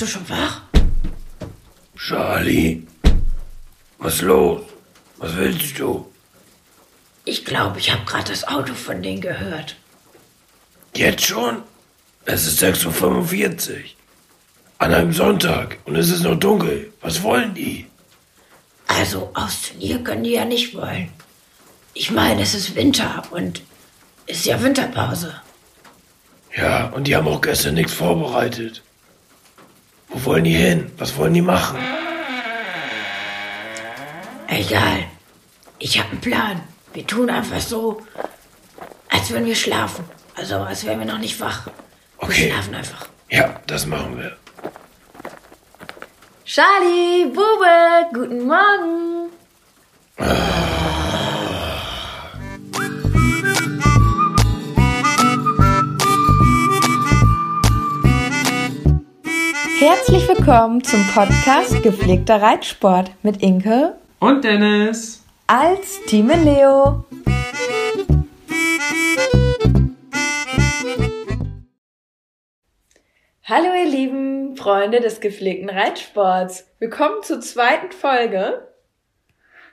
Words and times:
bist 0.00 0.14
du 0.14 0.18
schon 0.18 0.28
wach? 0.30 0.62
Charlie, 1.94 2.86
was 3.98 4.22
los? 4.22 4.62
Was 5.18 5.36
willst 5.36 5.78
du? 5.78 6.10
Ich 7.26 7.44
glaube, 7.44 7.78
ich 7.78 7.92
habe 7.92 8.06
gerade 8.06 8.30
das 8.30 8.48
Auto 8.48 8.72
von 8.72 9.02
denen 9.02 9.20
gehört. 9.20 9.76
Jetzt 10.96 11.26
schon? 11.26 11.62
Es 12.24 12.46
ist 12.46 12.62
6.45 12.62 13.70
Uhr. 13.70 13.76
An 14.78 14.94
einem 14.94 15.12
Sonntag 15.12 15.78
und 15.84 15.96
es 15.96 16.08
ist 16.08 16.22
noch 16.22 16.36
dunkel. 16.36 16.94
Was 17.02 17.22
wollen 17.22 17.52
die? 17.52 17.86
Also 18.86 19.30
aufs 19.34 19.68
Turnier 19.68 20.02
können 20.02 20.24
die 20.24 20.32
ja 20.32 20.46
nicht 20.46 20.74
wollen. 20.74 21.10
Ich 21.92 22.10
meine, 22.10 22.40
es 22.40 22.54
ist 22.54 22.74
Winter 22.74 23.22
und 23.32 23.60
ist 24.26 24.46
ja 24.46 24.62
Winterpause. 24.62 25.34
Ja, 26.56 26.86
und 26.86 27.06
die 27.06 27.14
haben 27.14 27.28
auch 27.28 27.42
gestern 27.42 27.74
nichts 27.74 27.92
vorbereitet. 27.92 28.82
Wo 30.10 30.24
wollen 30.24 30.44
die 30.44 30.52
hin? 30.52 30.90
Was 30.98 31.16
wollen 31.16 31.34
die 31.34 31.42
machen? 31.42 31.78
Egal. 34.48 35.04
Ich 35.78 35.98
habe 35.98 36.10
einen 36.10 36.20
Plan. 36.20 36.60
Wir 36.92 37.06
tun 37.06 37.30
einfach 37.30 37.60
so, 37.60 38.02
als 39.08 39.30
würden 39.30 39.46
wir 39.46 39.54
schlafen. 39.54 40.04
Also 40.34 40.56
als 40.56 40.84
wären 40.84 40.98
wir 40.98 41.06
noch 41.06 41.18
nicht 41.18 41.40
wach. 41.40 41.68
Okay. 42.18 42.46
Wir 42.46 42.52
schlafen 42.52 42.74
einfach. 42.74 43.06
Ja, 43.30 43.60
das 43.66 43.86
machen 43.86 44.18
wir. 44.18 44.36
Charlie, 46.44 47.26
Bube, 47.26 48.08
guten 48.12 48.46
Morgen. 48.46 49.30
Herzlich 59.80 60.28
willkommen 60.28 60.84
zum 60.84 61.02
Podcast 61.14 61.82
Gepflegter 61.82 62.42
Reitsport 62.42 63.12
mit 63.22 63.42
Inke 63.42 63.94
Und 64.18 64.44
Dennis. 64.44 65.24
als 65.46 66.04
Team 66.04 66.28
Leo. 66.28 67.06
Hallo 73.44 73.68
ihr 73.74 73.90
lieben 73.90 74.54
Freunde 74.54 75.00
des 75.00 75.18
gepflegten 75.20 75.70
Reitsports. 75.70 76.70
Willkommen 76.78 77.22
zur 77.22 77.40
zweiten 77.40 77.90
Folge. 77.90 78.68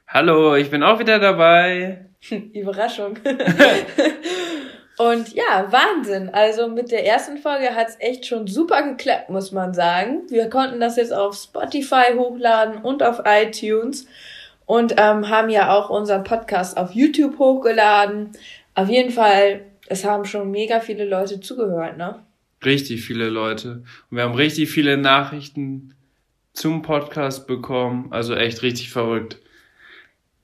Hallo, 0.07 0.55
ich 0.55 0.71
bin 0.71 0.83
auch 0.83 0.99
wieder 0.99 1.19
dabei. 1.19 2.05
Überraschung. 2.53 3.19
Und 4.97 5.33
ja, 5.33 5.71
Wahnsinn. 5.71 6.29
Also 6.29 6.67
mit 6.67 6.91
der 6.91 7.05
ersten 7.05 7.37
Folge 7.37 7.75
hat's 7.75 7.97
echt 7.99 8.25
schon 8.25 8.47
super 8.47 8.81
geklappt, 8.81 9.29
muss 9.29 9.51
man 9.51 9.73
sagen. 9.73 10.23
Wir 10.29 10.49
konnten 10.49 10.79
das 10.79 10.95
jetzt 10.97 11.13
auf 11.13 11.35
Spotify 11.35 12.13
hochladen 12.15 12.81
und 12.81 13.03
auf 13.03 13.21
iTunes 13.25 14.07
und 14.65 14.95
ähm, 14.97 15.29
haben 15.29 15.49
ja 15.49 15.71
auch 15.71 15.91
unseren 15.91 16.23
Podcast 16.23 16.77
auf 16.77 16.93
YouTube 16.93 17.37
hochgeladen. 17.37 18.31
Auf 18.73 18.89
jeden 18.89 19.11
Fall, 19.11 19.61
es 19.87 20.03
haben 20.03 20.25
schon 20.25 20.49
mega 20.49 20.79
viele 20.79 21.05
Leute 21.05 21.39
zugehört, 21.41 21.97
ne? 21.97 22.23
Richtig 22.65 23.05
viele 23.05 23.29
Leute. 23.29 23.83
Und 24.09 24.17
wir 24.17 24.23
haben 24.23 24.33
richtig 24.33 24.71
viele 24.71 24.97
Nachrichten 24.97 25.93
zum 26.53 26.81
Podcast 26.81 27.45
bekommen. 27.45 28.07
Also 28.09 28.33
echt 28.33 28.63
richtig 28.63 28.89
verrückt. 28.89 29.37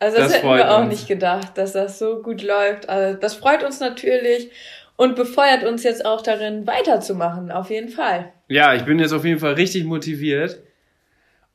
Also 0.03 0.17
das, 0.17 0.27
Das 0.27 0.37
hätten 0.37 0.53
wir 0.53 0.71
auch 0.71 0.81
uns. 0.81 0.89
nicht 0.89 1.07
gedacht, 1.07 1.57
dass 1.57 1.71
das 1.71 1.97
so 1.97 2.21
gut 2.21 2.43
läuft. 2.43 2.89
Also 2.89 3.17
das 3.17 3.35
freut 3.35 3.63
uns 3.63 3.79
natürlich 3.79 4.51
und 4.97 5.15
befeuert 5.15 5.63
uns 5.63 5.83
jetzt 5.83 6.05
auch 6.05 6.21
darin, 6.21 6.67
weiterzumachen, 6.67 7.51
auf 7.51 7.69
jeden 7.69 7.87
Fall. 7.87 8.33
Ja, 8.49 8.73
ich 8.75 8.83
bin 8.83 8.99
jetzt 8.99 9.13
auf 9.13 9.23
jeden 9.23 9.39
Fall 9.39 9.53
richtig 9.53 9.85
motiviert. 9.85 10.59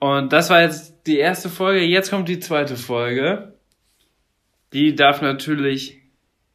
Und 0.01 0.33
das 0.33 0.49
war 0.49 0.63
jetzt 0.63 0.95
die 1.07 1.19
erste 1.19 1.51
Folge. 1.51 1.85
Jetzt 1.85 2.09
kommt 2.09 2.29
die 2.29 2.41
zweite 2.41 2.77
Folge. 2.77 3.53
Die 4.73 4.95
darf 4.95 5.21
natürlich 5.21 5.99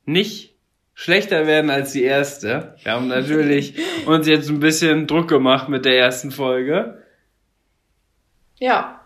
nicht 0.06 0.56
schlechter 0.96 1.46
werden 1.46 1.70
als 1.70 1.92
die 1.92 2.04
erste. 2.04 2.76
Wir 2.82 2.94
haben 2.94 3.08
natürlich 3.08 3.76
uns 4.08 4.26
jetzt 4.28 4.50
ein 4.50 4.60
bisschen 4.60 5.06
Druck 5.06 5.28
gemacht 5.28 5.70
mit 5.70 5.86
der 5.86 5.98
ersten 6.00 6.32
Folge. 6.32 7.04
Ja. 8.58 9.00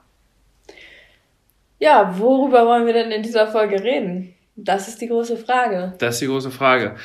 Ja, 1.79 2.17
worüber 2.17 2.65
wollen 2.65 2.85
wir 2.85 2.93
denn 2.93 3.11
in 3.11 3.21
dieser 3.23 3.47
Folge 3.47 3.83
reden? 3.83 4.33
Das 4.55 4.87
ist 4.87 5.01
die 5.01 5.07
große 5.07 5.37
Frage. 5.37 5.93
Das 5.99 6.15
ist 6.15 6.21
die 6.21 6.27
große 6.27 6.49
Frage. 6.49 6.95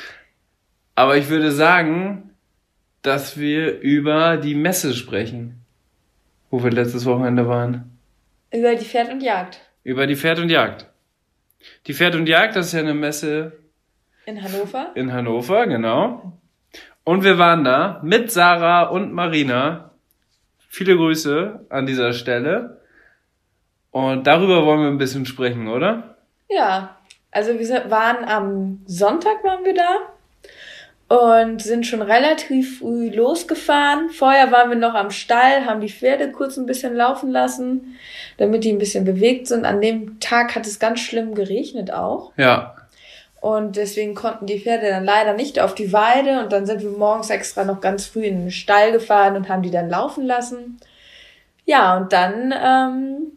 Aber 0.94 1.16
ich 1.16 1.28
würde 1.28 1.52
sagen, 1.52 2.30
dass 3.02 3.38
wir 3.38 3.80
über 3.80 4.36
die 4.38 4.54
Messe 4.54 4.94
sprechen, 4.94 5.64
wo 6.50 6.62
wir 6.62 6.70
letztes 6.70 7.04
Wochenende 7.04 7.46
waren. 7.48 7.98
Über 8.50 8.74
die 8.74 8.84
Pferd 8.84 9.10
und 9.10 9.22
Jagd 9.22 9.60
Über 9.82 10.06
die 10.06 10.16
Pferd 10.16 10.38
und 10.38 10.50
Jagd. 10.50 10.86
Die 11.86 11.94
Pferd 11.94 12.14
und 12.14 12.26
Jagd, 12.26 12.56
das 12.56 12.66
ist 12.66 12.72
ja 12.72 12.80
eine 12.80 12.94
Messe 12.94 13.52
in 14.26 14.42
Hannover. 14.42 14.92
in 14.94 15.12
Hannover, 15.12 15.66
genau. 15.66 16.38
Und 17.04 17.24
wir 17.24 17.38
waren 17.38 17.64
da 17.64 18.00
mit 18.04 18.30
Sarah 18.30 18.84
und 18.84 19.12
Marina. 19.12 19.90
Viele 20.68 20.96
Grüße 20.96 21.66
an 21.68 21.86
dieser 21.86 22.12
Stelle. 22.12 22.81
Und 23.92 24.26
darüber 24.26 24.66
wollen 24.66 24.80
wir 24.80 24.88
ein 24.88 24.98
bisschen 24.98 25.26
sprechen, 25.26 25.68
oder? 25.68 26.16
Ja, 26.50 26.96
also 27.30 27.58
wir 27.58 27.90
waren 27.90 28.24
am 28.24 28.80
Sonntag 28.86 29.44
waren 29.44 29.64
wir 29.64 29.74
da 29.74 31.42
und 31.42 31.60
sind 31.60 31.86
schon 31.86 32.00
relativ 32.00 32.78
früh 32.78 33.10
losgefahren. 33.10 34.08
Vorher 34.08 34.50
waren 34.50 34.70
wir 34.70 34.78
noch 34.78 34.94
am 34.94 35.10
Stall, 35.10 35.66
haben 35.66 35.82
die 35.82 35.90
Pferde 35.90 36.32
kurz 36.32 36.56
ein 36.56 36.64
bisschen 36.64 36.94
laufen 36.94 37.30
lassen, 37.30 37.98
damit 38.38 38.64
die 38.64 38.72
ein 38.72 38.78
bisschen 38.78 39.04
bewegt 39.04 39.46
sind. 39.46 39.66
An 39.66 39.82
dem 39.82 40.20
Tag 40.20 40.54
hat 40.54 40.66
es 40.66 40.78
ganz 40.78 41.00
schlimm 41.00 41.34
geregnet 41.34 41.92
auch. 41.92 42.32
Ja. 42.38 42.76
Und 43.42 43.76
deswegen 43.76 44.14
konnten 44.14 44.46
die 44.46 44.60
Pferde 44.60 44.88
dann 44.88 45.04
leider 45.04 45.34
nicht 45.34 45.60
auf 45.60 45.74
die 45.74 45.92
Weide. 45.92 46.40
Und 46.42 46.52
dann 46.52 46.64
sind 46.64 46.80
wir 46.80 46.90
morgens 46.90 47.28
extra 47.28 47.64
noch 47.64 47.82
ganz 47.82 48.06
früh 48.06 48.24
in 48.24 48.44
den 48.44 48.50
Stall 48.50 48.92
gefahren 48.92 49.36
und 49.36 49.50
haben 49.50 49.62
die 49.62 49.70
dann 49.70 49.90
laufen 49.90 50.24
lassen. 50.24 50.78
Ja, 51.66 51.96
und 51.96 52.12
dann, 52.12 52.54
ähm, 52.56 53.32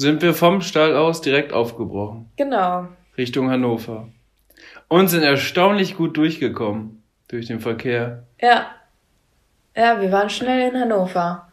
Sind 0.00 0.22
wir 0.22 0.32
vom 0.32 0.62
Stall 0.62 0.96
aus 0.96 1.20
direkt 1.20 1.52
aufgebrochen. 1.52 2.30
genau. 2.36 2.88
Richtung 3.18 3.50
Hannover. 3.50 4.08
Und 4.88 5.08
sind 5.08 5.22
erstaunlich 5.22 5.94
gut 5.94 6.16
durchgekommen 6.16 7.02
durch 7.28 7.48
den 7.48 7.60
Verkehr. 7.60 8.22
Ja. 8.40 8.70
Ja, 9.76 10.00
wir 10.00 10.10
waren 10.10 10.30
schnell 10.30 10.70
in 10.70 10.80
Hannover. 10.80 11.48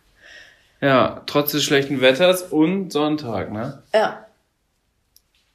Ja, 0.79 1.23
trotz 1.25 1.51
des 1.51 1.65
schlechten 1.65 1.99
Wetters 1.99 2.41
und 2.43 2.93
Sonntag, 2.93 3.51
ne? 3.51 3.83
Ja. 3.93 4.25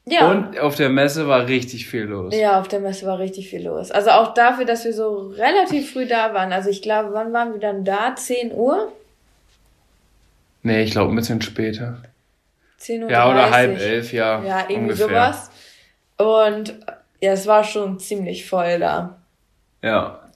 Ja. 0.05 0.31
Und 0.31 0.59
auf 0.59 0.75
der 0.75 0.91
Messe 0.91 1.27
war 1.27 1.47
richtig 1.47 1.87
viel 1.87 2.03
los. 2.03 2.35
ja, 2.37 2.61
auf 2.61 2.69
der 2.69 2.81
Messe 2.81 3.07
war 3.07 3.19
richtig 3.19 3.49
viel 3.49 3.65
los. 3.65 3.91
Also 3.91 4.11
auch 4.11 4.35
dafür, 4.35 4.67
dass 4.67 4.85
wir 4.85 4.93
so 4.93 5.29
relativ 5.29 5.95
früh 5.95 6.07
da 6.07 6.35
waren. 6.35 6.53
Also 6.53 6.69
ich 6.69 6.83
glaube, 6.83 7.15
wann 7.15 7.33
waren 7.33 7.55
wir 7.55 7.61
dann 7.61 7.87
da? 7.87 8.15
10 8.15 8.53
Uhr? 8.53 8.93
Nee, 10.63 10.83
ich 10.83 10.91
glaube 10.91 11.11
ein 11.11 11.17
bisschen 11.17 11.41
später. 11.41 12.03
10 12.83 13.05
Uhr? 13.05 13.11
Ja, 13.11 13.29
oder 13.29 13.49
30. 13.49 13.53
halb 13.53 13.79
elf, 13.79 14.13
ja. 14.13 14.43
Ja, 14.43 14.61
irgendwie 14.69 14.77
ungefähr. 14.93 15.09
sowas. 15.09 15.51
Und 16.19 16.79
ja, 17.21 17.33
es 17.33 17.47
war 17.47 17.65
schon 17.65 17.99
ziemlich 17.99 18.49
voll 18.49 18.79
da. 18.81 19.23
Ja. 19.83 20.31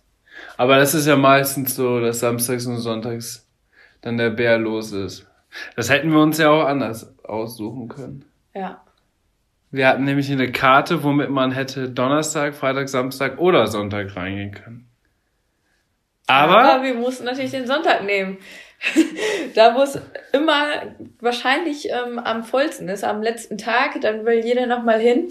Aber 0.57 0.77
das 0.79 0.95
ist 0.95 1.07
ja 1.07 1.17
meistens 1.17 1.75
so, 1.75 2.01
dass 2.01 2.21
samstags 2.21 2.67
und 2.67 2.79
sonntags 2.79 3.49
dann 4.01 4.17
der 4.17 4.31
Bär 4.31 4.59
los 4.59 4.93
ist. 4.93 5.27
Das 5.75 5.91
hätten 5.91 6.11
wir 6.11 6.21
uns 6.21 6.39
ja 6.39 6.51
auch 6.51 6.65
anders 6.67 7.15
aussuchen 7.25 7.89
können. 7.89 8.25
Ja. 8.55 8.83
Wir 9.71 9.89
hatten 9.89 10.05
nämlich 10.05 10.31
eine 10.31 10.53
Karte, 10.53 11.03
womit 11.03 11.31
man 11.31 11.51
hätte 11.51 11.91
Donnerstag, 11.91 12.55
Freitag, 12.55 12.89
Samstag 12.89 13.39
oder 13.39 13.67
Sonntag 13.67 14.15
reingehen 14.17 14.53
können. 14.53 14.89
Aber, 16.27 16.83
wir 16.83 16.95
mussten 16.95 17.25
natürlich 17.25 17.53
den 17.53 17.67
Sonntag 17.67 18.05
nehmen. 18.05 18.39
da 19.55 19.75
wo 19.75 19.83
es 19.83 19.99
immer 20.33 20.67
wahrscheinlich 21.21 21.89
ähm, 21.91 22.19
am 22.19 22.45
vollsten 22.45 22.89
ist, 22.89 23.05
am 23.05 23.23
letzten 23.23 23.59
Tag, 23.59 24.01
dann 24.01 24.25
will 24.25 24.45
jeder 24.45 24.67
nochmal 24.67 25.01
hin. 25.01 25.29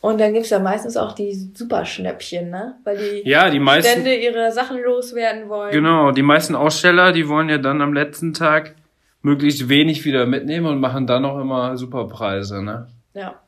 Und 0.00 0.20
dann 0.20 0.34
gibt's 0.34 0.50
ja 0.50 0.58
meistens 0.58 0.96
auch 0.96 1.12
die 1.14 1.32
Superschnäppchen, 1.54 2.50
ne? 2.50 2.76
Weil 2.84 2.96
die, 2.98 3.28
Ja, 3.28 3.50
die 3.50 3.58
meisten- 3.58 3.90
Stände 3.90 4.14
ihre 4.14 4.52
Sachen 4.52 4.80
loswerden 4.82 5.48
wollen. 5.48 5.72
Genau, 5.72 6.12
die 6.12 6.22
meisten 6.22 6.54
Aussteller, 6.54 7.12
die 7.12 7.28
wollen 7.28 7.48
ja 7.48 7.58
dann 7.58 7.80
am 7.80 7.92
letzten 7.92 8.32
Tag 8.32 8.74
möglichst 9.22 9.68
wenig 9.68 10.04
wieder 10.04 10.26
mitnehmen 10.26 10.66
und 10.66 10.80
machen 10.80 11.06
dann 11.06 11.24
auch 11.24 11.38
immer 11.40 11.76
super 11.76 12.06
Preise, 12.06 12.62
ne? 12.62 12.88
Ja. 13.14 13.40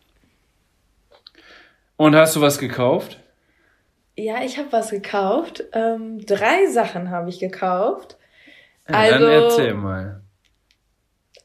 Und 1.96 2.14
hast 2.16 2.34
du 2.36 2.40
was 2.40 2.58
gekauft? 2.58 3.18
Ja, 4.16 4.42
ich 4.42 4.58
habe 4.58 4.68
was 4.72 4.90
gekauft. 4.90 5.64
Ähm, 5.72 6.24
drei 6.24 6.66
Sachen 6.66 7.10
habe 7.10 7.28
ich 7.28 7.38
gekauft. 7.38 8.16
Ja, 8.88 8.94
Also- 8.96 9.26
dann 9.26 9.42
erzähl 9.42 9.74
mal. 9.74 10.20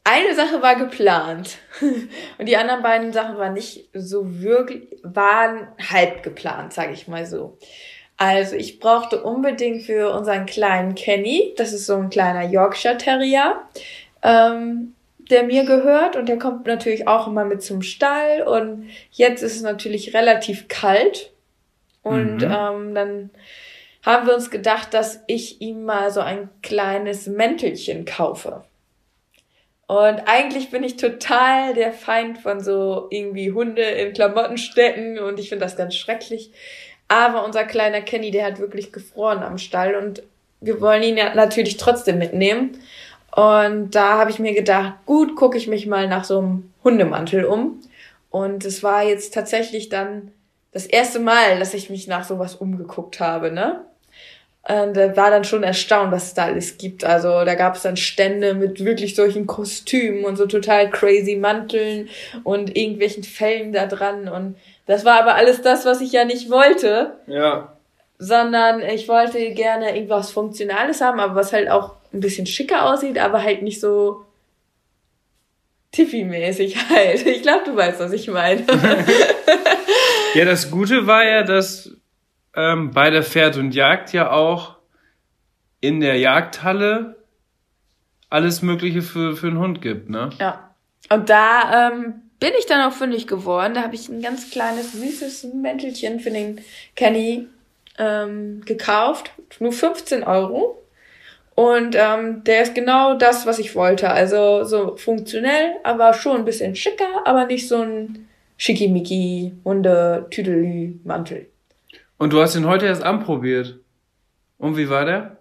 Eine 0.06 0.34
Sache 0.34 0.60
war 0.60 0.76
geplant 0.76 1.56
und 2.38 2.46
die 2.46 2.58
anderen 2.58 2.82
beiden 2.82 3.12
Sachen 3.14 3.38
waren 3.38 3.54
nicht 3.54 3.88
so 3.94 4.42
wirklich, 4.42 4.82
waren 5.02 5.68
halb 5.90 6.22
geplant, 6.22 6.74
sage 6.74 6.92
ich 6.92 7.08
mal 7.08 7.24
so. 7.24 7.56
Also 8.18 8.54
ich 8.54 8.80
brauchte 8.80 9.22
unbedingt 9.22 9.84
für 9.84 10.10
unseren 10.12 10.44
kleinen 10.44 10.94
Kenny, 10.94 11.54
das 11.56 11.72
ist 11.72 11.86
so 11.86 11.96
ein 11.96 12.10
kleiner 12.10 12.42
Yorkshire 12.44 12.98
Terrier, 12.98 13.62
ähm, 14.22 14.94
der 15.18 15.44
mir 15.44 15.64
gehört 15.64 16.16
und 16.16 16.28
der 16.28 16.38
kommt 16.38 16.66
natürlich 16.66 17.08
auch 17.08 17.26
immer 17.26 17.46
mit 17.46 17.62
zum 17.62 17.80
Stall 17.80 18.42
und 18.42 18.90
jetzt 19.10 19.42
ist 19.42 19.56
es 19.56 19.62
natürlich 19.62 20.12
relativ 20.14 20.68
kalt 20.68 21.32
und 22.02 22.36
Mhm. 22.42 22.42
ähm, 22.52 22.94
dann 22.94 23.30
haben 24.04 24.26
wir 24.26 24.34
uns 24.34 24.50
gedacht, 24.50 24.92
dass 24.94 25.20
ich 25.26 25.60
ihm 25.60 25.84
mal 25.84 26.10
so 26.10 26.20
ein 26.20 26.50
kleines 26.62 27.26
Mäntelchen 27.26 28.04
kaufe. 28.04 28.64
Und 29.86 30.22
eigentlich 30.26 30.70
bin 30.70 30.82
ich 30.82 30.96
total 30.96 31.74
der 31.74 31.92
Feind 31.92 32.38
von 32.38 32.60
so 32.60 33.06
irgendwie 33.10 33.52
Hunde 33.52 33.82
in 33.82 34.12
Klamotten 34.14 34.56
stecken 34.56 35.18
und 35.18 35.38
ich 35.38 35.48
finde 35.48 35.64
das 35.64 35.76
ganz 35.76 35.94
schrecklich. 35.94 36.52
Aber 37.08 37.44
unser 37.44 37.64
kleiner 37.64 38.00
Kenny, 38.00 38.30
der 38.30 38.46
hat 38.46 38.58
wirklich 38.58 38.92
gefroren 38.92 39.42
am 39.42 39.58
Stall 39.58 39.94
und 39.94 40.22
wir 40.60 40.80
wollen 40.80 41.02
ihn 41.02 41.18
ja 41.18 41.34
natürlich 41.34 41.76
trotzdem 41.76 42.18
mitnehmen. 42.18 42.78
Und 43.36 43.90
da 43.94 44.18
habe 44.18 44.30
ich 44.30 44.38
mir 44.38 44.54
gedacht, 44.54 44.94
gut, 45.06 45.36
gucke 45.36 45.58
ich 45.58 45.66
mich 45.66 45.86
mal 45.86 46.08
nach 46.08 46.24
so 46.24 46.38
einem 46.38 46.72
Hundemantel 46.82 47.44
um. 47.44 47.80
Und 48.30 48.64
es 48.64 48.82
war 48.82 49.02
jetzt 49.02 49.34
tatsächlich 49.34 49.90
dann 49.90 50.32
das 50.72 50.86
erste 50.86 51.20
Mal, 51.20 51.58
dass 51.58 51.74
ich 51.74 51.90
mich 51.90 52.06
nach 52.06 52.24
sowas 52.24 52.54
umgeguckt 52.54 53.20
habe, 53.20 53.52
ne? 53.52 53.84
Und 54.66 54.96
äh, 54.96 55.14
war 55.14 55.30
dann 55.30 55.44
schon 55.44 55.62
erstaunt, 55.62 56.10
was 56.10 56.28
es 56.28 56.34
da 56.34 56.44
alles 56.46 56.78
gibt. 56.78 57.04
Also 57.04 57.44
da 57.44 57.54
gab 57.54 57.76
es 57.76 57.82
dann 57.82 57.98
Stände 57.98 58.54
mit 58.54 58.82
wirklich 58.82 59.14
solchen 59.14 59.46
Kostümen 59.46 60.24
und 60.24 60.36
so 60.36 60.46
total 60.46 60.88
crazy 60.90 61.36
Manteln 61.36 62.08
und 62.44 62.74
irgendwelchen 62.74 63.24
Fellen 63.24 63.72
da 63.74 63.84
dran. 63.86 64.26
Und 64.28 64.56
das 64.86 65.04
war 65.04 65.20
aber 65.20 65.34
alles 65.34 65.60
das, 65.60 65.84
was 65.84 66.00
ich 66.00 66.12
ja 66.12 66.24
nicht 66.24 66.48
wollte, 66.50 67.12
Ja. 67.26 67.76
sondern 68.18 68.80
ich 68.80 69.06
wollte 69.06 69.50
gerne 69.50 69.94
irgendwas 69.94 70.30
Funktionales 70.30 71.02
haben, 71.02 71.20
aber 71.20 71.34
was 71.34 71.52
halt 71.52 71.68
auch 71.68 71.96
ein 72.14 72.20
bisschen 72.20 72.46
schicker 72.46 72.86
aussieht, 72.90 73.18
aber 73.18 73.42
halt 73.42 73.60
nicht 73.60 73.80
so 73.80 74.24
Tiffy-mäßig 75.92 76.76
halt. 76.90 77.26
Ich 77.26 77.42
glaube, 77.42 77.64
du 77.66 77.76
weißt, 77.76 78.00
was 78.00 78.12
ich 78.12 78.28
meine. 78.28 78.64
Ja, 80.34 80.44
das 80.44 80.68
Gute 80.68 81.06
war 81.06 81.24
ja, 81.24 81.44
dass 81.44 81.92
ähm, 82.56 82.90
bei 82.90 83.10
der 83.10 83.22
Pferd 83.22 83.56
und 83.56 83.74
Jagd 83.74 84.12
ja 84.12 84.30
auch 84.30 84.76
in 85.80 86.00
der 86.00 86.18
Jagdhalle 86.18 87.16
alles 88.30 88.62
Mögliche 88.62 89.02
für, 89.02 89.36
für 89.36 89.48
einen 89.48 89.58
Hund 89.58 89.82
gibt, 89.82 90.10
ne? 90.10 90.30
Ja. 90.38 90.74
Und 91.10 91.28
da 91.28 91.90
ähm, 91.92 92.22
bin 92.40 92.52
ich 92.58 92.66
dann 92.66 92.88
auch 92.88 92.94
fündig 92.94 93.26
geworden. 93.26 93.74
Da 93.74 93.82
habe 93.82 93.94
ich 93.94 94.08
ein 94.08 94.22
ganz 94.22 94.50
kleines, 94.50 94.92
süßes 94.92 95.48
Mäntelchen 95.54 96.20
für 96.20 96.30
den 96.30 96.60
Kenny 96.96 97.46
ähm, 97.98 98.62
gekauft. 98.64 99.30
Nur 99.60 99.72
15 99.72 100.24
Euro. 100.24 100.82
Und 101.54 101.94
ähm, 101.96 102.42
der 102.44 102.62
ist 102.62 102.74
genau 102.74 103.14
das, 103.14 103.46
was 103.46 103.58
ich 103.58 103.76
wollte. 103.76 104.10
Also 104.10 104.64
so 104.64 104.96
funktionell, 104.96 105.76
aber 105.84 106.14
schon 106.14 106.38
ein 106.38 106.44
bisschen 106.44 106.74
schicker, 106.74 107.22
aber 107.26 107.46
nicht 107.46 107.68
so 107.68 107.82
ein 107.82 108.28
schickimicki 108.56 109.52
hunde 109.64 110.26
tüdelü 110.30 110.94
mantel 111.04 111.46
Und 112.18 112.32
du 112.32 112.40
hast 112.40 112.54
ihn 112.56 112.66
heute 112.66 112.86
erst 112.86 113.02
anprobiert. 113.02 113.78
Und 114.58 114.76
wie 114.76 114.88
war 114.88 115.04
der? 115.04 115.38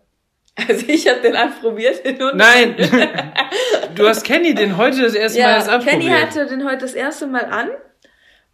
Also 0.67 0.85
ich 0.87 1.07
habe 1.07 1.21
den 1.21 1.35
anprobiert. 1.35 2.01
Nein! 2.35 2.75
du 3.95 4.07
hast 4.07 4.23
Kenny 4.23 4.53
den 4.53 4.77
heute 4.77 5.01
das 5.01 5.13
erste 5.15 5.39
Mal 5.41 5.47
erst 5.55 5.67
Ja, 5.67 5.73
anprobiert. 5.75 6.01
Kenny 6.01 6.19
hatte 6.19 6.45
den 6.47 6.65
heute 6.65 6.77
das 6.79 6.93
erste 6.93 7.27
Mal 7.27 7.45
an. 7.45 7.69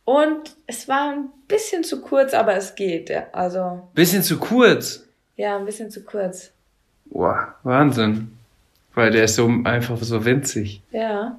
Und 0.05 0.55
es 0.65 0.87
war 0.87 1.11
ein 1.11 1.29
bisschen 1.47 1.83
zu 1.83 2.01
kurz, 2.01 2.33
aber 2.33 2.55
es 2.55 2.75
geht. 2.75 3.09
Ja. 3.09 3.27
Also, 3.31 3.87
Bisschen 3.93 4.23
zu 4.23 4.39
kurz. 4.39 5.05
ja, 5.35 5.57
ein 5.57 5.65
bisschen 5.65 5.91
zu 5.91 6.03
kurz. 6.03 6.51
Boah, 7.05 7.55
Wahnsinn. 7.63 8.35
Weil 8.95 9.11
der 9.11 9.25
ist 9.25 9.35
so 9.35 9.49
einfach 9.65 9.97
so 9.97 10.25
winzig. 10.25 10.81
Ja. 10.91 11.37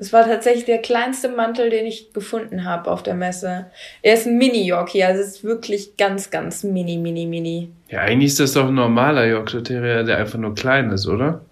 Es 0.00 0.12
war 0.14 0.24
tatsächlich 0.24 0.64
der 0.64 0.78
kleinste 0.78 1.28
Mantel, 1.28 1.68
den 1.68 1.84
ich 1.84 2.14
gefunden 2.14 2.64
habe 2.64 2.90
auf 2.90 3.02
der 3.02 3.14
Messe. 3.14 3.66
Er 4.00 4.14
ist 4.14 4.26
ein 4.26 4.38
Mini-Yorkie, 4.38 5.04
also 5.04 5.20
es 5.20 5.28
ist 5.36 5.44
wirklich 5.44 5.98
ganz, 5.98 6.30
ganz 6.30 6.64
mini, 6.64 6.96
mini, 6.96 7.26
mini. 7.26 7.70
Ja, 7.90 8.00
eigentlich 8.00 8.32
ist 8.32 8.40
das 8.40 8.54
doch 8.54 8.68
ein 8.68 8.74
normaler 8.74 9.26
Yorkshire 9.26 9.62
Terrier, 9.62 10.02
der 10.02 10.16
einfach 10.16 10.38
nur 10.38 10.54
klein 10.54 10.90
ist, 10.90 11.06
oder? 11.06 11.42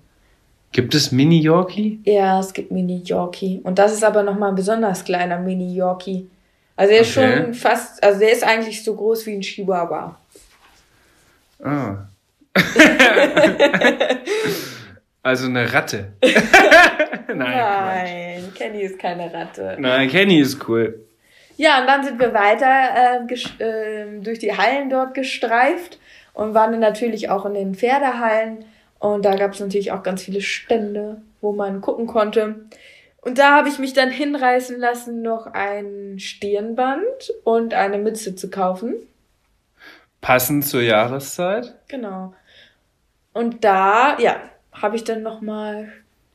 Gibt 0.72 0.94
es 0.94 1.12
Mini-Yorkie? 1.12 2.00
Ja, 2.04 2.40
es 2.40 2.54
gibt 2.54 2.72
Mini-Yorkie. 2.72 3.60
Und 3.64 3.78
das 3.78 3.92
ist 3.92 4.02
aber 4.02 4.22
nochmal 4.22 4.48
ein 4.48 4.54
besonders 4.54 5.04
kleiner 5.04 5.38
Mini-Yorkie. 5.38 6.26
Also 6.74 6.94
er 6.94 7.00
ist 7.02 7.18
Okay. 7.18 7.42
schon 7.42 7.54
fast, 7.54 8.02
also 8.02 8.18
der 8.18 8.32
ist 8.32 8.44
eigentlich 8.44 8.82
so 8.82 8.96
groß 8.96 9.26
wie 9.26 9.34
ein 9.34 9.42
Chihuahua. 9.42 10.18
Ah. 11.62 11.96
also 15.23 15.47
eine 15.47 15.73
Ratte. 15.73 16.12
Nein. 17.29 17.38
Nein, 17.38 18.53
Kenny 18.55 18.82
ist 18.82 18.99
keine 18.99 19.32
Ratte. 19.32 19.76
Nein, 19.79 20.09
Kenny 20.09 20.41
ist 20.41 20.69
cool. 20.69 21.05
Ja, 21.56 21.81
und 21.81 21.87
dann 21.88 22.05
sind 22.05 22.20
wir 22.20 22.32
weiter 22.32 23.26
äh, 23.26 24.03
ähm, 24.05 24.23
durch 24.23 24.38
die 24.38 24.56
Hallen 24.56 24.91
dort 24.91 25.15
gestreift 25.15 25.99
und 26.32 26.55
waren 26.55 26.70
dann 26.70 26.81
natürlich 26.81 27.31
auch 27.31 27.44
in 27.47 27.55
den 27.55 27.75
Pferdehallen. 27.75 28.65
Und 29.00 29.25
da 29.25 29.35
gab 29.35 29.55
es 29.55 29.61
natürlich 29.61 29.93
auch 29.93 30.03
ganz 30.03 30.23
viele 30.23 30.41
Stände, 30.41 31.20
wo 31.41 31.53
man 31.53 31.81
gucken 31.81 32.06
konnte. 32.06 32.67
Und 33.20 33.38
da 33.38 33.56
habe 33.56 33.69
ich 33.69 33.79
mich 33.79 33.93
dann 33.93 34.11
hinreißen 34.11 34.79
lassen, 34.79 35.23
noch 35.23 35.47
ein 35.47 36.19
Stirnband 36.19 37.32
und 37.44 37.75
eine 37.75 37.98
Mütze 37.98 38.37
zu 38.37 38.51
kaufen. 38.51 38.94
Passend 40.20 40.65
zur 40.65 40.82
Jahreszeit. 40.82 41.75
Genau. 41.89 42.34
Und 43.32 43.65
da, 43.65 44.19
ja, 44.19 44.37
habe 44.81 44.97
ich 44.97 45.05
dann 45.05 45.23
nochmal 45.23 45.93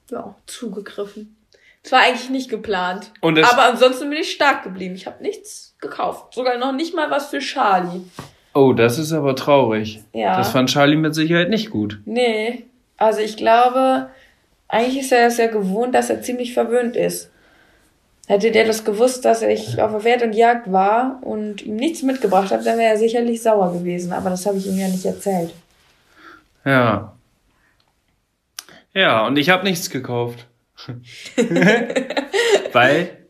ja, 0.09 0.35
zugegriffen. 0.45 1.35
Es 1.83 1.91
war 1.91 1.99
eigentlich 1.99 2.29
nicht 2.29 2.49
geplant. 2.49 3.11
Aber 3.21 3.63
ansonsten 3.63 4.09
bin 4.09 4.19
ich 4.19 4.31
stark 4.31 4.63
geblieben. 4.63 4.95
Ich 4.95 5.05
habe 5.05 5.21
nichts 5.21 5.75
gekauft. 5.79 6.33
Sogar 6.33 6.57
noch 6.57 6.71
nicht 6.71 6.95
mal 6.95 7.11
was 7.11 7.27
für 7.27 7.39
Charlie. 7.39 8.01
Oh, 8.53 8.73
das 8.73 8.97
ist 8.97 9.11
aber 9.11 9.35
traurig. 9.35 10.01
Ja. 10.13 10.37
Das 10.37 10.51
fand 10.51 10.69
Charlie 10.69 10.95
mit 10.95 11.13
Sicherheit 11.13 11.49
nicht 11.49 11.71
gut. 11.71 11.99
Nee. 12.05 12.65
Also 12.97 13.19
ich 13.19 13.35
glaube, 13.35 14.09
eigentlich 14.67 15.03
ist 15.03 15.11
er 15.11 15.27
es 15.27 15.37
ja 15.37 15.47
gewohnt, 15.47 15.93
dass 15.93 16.09
er 16.09 16.21
ziemlich 16.21 16.53
verwöhnt 16.53 16.95
ist. 16.95 17.29
Hätte 18.27 18.51
der 18.51 18.65
das 18.65 18.85
gewusst, 18.85 19.25
dass 19.25 19.41
ich 19.41 19.81
auf 19.81 19.91
der 19.91 19.99
Pferd 19.99 20.23
und 20.23 20.33
Jagd 20.33 20.71
war 20.71 21.19
und 21.21 21.61
ihm 21.63 21.75
nichts 21.75 22.03
mitgebracht 22.03 22.51
habe, 22.51 22.63
dann 22.63 22.77
wäre 22.77 22.91
er 22.93 22.97
sicherlich 22.97 23.41
sauer 23.41 23.73
gewesen. 23.73 24.13
Aber 24.13 24.29
das 24.29 24.45
habe 24.45 24.57
ich 24.57 24.67
ihm 24.67 24.77
ja 24.77 24.87
nicht 24.87 25.05
erzählt. 25.05 25.53
Ja. 26.63 27.12
Ja, 28.93 29.25
und 29.25 29.37
ich 29.37 29.49
habe 29.49 29.63
nichts 29.63 29.89
gekauft. 29.89 30.47
Weil 32.73 33.27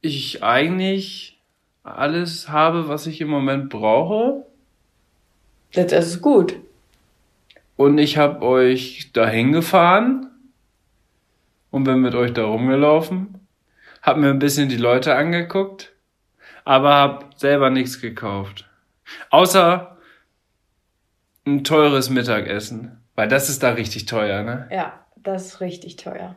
ich 0.00 0.42
eigentlich 0.42 1.40
alles 1.82 2.48
habe, 2.48 2.88
was 2.88 3.06
ich 3.06 3.20
im 3.20 3.28
Moment 3.28 3.68
brauche. 3.70 4.46
Das 5.72 5.92
ist 5.92 6.22
gut. 6.22 6.56
Und 7.76 7.98
ich 7.98 8.16
habe 8.16 8.42
euch 8.42 9.12
dahin 9.12 9.52
gefahren 9.52 10.30
und 11.70 11.84
bin 11.84 12.00
mit 12.00 12.14
euch 12.14 12.32
da 12.32 12.44
rumgelaufen. 12.44 13.46
Hab 14.02 14.16
mir 14.16 14.30
ein 14.30 14.38
bisschen 14.38 14.68
die 14.68 14.76
Leute 14.76 15.14
angeguckt, 15.14 15.92
aber 16.64 16.94
hab 16.94 17.38
selber 17.38 17.70
nichts 17.70 18.00
gekauft. 18.00 18.68
Außer 19.30 19.98
ein 21.44 21.64
teures 21.64 22.08
Mittagessen. 22.08 23.05
Weil 23.16 23.28
das 23.28 23.48
ist 23.48 23.62
da 23.62 23.70
richtig 23.70 24.06
teuer, 24.06 24.42
ne? 24.42 24.68
Ja, 24.70 25.00
das 25.16 25.46
ist 25.46 25.60
richtig 25.60 25.96
teuer. 25.96 26.36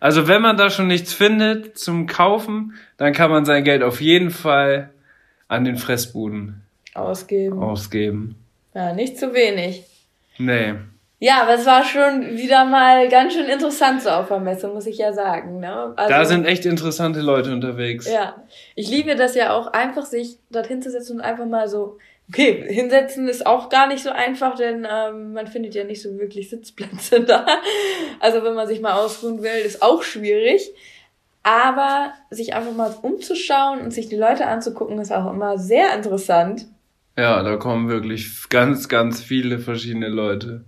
Also 0.00 0.28
wenn 0.28 0.42
man 0.42 0.56
da 0.56 0.70
schon 0.70 0.86
nichts 0.86 1.12
findet 1.12 1.78
zum 1.78 2.06
Kaufen, 2.06 2.74
dann 2.98 3.12
kann 3.12 3.30
man 3.30 3.44
sein 3.44 3.64
Geld 3.64 3.82
auf 3.82 4.00
jeden 4.00 4.30
Fall 4.30 4.90
an 5.48 5.64
den 5.64 5.76
Fressbuden 5.76 6.62
Ausgeben. 6.94 7.62
ausgeben. 7.62 8.36
Ja, 8.74 8.92
nicht 8.92 9.18
zu 9.18 9.34
wenig. 9.34 9.84
Nee. 10.36 10.74
Ja, 11.20 11.42
aber 11.42 11.54
es 11.54 11.66
war 11.66 11.82
schon 11.82 12.36
wieder 12.36 12.64
mal 12.64 13.08
ganz 13.08 13.32
schön 13.32 13.46
interessant 13.46 14.02
so 14.02 14.10
auf 14.10 14.28
der 14.28 14.38
Messe, 14.38 14.68
muss 14.68 14.86
ich 14.86 14.98
ja 14.98 15.12
sagen. 15.12 15.58
Ne? 15.58 15.92
Also, 15.96 16.14
da 16.14 16.24
sind 16.24 16.44
echt 16.44 16.64
interessante 16.64 17.20
Leute 17.20 17.52
unterwegs. 17.52 18.08
Ja, 18.08 18.36
ich 18.76 18.88
liebe 18.88 19.16
das 19.16 19.34
ja 19.34 19.52
auch 19.52 19.72
einfach, 19.72 20.04
sich 20.04 20.36
dorthin 20.50 20.80
zu 20.80 20.92
setzen 20.92 21.16
und 21.16 21.22
einfach 21.22 21.46
mal 21.46 21.66
so, 21.68 21.98
okay, 22.28 22.66
hinsetzen 22.68 23.28
ist 23.28 23.46
auch 23.46 23.68
gar 23.68 23.88
nicht 23.88 24.02
so 24.02 24.10
einfach, 24.10 24.56
denn 24.56 24.86
ähm, 24.90 25.32
man 25.32 25.46
findet 25.46 25.74
ja 25.74 25.84
nicht 25.84 26.02
so 26.02 26.18
wirklich 26.18 26.50
Sitzplätze 26.50 27.20
da. 27.24 27.46
Also 28.20 28.42
wenn 28.44 28.54
man 28.54 28.68
sich 28.68 28.80
mal 28.80 28.92
ausruhen 28.92 29.42
will, 29.42 29.64
ist 29.64 29.82
auch 29.82 30.02
schwierig. 30.02 30.70
Aber 31.42 32.12
sich 32.30 32.54
einfach 32.54 32.74
mal 32.74 32.94
umzuschauen 33.00 33.80
und 33.80 33.92
sich 33.92 34.08
die 34.08 34.16
Leute 34.16 34.46
anzugucken, 34.46 34.98
ist 34.98 35.12
auch 35.12 35.32
immer 35.32 35.56
sehr 35.56 35.94
interessant. 35.94 36.66
Ja, 37.16 37.42
da 37.42 37.56
kommen 37.56 37.88
wirklich 37.88 38.48
ganz, 38.48 38.88
ganz 38.88 39.22
viele 39.22 39.58
verschiedene 39.58 40.08
Leute. 40.08 40.64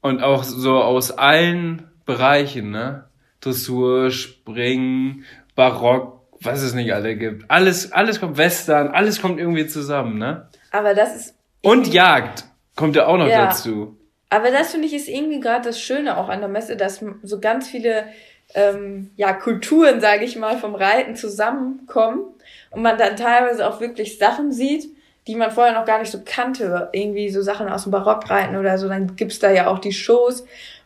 Und 0.00 0.22
auch 0.22 0.44
so 0.44 0.76
aus 0.76 1.10
allen 1.10 1.90
Bereichen, 2.04 2.70
ne? 2.70 3.06
Dressur, 3.40 4.10
Springen, 4.10 5.24
Barock, 5.56 6.15
was 6.46 6.62
es 6.62 6.74
nicht 6.74 6.92
alle 6.94 7.16
gibt. 7.16 7.50
Alles, 7.50 7.92
alles 7.92 8.20
kommt 8.20 8.38
Western, 8.38 8.88
alles 8.88 9.20
kommt 9.20 9.38
irgendwie 9.38 9.66
zusammen, 9.66 10.18
ne? 10.18 10.48
Aber 10.70 10.94
das 10.94 11.14
ist. 11.16 11.34
Und 11.62 11.92
Jagd 11.92 12.44
kommt 12.76 12.96
ja 12.96 13.06
auch 13.06 13.16
noch 13.16 13.28
ja. 13.28 13.46
dazu. 13.46 13.96
Aber 14.30 14.50
das 14.50 14.72
finde 14.72 14.86
ich 14.86 14.94
ist 14.94 15.08
irgendwie 15.08 15.40
gerade 15.40 15.64
das 15.64 15.80
Schöne 15.80 16.16
auch 16.16 16.28
an 16.28 16.40
der 16.40 16.48
Messe, 16.48 16.76
dass 16.76 17.04
so 17.22 17.40
ganz 17.40 17.68
viele 17.68 18.04
ähm, 18.54 19.10
ja, 19.16 19.32
Kulturen, 19.32 20.00
sage 20.00 20.24
ich 20.24 20.36
mal, 20.36 20.58
vom 20.58 20.74
Reiten 20.74 21.16
zusammenkommen 21.16 22.24
und 22.70 22.82
man 22.82 22.98
dann 22.98 23.16
teilweise 23.16 23.68
auch 23.68 23.80
wirklich 23.80 24.18
Sachen 24.18 24.52
sieht, 24.52 24.88
die 25.26 25.34
man 25.34 25.50
vorher 25.50 25.74
noch 25.74 25.86
gar 25.86 25.98
nicht 25.98 26.10
so 26.10 26.20
kannte. 26.24 26.88
Irgendwie 26.92 27.28
so 27.30 27.42
Sachen 27.42 27.68
aus 27.68 27.84
dem 27.84 27.92
Barockreiten 27.92 28.56
oder 28.56 28.78
so, 28.78 28.88
dann 28.88 29.16
gibt's 29.16 29.38
da 29.38 29.50
ja 29.50 29.66
auch 29.66 29.78
die 29.78 29.92
Shows. 29.92 30.44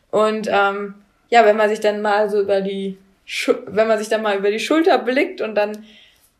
Und 0.09 0.47
ähm, 0.51 0.95
ja, 1.29 1.45
wenn 1.45 1.57
man 1.57 1.69
sich 1.69 1.79
dann 1.79 2.01
mal 2.01 2.29
so 2.29 2.41
über 2.41 2.61
die, 2.61 2.97
wenn 3.67 3.87
man 3.87 3.97
sich 3.97 4.09
dann 4.09 4.21
mal 4.21 4.37
über 4.37 4.51
die 4.51 4.59
Schulter 4.59 4.97
blickt 4.97 5.41
und 5.41 5.55
dann 5.55 5.85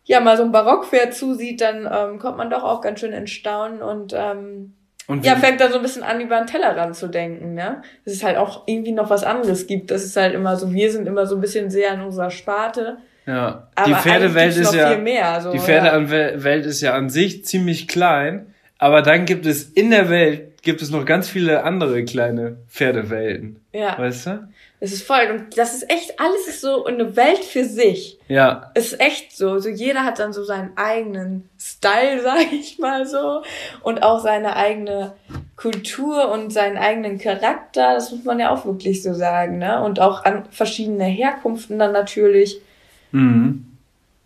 ja 0.05 0.19
mal 0.19 0.37
so 0.37 0.43
ein 0.43 0.51
Barockpferd 0.51 1.13
zusieht, 1.13 1.61
dann 1.61 1.89
ähm, 1.91 2.19
kommt 2.19 2.37
man 2.37 2.49
doch 2.49 2.63
auch 2.63 2.81
ganz 2.81 2.99
schön 2.99 3.13
in 3.13 3.27
Staunen 3.27 3.81
und 3.81 4.13
ähm, 4.15 4.73
und 5.07 5.25
ja, 5.25 5.35
fängt 5.35 5.59
dann 5.59 5.71
so 5.71 5.77
ein 5.77 5.81
bisschen 5.81 6.03
an, 6.03 6.21
über 6.21 6.37
den 6.37 6.47
Tellerrand 6.47 6.95
zu 6.95 7.07
denken, 7.07 7.53
ne? 7.53 7.81
Dass 8.05 8.13
es 8.13 8.23
halt 8.23 8.37
auch 8.37 8.63
irgendwie 8.65 8.93
noch 8.93 9.09
was 9.09 9.23
anderes 9.23 9.67
gibt. 9.67 9.91
Das 9.91 10.05
ist 10.05 10.15
halt 10.15 10.33
immer 10.33 10.55
so, 10.55 10.71
wir 10.71 10.89
sind 10.89 11.05
immer 11.05 11.25
so 11.25 11.35
ein 11.35 11.41
bisschen 11.41 11.69
sehr 11.69 11.93
in 11.93 12.01
unserer 12.01 12.31
Sparte. 12.31 12.97
Ja, 13.25 13.67
Aber 13.75 13.87
die 13.87 13.93
Pferdewelt 13.95 14.55
ist 14.55 14.73
ja, 14.73 14.97
mehr, 14.97 15.41
so, 15.41 15.51
die 15.51 15.59
Pferdewelt 15.59 16.63
ja. 16.63 16.69
ist 16.69 16.81
ja 16.81 16.93
an 16.93 17.09
sich 17.09 17.45
ziemlich 17.45 17.87
klein, 17.87 18.53
aber 18.77 19.01
dann 19.01 19.25
gibt 19.25 19.45
es 19.45 19.63
in 19.63 19.91
der 19.91 20.09
Welt, 20.09 20.61
gibt 20.63 20.81
es 20.81 20.89
noch 20.89 21.05
ganz 21.05 21.29
viele 21.29 21.63
andere 21.63 22.03
kleine 22.05 22.57
Pferdewelten. 22.67 23.59
Ja. 23.73 23.97
Weißt 23.97 24.27
du? 24.27 24.47
Es 24.83 24.91
ist 24.91 25.03
voll, 25.03 25.29
und 25.31 25.59
das 25.59 25.75
ist 25.75 25.91
echt, 25.91 26.19
alles 26.19 26.47
ist 26.47 26.61
so 26.61 26.85
eine 26.85 27.15
Welt 27.15 27.45
für 27.45 27.65
sich. 27.65 28.17
Ja. 28.27 28.71
Es 28.73 28.93
ist 28.93 28.99
echt 28.99 29.37
so, 29.37 29.59
so 29.59 29.69
jeder 29.69 30.03
hat 30.03 30.17
dann 30.17 30.33
so 30.33 30.43
seinen 30.43 30.75
eigenen 30.75 31.47
Style, 31.59 32.19
sag 32.23 32.51
ich 32.51 32.79
mal 32.79 33.05
so, 33.05 33.43
und 33.83 34.01
auch 34.01 34.19
seine 34.19 34.55
eigene 34.55 35.13
Kultur 35.55 36.31
und 36.31 36.51
seinen 36.51 36.77
eigenen 36.77 37.19
Charakter, 37.19 37.93
das 37.93 38.11
muss 38.11 38.23
man 38.23 38.39
ja 38.39 38.49
auch 38.49 38.65
wirklich 38.65 39.03
so 39.03 39.13
sagen, 39.13 39.59
ne? 39.59 39.83
Und 39.83 39.99
auch 39.99 40.25
an 40.25 40.45
verschiedene 40.49 41.05
Herkunften 41.05 41.77
dann 41.77 41.91
natürlich. 41.91 42.59
Mhm. 43.11 43.67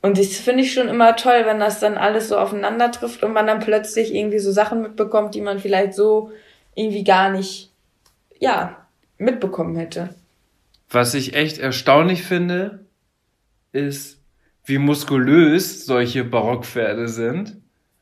Und 0.01 0.17
das 0.17 0.37
finde 0.37 0.63
ich 0.63 0.73
schon 0.73 0.87
immer 0.87 1.17
toll, 1.17 1.41
wenn 1.43 1.59
das 1.59 1.81
dann 1.81 1.97
alles 1.97 2.29
so 2.29 2.37
aufeinander 2.37 2.91
trifft 2.91 3.23
und 3.23 3.33
man 3.33 3.47
dann 3.47 3.59
plötzlich 3.59 4.15
irgendwie 4.15 4.39
so 4.39 4.53
Sachen 4.53 4.81
mitbekommt, 4.81 5.35
die 5.35 5.41
man 5.41 5.59
vielleicht 5.59 5.95
so 5.95 6.31
irgendwie 6.75 7.03
gar 7.03 7.29
nicht, 7.29 7.71
ja, 8.39 8.77
mitbekommen 9.17 9.75
hätte. 9.75 10.15
Was 10.89 11.13
ich 11.13 11.35
echt 11.35 11.57
erstaunlich 11.57 12.23
finde, 12.23 12.85
ist, 13.71 14.21
wie 14.65 14.77
muskulös 14.77 15.85
solche 15.85 16.23
Barockpferde 16.23 17.07
sind. 17.07 17.57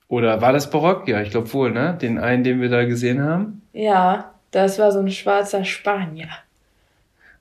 Oder 0.07 0.41
war 0.41 0.53
das 0.53 0.69
Barock? 0.69 1.07
Ja, 1.07 1.21
ich 1.21 1.31
glaube 1.31 1.51
wohl, 1.53 1.71
ne? 1.71 1.97
Den 1.99 2.19
einen, 2.19 2.43
den 2.43 2.61
wir 2.61 2.69
da 2.69 2.85
gesehen 2.85 3.21
haben. 3.21 3.61
Ja, 3.73 4.33
das 4.51 4.79
war 4.79 4.91
so 4.91 4.99
ein 4.99 5.09
schwarzer 5.11 5.65
Spanier. 5.65 6.29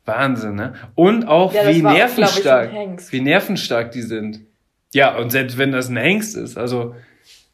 Wahnsinn, 0.04 0.54
ne? 0.54 0.74
Und 0.94 1.28
auch 1.28 1.52
ja, 1.52 1.68
wie 1.68 1.82
nervenstark, 1.82 2.70
auch, 2.72 3.12
wie 3.12 3.20
nervenstark 3.20 3.92
die 3.92 4.02
sind. 4.02 4.40
Ja, 4.92 5.16
und 5.16 5.30
selbst 5.30 5.58
wenn 5.58 5.72
das 5.72 5.88
ein 5.88 5.96
Hengst 5.96 6.36
ist, 6.36 6.58
also 6.58 6.94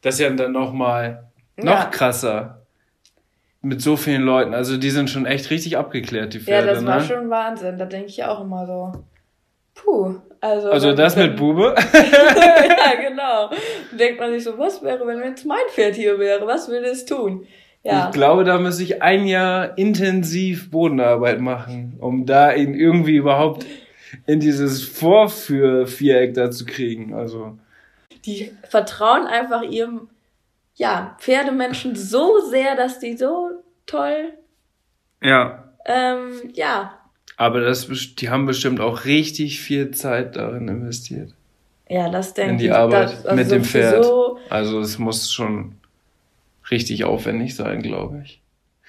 das 0.01 0.15
ist 0.15 0.21
ja 0.21 0.29
dann 0.29 0.53
noch 0.53 0.73
mal 0.73 1.29
noch 1.57 1.73
ja. 1.73 1.85
krasser 1.85 2.58
mit 3.61 3.81
so 3.81 3.97
vielen 3.97 4.23
Leuten. 4.23 4.53
Also 4.53 4.77
die 4.77 4.89
sind 4.89 5.09
schon 5.09 5.25
echt 5.25 5.49
richtig 5.49 5.77
abgeklärt, 5.77 6.33
die 6.33 6.39
Pferde. 6.39 6.67
Ja, 6.67 6.73
das 6.73 6.85
war 6.85 6.99
ne? 6.99 7.03
schon 7.03 7.29
Wahnsinn. 7.29 7.77
Da 7.77 7.85
denke 7.85 8.07
ich 8.07 8.23
auch 8.23 8.41
immer 8.41 8.65
so. 8.65 8.91
Puh. 9.75 10.15
Also, 10.41 10.71
also 10.71 10.93
das 10.93 11.15
mit 11.17 11.35
Bube? 11.37 11.75
ja, 11.75 13.09
genau. 13.09 13.49
Denkt 13.91 14.19
man 14.19 14.31
sich 14.31 14.43
so, 14.43 14.57
was 14.57 14.81
wäre, 14.81 15.05
wenn 15.05 15.21
jetzt 15.21 15.45
mein 15.45 15.57
Pferd 15.69 15.95
hier 15.95 16.17
wäre? 16.17 16.47
Was 16.47 16.69
würde 16.69 16.87
es 16.87 17.05
tun? 17.05 17.45
Ja. 17.83 18.07
Ich 18.07 18.13
glaube, 18.13 18.43
da 18.43 18.57
müsste 18.57 18.83
ich 18.83 19.01
ein 19.01 19.25
Jahr 19.25 19.77
intensiv 19.77 20.69
Bodenarbeit 20.71 21.39
machen, 21.39 21.97
um 21.99 22.25
da 22.25 22.53
ihn 22.53 22.73
irgendwie 22.73 23.15
überhaupt 23.15 23.65
in 24.25 24.39
dieses 24.39 24.83
Vorführviereck 24.83 26.33
da 26.33 26.51
zu 26.51 26.65
kriegen. 26.65 27.13
Also. 27.13 27.57
Die 28.25 28.51
vertrauen 28.63 29.27
einfach 29.27 29.63
ihrem 29.63 30.09
ja, 30.79 31.17
Pferdemenschen 31.19 31.95
so 31.95 32.39
sehr, 32.49 32.75
dass 32.77 32.99
die 32.99 33.17
so 33.17 33.49
toll. 33.85 34.33
Ja. 35.21 35.73
Ähm, 35.85 36.31
ja. 36.53 36.97
Aber 37.35 37.59
das, 37.59 37.89
die 38.17 38.29
haben 38.29 38.45
bestimmt 38.45 38.79
auch 38.79 39.03
richtig 39.03 39.59
viel 39.59 39.91
Zeit 39.91 40.37
darin 40.37 40.69
investiert. 40.69 41.33
Ja, 41.89 42.09
das 42.09 42.33
denke 42.33 42.51
ich. 42.51 42.53
In 42.53 42.57
die 42.59 42.71
Arbeit 42.71 43.11
das, 43.11 43.25
also 43.25 43.35
mit 43.35 43.51
dem 43.51 43.65
Pferd. 43.65 44.05
So 44.05 44.39
also 44.49 44.79
es 44.79 44.97
muss 44.97 45.29
schon 45.33 45.75
richtig 46.71 47.03
aufwendig 47.03 47.55
sein, 47.55 47.81
glaube 47.81 48.21
ich. 48.23 48.41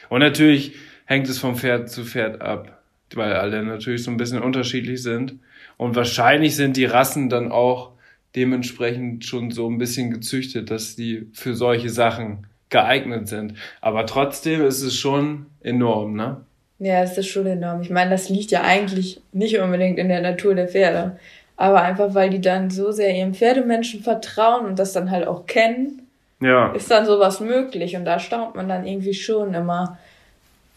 Und 0.09 0.21
natürlich 0.21 0.77
hängt 1.07 1.29
es 1.29 1.39
vom 1.39 1.57
Pferd 1.57 1.91
zu 1.91 2.05
Pferd 2.05 2.41
ab, 2.41 2.83
weil 3.15 3.33
alle 3.33 3.65
natürlich 3.65 4.05
so 4.05 4.13
ein 4.13 4.17
bisschen 4.17 4.41
unterschiedlich 4.41 5.03
sind. 5.03 5.35
Und 5.77 5.97
wahrscheinlich 5.97 6.55
sind 6.55 6.77
die 6.77 6.85
Rassen 6.85 7.29
dann 7.29 7.51
auch 7.51 7.93
dementsprechend 8.37 9.25
schon 9.25 9.51
so 9.51 9.69
ein 9.69 9.79
bisschen 9.79 10.11
gezüchtet, 10.11 10.71
dass 10.71 10.97
die 10.97 11.29
für 11.33 11.55
solche 11.55 11.91
Sachen 11.91 12.47
geeignet 12.69 13.29
sind. 13.29 13.55
Aber 13.81 14.07
trotzdem 14.07 14.65
ist 14.65 14.83
es 14.83 14.95
schon 14.95 15.47
enorm, 15.63 16.15
ne? 16.15 16.43
Ja, 16.79 17.03
es 17.03 17.19
ist 17.19 17.27
schon 17.27 17.47
enorm. 17.47 17.83
Ich 17.83 17.91
meine, 17.91 18.11
das 18.11 18.31
liegt 18.31 18.53
ja 18.53 18.63
eigentlich 18.63 19.21
nicht 19.33 19.59
unbedingt 19.59 19.99
in 19.99 20.09
der 20.09 20.23
Natur 20.23 20.55
der 20.55 20.69
Pferde. 20.69 21.19
Aber 21.57 21.83
einfach, 21.83 22.15
weil 22.15 22.31
die 22.31 22.41
dann 22.41 22.71
so 22.71 22.91
sehr 22.91 23.15
ihrem 23.15 23.35
Pferdemenschen 23.35 24.03
vertrauen 24.03 24.65
und 24.65 24.79
das 24.79 24.95
dann 24.95 25.11
halt 25.11 25.27
auch 25.27 25.45
kennen, 25.45 26.07
ja. 26.41 26.73
ist 26.73 26.91
dann 26.91 27.05
sowas 27.05 27.41
möglich. 27.41 27.97
Und 27.97 28.07
da 28.07 28.19
staunt 28.19 28.55
man 28.55 28.67
dann 28.67 28.87
irgendwie 28.87 29.13
schon 29.13 29.53
immer, 29.53 29.99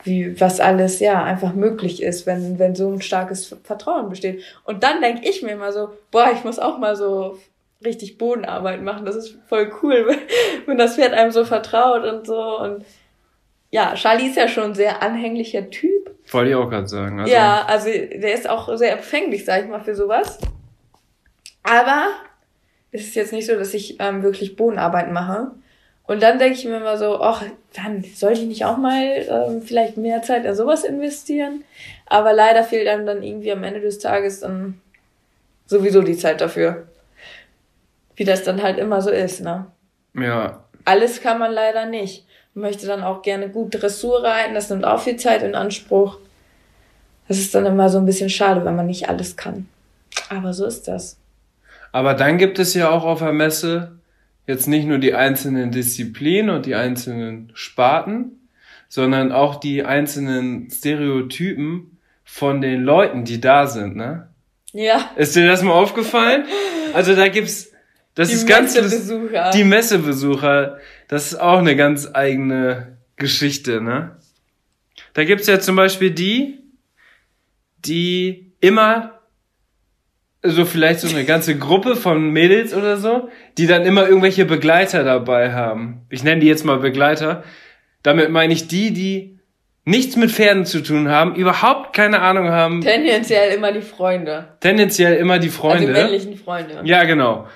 wie 0.03 0.39
was 0.39 0.59
alles 0.59 0.99
ja 0.99 1.23
einfach 1.23 1.53
möglich 1.53 2.01
ist, 2.01 2.25
wenn, 2.25 2.59
wenn 2.59 2.75
so 2.75 2.91
ein 2.91 3.01
starkes 3.01 3.55
Vertrauen 3.63 4.09
besteht. 4.09 4.43
Und 4.63 4.83
dann 4.83 5.01
denke 5.01 5.27
ich 5.27 5.41
mir 5.41 5.51
immer 5.51 5.71
so, 5.71 5.89
boah, 6.11 6.31
ich 6.33 6.43
muss 6.43 6.59
auch 6.59 6.77
mal 6.77 6.95
so 6.95 7.39
richtig 7.83 8.17
Bodenarbeit 8.17 8.81
machen. 8.81 9.05
Das 9.05 9.15
ist 9.15 9.37
voll 9.47 9.71
cool, 9.81 10.17
wenn 10.65 10.77
das 10.77 10.95
Pferd 10.95 11.13
einem 11.13 11.31
so 11.31 11.45
vertraut 11.45 12.03
und 12.03 12.25
so. 12.25 12.59
Und 12.59 12.85
ja, 13.71 13.95
Charlie 13.95 14.27
ist 14.27 14.37
ja 14.37 14.47
schon 14.47 14.65
ein 14.65 14.75
sehr 14.75 15.01
anhänglicher 15.01 15.69
Typ. 15.69 16.15
Wollte 16.31 16.51
ich 16.51 16.55
auch 16.55 16.69
gerade 16.69 16.87
sagen. 16.87 17.19
Also 17.19 17.33
ja, 17.33 17.65
also 17.65 17.85
der 17.89 18.33
ist 18.33 18.49
auch 18.49 18.75
sehr 18.77 18.93
empfänglich, 18.93 19.45
sag 19.45 19.63
ich 19.63 19.69
mal, 19.69 19.81
für 19.81 19.95
sowas. 19.95 20.37
Aber 21.63 22.07
es 22.91 23.01
ist 23.01 23.15
jetzt 23.15 23.33
nicht 23.33 23.47
so, 23.47 23.55
dass 23.55 23.73
ich 23.73 23.99
ähm, 23.99 24.21
wirklich 24.21 24.55
Bodenarbeit 24.55 25.11
mache. 25.11 25.51
Und 26.05 26.21
dann 26.21 26.37
denke 26.37 26.57
ich 26.57 26.65
mir 26.65 26.77
immer 26.77 26.97
so, 26.97 27.21
ach, 27.21 27.43
dann 27.73 28.03
sollte 28.03 28.41
ich 28.41 28.47
nicht 28.47 28.65
auch 28.65 28.77
mal 28.77 29.03
ähm, 29.03 29.61
vielleicht 29.61 29.97
mehr 29.97 30.21
Zeit 30.21 30.45
in 30.45 30.53
sowas 30.53 30.83
investieren. 30.83 31.63
Aber 32.07 32.33
leider 32.33 32.63
fehlt 32.63 32.87
einem 32.87 33.05
dann 33.05 33.23
irgendwie 33.23 33.51
am 33.51 33.63
Ende 33.63 33.79
des 33.79 33.99
Tages 33.99 34.41
dann 34.41 34.81
sowieso 35.65 36.01
die 36.01 36.17
Zeit 36.17 36.41
dafür. 36.41 36.87
Wie 38.15 38.25
das 38.25 38.43
dann 38.43 38.61
halt 38.61 38.77
immer 38.77 39.01
so 39.01 39.09
ist, 39.09 39.41
ne? 39.41 39.65
Ja. 40.13 40.63
Alles 40.85 41.21
kann 41.21 41.39
man 41.39 41.51
leider 41.51 41.85
nicht. 41.85 42.25
Man 42.53 42.63
möchte 42.63 42.85
dann 42.85 43.03
auch 43.03 43.21
gerne 43.21 43.49
gut 43.49 43.81
Dressur 43.81 44.23
reiten, 44.23 44.53
das 44.53 44.69
nimmt 44.69 44.85
auch 44.85 44.99
viel 44.99 45.15
Zeit 45.15 45.41
in 45.41 45.55
Anspruch. 45.55 46.19
Das 47.27 47.39
ist 47.39 47.55
dann 47.55 47.65
immer 47.65 47.89
so 47.89 47.97
ein 47.97 48.05
bisschen 48.05 48.29
schade, 48.29 48.63
wenn 48.65 48.75
man 48.75 48.85
nicht 48.85 49.09
alles 49.09 49.37
kann. 49.37 49.67
Aber 50.29 50.53
so 50.53 50.65
ist 50.65 50.87
das. 50.87 51.17
Aber 51.91 52.13
dann 52.13 52.37
gibt 52.37 52.59
es 52.59 52.73
ja 52.73 52.89
auch 52.89 53.05
auf 53.05 53.19
der 53.19 53.31
Messe 53.31 53.93
jetzt 54.47 54.67
nicht 54.67 54.87
nur 54.87 54.97
die 54.97 55.13
einzelnen 55.13 55.71
Disziplinen 55.71 56.55
und 56.55 56.65
die 56.65 56.75
einzelnen 56.75 57.51
Sparten, 57.53 58.47
sondern 58.89 59.31
auch 59.31 59.55
die 59.55 59.83
einzelnen 59.83 60.69
Stereotypen 60.69 61.97
von 62.23 62.61
den 62.61 62.83
Leuten, 62.83 63.25
die 63.25 63.41
da 63.41 63.67
sind, 63.67 63.95
ne? 63.95 64.29
Ja. 64.71 65.11
Ist 65.15 65.35
dir 65.35 65.47
das 65.47 65.61
mal 65.61 65.73
aufgefallen? 65.73 66.45
Also 66.93 67.15
da 67.15 67.27
gibt's, 67.27 67.71
das 68.15 68.29
die 68.29 68.35
ist 68.35 68.47
ganz, 68.47 68.75
Messebesucher. 68.75 69.51
die 69.51 69.63
Messebesucher, 69.63 70.77
das 71.07 71.31
ist 71.31 71.39
auch 71.39 71.59
eine 71.59 71.75
ganz 71.75 72.09
eigene 72.13 72.97
Geschichte, 73.15 73.81
ne? 73.81 74.17
Da 75.13 75.23
gibt's 75.23 75.47
ja 75.47 75.59
zum 75.59 75.75
Beispiel 75.75 76.11
die, 76.11 76.59
die 77.85 78.53
immer 78.59 79.12
so 80.43 80.65
vielleicht 80.65 80.99
so 80.99 81.07
eine 81.13 81.25
ganze 81.25 81.57
Gruppe 81.57 81.95
von 81.95 82.29
Mädels 82.31 82.73
oder 82.73 82.97
so, 82.97 83.29
die 83.57 83.65
dann 83.67 83.83
immer 83.85 84.07
irgendwelche 84.07 84.45
Begleiter 84.45 85.03
dabei 85.03 85.53
haben. 85.53 86.01
Ich 86.09 86.23
nenne 86.23 86.41
die 86.41 86.47
jetzt 86.47 86.65
mal 86.65 86.77
Begleiter. 86.79 87.43
Damit 88.03 88.29
meine 88.29 88.53
ich 88.53 88.67
die, 88.67 88.91
die 88.91 89.39
nichts 89.85 90.15
mit 90.17 90.31
Pferden 90.31 90.65
zu 90.65 90.81
tun 90.81 91.09
haben, 91.09 91.35
überhaupt 91.35 91.93
keine 91.95 92.21
Ahnung 92.21 92.49
haben, 92.49 92.81
Tendenziell 92.81 93.53
immer 93.53 93.71
die 93.71 93.81
Freunde. 93.81 94.49
tendenziell 94.59 95.15
immer 95.15 95.39
die 95.39 95.47
Also 95.47 95.59
Freunde. 95.61 95.87
die 95.87 95.91
männlichen 95.93 96.37
Freunde. 96.37 96.81
ja, 96.83 97.03
genau. 97.03 97.47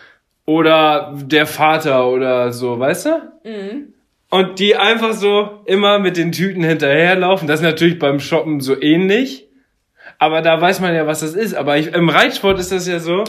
Oder 0.46 1.14
der 1.26 1.46
Vater 1.46 2.08
oder 2.08 2.54
so, 2.54 2.80
weißt 2.80 3.06
du? 3.08 3.10
Mhm. 3.44 3.94
Und 4.30 4.60
die 4.60 4.76
einfach 4.76 5.14
so 5.14 5.62
immer 5.66 6.00
mit 6.00 6.16
den 6.18 6.32
Tüten 6.32 6.64
hinterherlaufen. 6.64 7.48
Das 7.48 7.60
ist 7.60 7.66
natürlich 7.66 8.00
beim 8.00 8.20
Shoppen 8.20 8.60
so 8.62 8.82
ähnlich. 8.82 9.47
Aber 10.20 10.42
da 10.42 10.60
weiß 10.60 10.80
man 10.80 10.96
ja, 10.96 11.06
was 11.06 11.20
das 11.20 11.34
ist. 11.34 11.54
Aber 11.54 11.78
ich, 11.78 11.88
im 11.88 12.10
Reitsport 12.10 12.60
ist 12.60 12.72
das 12.72 12.88
ja 12.88 13.00
so, 13.00 13.24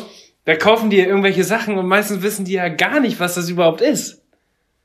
da 0.45 0.57
kaufen 0.57 0.90
die 0.90 0.97
ja 0.97 1.07
irgendwelche 1.07 1.45
Sachen 1.45 1.76
und 1.76 1.87
meistens 1.87 2.23
wissen 2.23 2.45
die 2.45 2.54
ja 2.54 2.68
gar 2.68 3.00
nicht, 3.00 3.21
was 3.21 3.35
das 3.35 3.50
überhaupt 3.50 3.80
ist. 3.80 4.23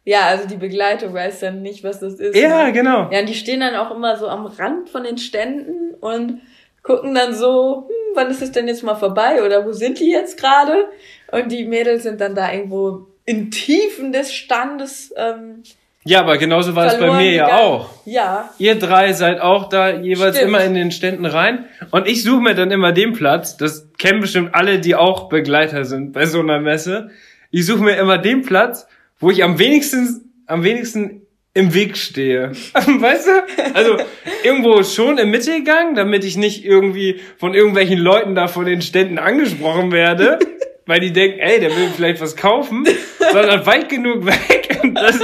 Ja, 0.05 0.27
also 0.27 0.47
die 0.47 0.57
Begleitung 0.57 1.13
weiß 1.13 1.39
dann 1.39 1.61
nicht, 1.61 1.83
was 1.83 2.01
das 2.01 2.15
ist. 2.15 2.35
Ja, 2.35 2.65
ne? 2.65 2.73
genau. 2.73 3.09
Ja, 3.09 3.19
und 3.19 3.29
die 3.29 3.33
stehen 3.33 3.61
dann 3.61 3.75
auch 3.75 3.95
immer 3.95 4.17
so 4.17 4.27
am 4.27 4.45
Rand 4.45 4.89
von 4.89 5.03
den 5.03 5.17
Ständen 5.17 5.93
und 6.01 6.41
gucken 6.81 7.15
dann 7.15 7.33
so, 7.33 7.87
hm, 7.87 8.15
wann 8.15 8.29
ist 8.29 8.41
es 8.41 8.51
denn 8.51 8.67
jetzt 8.67 8.83
mal 8.83 8.95
vorbei 8.95 9.41
oder 9.43 9.65
wo 9.65 9.71
sind 9.71 9.99
die 9.99 10.11
jetzt 10.11 10.37
gerade? 10.37 10.89
Und 11.31 11.51
die 11.51 11.63
Mädels 11.63 12.03
sind 12.03 12.19
dann 12.19 12.35
da 12.35 12.51
irgendwo 12.51 13.07
in 13.25 13.49
Tiefen 13.49 14.11
des 14.11 14.33
Standes 14.33 15.13
ähm, 15.15 15.63
Ja, 16.05 16.19
aber 16.19 16.37
genauso 16.37 16.75
war 16.75 16.87
es 16.87 16.99
bei 16.99 17.11
mir 17.13 17.31
ja 17.31 17.57
auch. 17.59 17.89
Ja, 18.05 18.49
Ihr 18.57 18.75
drei 18.75 19.13
seid 19.13 19.39
auch 19.39 19.69
da 19.69 19.89
jeweils 19.95 20.35
Stimmt. 20.35 20.49
immer 20.49 20.63
in 20.63 20.73
den 20.73 20.91
Ständen 20.91 21.25
rein. 21.25 21.65
Und 21.91 22.07
ich 22.07 22.23
suche 22.23 22.41
mir 22.41 22.55
dann 22.55 22.71
immer 22.71 22.91
den 22.91 23.13
Platz, 23.13 23.55
das 23.55 23.89
kennen 23.97 24.19
bestimmt 24.19 24.53
alle, 24.53 24.79
die 24.79 24.95
auch 24.95 25.29
Begleiter 25.29 25.85
sind 25.85 26.11
bei 26.11 26.25
so 26.25 26.39
einer 26.39 26.59
Messe. 26.59 27.11
Ich 27.51 27.65
suche 27.65 27.83
mir 27.83 27.95
immer 27.95 28.17
den 28.17 28.41
Platz, 28.41 28.87
wo 29.19 29.31
ich 29.31 29.43
am 29.43 29.59
wenigsten, 29.59 30.33
am 30.45 30.63
wenigsten 30.63 31.21
im 31.53 31.73
Weg 31.73 31.97
stehe. 31.97 32.51
Weißt 32.73 33.27
du? 33.27 33.73
Also 33.73 33.97
irgendwo 34.43 34.83
schon 34.83 35.17
im 35.17 35.29
Mittelgang, 35.29 35.95
damit 35.95 36.23
ich 36.25 36.35
nicht 36.35 36.65
irgendwie 36.65 37.21
von 37.37 37.53
irgendwelchen 37.53 37.99
Leuten 37.99 38.35
da 38.35 38.47
vor 38.47 38.65
den 38.65 38.81
Ständen 38.81 39.19
angesprochen 39.19 39.91
werde. 39.91 40.39
Weil 40.85 40.99
die 40.99 41.13
denken, 41.13 41.39
ey, 41.39 41.61
der 41.61 41.69
will 41.69 41.87
vielleicht 41.95 42.19
was 42.19 42.35
kaufen, 42.35 42.85
sondern 43.31 43.65
weit 43.65 43.87
genug 43.87 44.25
weg. 44.25 44.62
Das, 44.93 45.19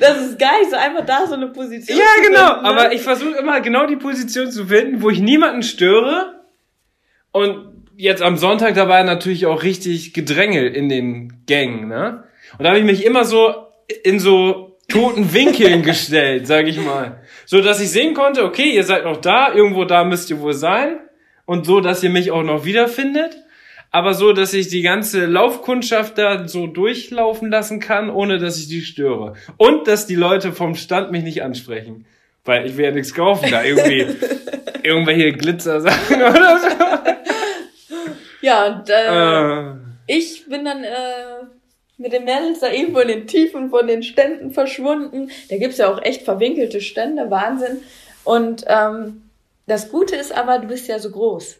das 0.00 0.16
ist 0.18 0.38
gar 0.38 0.58
nicht 0.58 0.70
so 0.70 0.76
einfach 0.76 1.04
da 1.04 1.26
so 1.26 1.34
eine 1.34 1.48
Position. 1.48 1.98
Ja, 1.98 2.04
zu 2.16 2.22
genau. 2.28 2.46
finden, 2.46 2.62
ne? 2.62 2.68
Aber 2.68 2.92
ich 2.92 3.02
versuche 3.02 3.38
immer 3.38 3.60
genau 3.60 3.86
die 3.86 3.96
Position 3.96 4.50
zu 4.50 4.66
finden, 4.66 5.02
wo 5.02 5.10
ich 5.10 5.20
niemanden 5.20 5.62
störe. 5.62 6.40
Und 7.30 7.84
jetzt 7.96 8.22
am 8.22 8.36
Sonntag, 8.36 8.74
da 8.74 8.88
war 8.88 9.02
natürlich 9.04 9.46
auch 9.46 9.62
richtig 9.62 10.12
Gedränge 10.12 10.66
in 10.66 10.88
den 10.88 11.44
Gängen, 11.46 11.88
ne? 11.88 12.24
Und 12.58 12.64
da 12.64 12.70
habe 12.70 12.78
ich 12.78 12.84
mich 12.84 13.04
immer 13.04 13.24
so 13.24 13.54
in 14.04 14.18
so 14.18 14.76
toten 14.88 15.32
Winkeln 15.32 15.82
gestellt, 15.84 16.46
sag 16.46 16.66
ich 16.66 16.78
mal. 16.78 17.22
So, 17.46 17.60
dass 17.60 17.80
ich 17.80 17.90
sehen 17.90 18.14
konnte, 18.14 18.44
okay, 18.44 18.70
ihr 18.70 18.84
seid 18.84 19.04
noch 19.04 19.18
da, 19.18 19.52
irgendwo 19.52 19.84
da 19.84 20.04
müsst 20.04 20.30
ihr 20.30 20.40
wohl 20.40 20.54
sein. 20.54 20.98
Und 21.44 21.66
so, 21.66 21.80
dass 21.80 22.02
ihr 22.02 22.10
mich 22.10 22.30
auch 22.30 22.42
noch 22.42 22.64
wiederfindet. 22.64 23.36
Aber 23.94 24.14
so, 24.14 24.32
dass 24.32 24.54
ich 24.54 24.68
die 24.68 24.80
ganze 24.80 25.26
Laufkundschaft 25.26 26.16
da 26.16 26.48
so 26.48 26.66
durchlaufen 26.66 27.50
lassen 27.50 27.78
kann, 27.78 28.08
ohne 28.08 28.38
dass 28.38 28.58
ich 28.58 28.66
die 28.68 28.80
störe. 28.80 29.34
Und 29.58 29.86
dass 29.86 30.06
die 30.06 30.14
Leute 30.14 30.52
vom 30.52 30.74
Stand 30.74 31.12
mich 31.12 31.22
nicht 31.22 31.42
ansprechen. 31.42 32.06
Weil 32.44 32.66
ich 32.66 32.76
will 32.76 32.86
ja 32.86 32.90
nichts 32.90 33.14
kaufen, 33.14 33.50
da 33.50 33.62
irgendwie 33.62 34.06
irgendwelche 34.82 35.32
Glitzersachen 35.34 36.16
oder 36.22 36.58
so. 36.58 36.68
Ja, 38.40 38.66
und 38.66 38.88
äh, 38.90 39.68
Äh, 39.70 39.74
ich 40.06 40.48
bin 40.48 40.64
dann 40.64 40.82
äh, 40.82 41.44
mit 41.98 42.12
den 42.12 42.24
Mädels 42.24 42.60
da 42.60 42.68
irgendwo 42.72 43.00
in 43.00 43.08
den 43.08 43.26
Tiefen 43.26 43.70
von 43.70 43.86
den 43.86 44.02
Ständen 44.02 44.52
verschwunden. 44.52 45.30
Da 45.50 45.58
gibt's 45.58 45.78
ja 45.78 45.92
auch 45.92 46.02
echt 46.02 46.22
verwinkelte 46.22 46.80
Stände, 46.80 47.30
Wahnsinn. 47.30 47.82
Und 48.24 48.64
ähm, 48.66 49.30
das 49.66 49.90
Gute 49.90 50.16
ist 50.16 50.32
aber, 50.32 50.58
du 50.58 50.66
bist 50.68 50.88
ja 50.88 50.98
so 50.98 51.10
groß. 51.10 51.58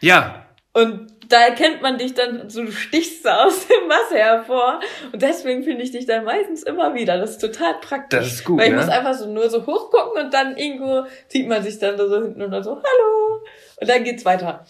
ja, 0.00 0.46
Und 0.72 1.13
da 1.28 1.46
erkennt 1.46 1.82
man 1.82 1.98
dich 1.98 2.14
dann, 2.14 2.48
so 2.50 2.64
du 2.64 2.72
stichst 2.72 3.26
aus 3.26 3.66
dem 3.66 3.88
Wasser 3.88 4.16
hervor. 4.16 4.80
Und 5.12 5.22
deswegen 5.22 5.62
finde 5.62 5.82
ich 5.82 5.90
dich 5.90 6.06
dann 6.06 6.24
meistens 6.24 6.62
immer 6.62 6.94
wieder. 6.94 7.18
Das 7.18 7.30
ist 7.32 7.38
total 7.40 7.74
praktisch. 7.80 8.18
Das 8.18 8.32
ist 8.32 8.44
gut, 8.44 8.58
Weil 8.58 8.66
ich 8.66 8.72
ne? 8.72 8.78
muss 8.78 8.88
einfach 8.88 9.14
so 9.14 9.30
nur 9.30 9.48
so 9.50 9.66
hochgucken 9.66 10.24
und 10.24 10.34
dann 10.34 10.56
irgendwo 10.56 11.06
zieht 11.28 11.48
man 11.48 11.62
sich 11.62 11.78
dann 11.78 11.96
da 11.96 12.08
so 12.08 12.22
hinten 12.22 12.42
und 12.42 12.50
dann 12.50 12.62
so, 12.62 12.76
hallo. 12.76 13.44
Und 13.80 13.88
dann 13.88 14.04
geht's 14.04 14.24
weiter. 14.24 14.64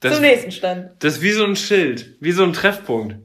das, 0.00 0.14
Zum 0.14 0.22
nächsten 0.22 0.50
Stand. 0.52 0.90
das 1.00 1.16
ist 1.16 1.22
wie 1.22 1.32
so 1.32 1.44
ein 1.44 1.56
Schild, 1.56 2.16
wie 2.20 2.32
so 2.32 2.44
ein 2.44 2.52
Treffpunkt. 2.52 3.16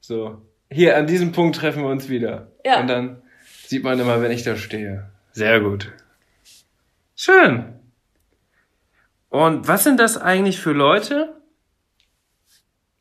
So, 0.00 0.40
hier 0.70 0.96
an 0.96 1.06
diesem 1.06 1.32
Punkt 1.32 1.56
treffen 1.56 1.82
wir 1.82 1.90
uns 1.90 2.08
wieder. 2.08 2.48
Ja. 2.64 2.80
Und 2.80 2.88
dann 2.88 3.22
sieht 3.66 3.84
man 3.84 3.98
immer, 3.98 4.22
wenn 4.22 4.30
ich 4.32 4.42
da 4.42 4.56
stehe. 4.56 5.10
Sehr 5.32 5.60
gut. 5.60 5.92
Schön. 7.16 7.79
Und 9.30 9.66
was 9.68 9.84
sind 9.84 9.98
das 9.98 10.18
eigentlich 10.20 10.60
für 10.60 10.72
Leute? 10.72 11.34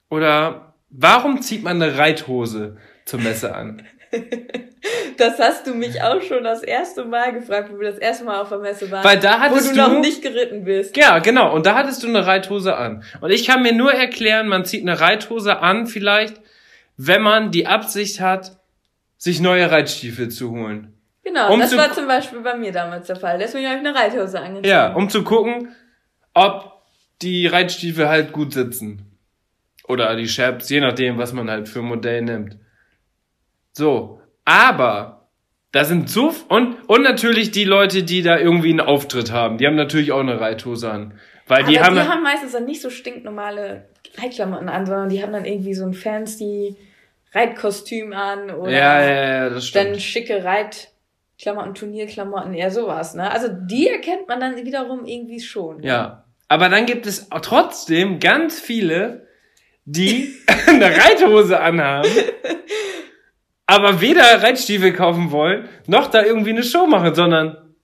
Oder 0.09 0.73
warum 0.89 1.41
zieht 1.41 1.63
man 1.63 1.81
eine 1.81 1.97
Reithose 1.97 2.77
zur 3.05 3.19
Messe 3.19 3.53
an? 3.55 3.85
Das 5.17 5.37
hast 5.37 5.67
du 5.67 5.73
mich 5.75 6.01
auch 6.01 6.21
schon 6.21 6.45
das 6.45 6.63
erste 6.63 7.03
Mal 7.03 7.33
gefragt, 7.33 7.69
wo 7.71 7.77
wir 7.79 7.91
das 7.91 7.99
erste 7.99 8.23
Mal 8.23 8.39
auf 8.39 8.47
der 8.47 8.59
Messe 8.59 8.89
waren. 8.89 9.03
Weil 9.03 9.19
da 9.19 9.33
wo 9.33 9.39
hattest 9.39 9.71
du 9.71 9.75
du- 9.75 9.81
noch 9.81 9.99
nicht 9.99 10.21
geritten 10.21 10.63
bist. 10.63 10.95
Ja, 10.95 11.19
genau. 11.19 11.53
Und 11.53 11.65
da 11.65 11.75
hattest 11.75 12.01
du 12.01 12.07
eine 12.07 12.25
Reithose 12.25 12.77
an. 12.77 13.03
Und 13.19 13.29
ich 13.29 13.45
kann 13.45 13.61
mir 13.61 13.73
nur 13.73 13.91
erklären, 13.93 14.47
man 14.47 14.63
zieht 14.63 14.81
eine 14.83 14.97
Reithose 15.01 15.59
an, 15.59 15.85
vielleicht, 15.87 16.39
wenn 16.95 17.21
man 17.21 17.51
die 17.51 17.67
Absicht 17.67 18.21
hat, 18.21 18.57
sich 19.17 19.41
neue 19.41 19.69
Reitstiefel 19.69 20.29
zu 20.29 20.51
holen. 20.51 20.93
Genau, 21.25 21.51
Um 21.53 21.59
das 21.59 21.75
war 21.75 21.91
zum 21.91 22.07
Beispiel 22.07 22.39
bei 22.39 22.55
mir 22.55 22.71
damals 22.71 23.07
der 23.07 23.17
Fall. 23.17 23.37
Deswegen 23.37 23.67
habe 23.67 23.79
ich 23.81 23.85
eine 23.85 23.93
Reithose 23.99 24.39
angezogen. 24.39 24.67
Ja, 24.69 24.93
um 24.93 25.09
zu 25.09 25.25
gucken, 25.25 25.75
ob 26.39 26.81
die 27.21 27.47
Reitstiefel 27.47 28.07
halt 28.07 28.31
gut 28.31 28.53
sitzen. 28.53 29.17
Oder 29.87 30.15
die 30.15 30.27
Chaps, 30.27 30.69
je 30.69 30.79
nachdem, 30.79 31.17
was 31.17 31.33
man 31.33 31.49
halt 31.49 31.67
für 31.67 31.79
ein 31.79 31.85
Modell 31.85 32.21
nimmt. 32.21 32.57
So. 33.73 34.21
Aber, 34.45 35.27
da 35.71 35.83
sind 35.83 36.09
so, 36.09 36.33
und, 36.47 36.77
und 36.87 37.01
natürlich 37.03 37.51
die 37.51 37.65
Leute, 37.65 38.03
die 38.03 38.21
da 38.21 38.37
irgendwie 38.37 38.69
einen 38.69 38.81
Auftritt 38.81 39.31
haben, 39.31 39.57
die 39.57 39.67
haben 39.67 39.75
natürlich 39.75 40.11
auch 40.11 40.19
eine 40.19 40.39
Reithose 40.39 40.89
an. 40.89 41.19
Weil 41.47 41.63
die 41.63 41.79
Aber 41.79 41.87
haben, 41.87 41.95
die 41.95 42.01
haben 42.01 42.23
meistens 42.23 42.51
dann 42.51 42.65
nicht 42.65 42.81
so 42.81 42.89
stinknormale 42.89 43.89
Reitklamotten 44.17 44.69
an, 44.69 44.85
sondern 44.85 45.09
die 45.09 45.21
haben 45.21 45.33
dann 45.33 45.45
irgendwie 45.45 45.73
so 45.73 45.85
ein 45.85 45.93
fancy 45.93 46.75
Reitkostüm 47.33 48.13
an 48.13 48.49
oder 48.51 48.71
ja, 48.71 49.01
ja, 49.01 49.33
ja, 49.33 49.49
das 49.49 49.67
stimmt. 49.67 49.85
dann 49.85 49.99
schicke 49.99 50.43
Reitklamotten, 50.43 51.73
Turnierklamotten, 51.75 52.53
eher 52.53 52.71
sowas, 52.71 53.13
ne? 53.13 53.31
Also 53.31 53.47
die 53.51 53.87
erkennt 53.87 54.27
man 54.27 54.39
dann 54.39 54.55
wiederum 54.55 55.05
irgendwie 55.05 55.39
schon. 55.39 55.83
Ja. 55.83 56.25
Aber 56.49 56.67
dann 56.67 56.87
gibt 56.87 57.05
es 57.05 57.29
trotzdem 57.29 58.19
ganz 58.19 58.59
viele, 58.59 59.27
die 59.85 60.35
eine 60.67 60.85
Reithose 60.85 61.59
anhaben, 61.61 62.09
aber 63.67 64.01
weder 64.01 64.23
Reitstiefel 64.43 64.91
kaufen 64.93 65.31
wollen, 65.31 65.69
noch 65.85 66.07
da 66.09 66.23
irgendwie 66.23 66.49
eine 66.49 66.63
Show 66.63 66.87
machen, 66.87 67.13
sondern, 67.13 67.75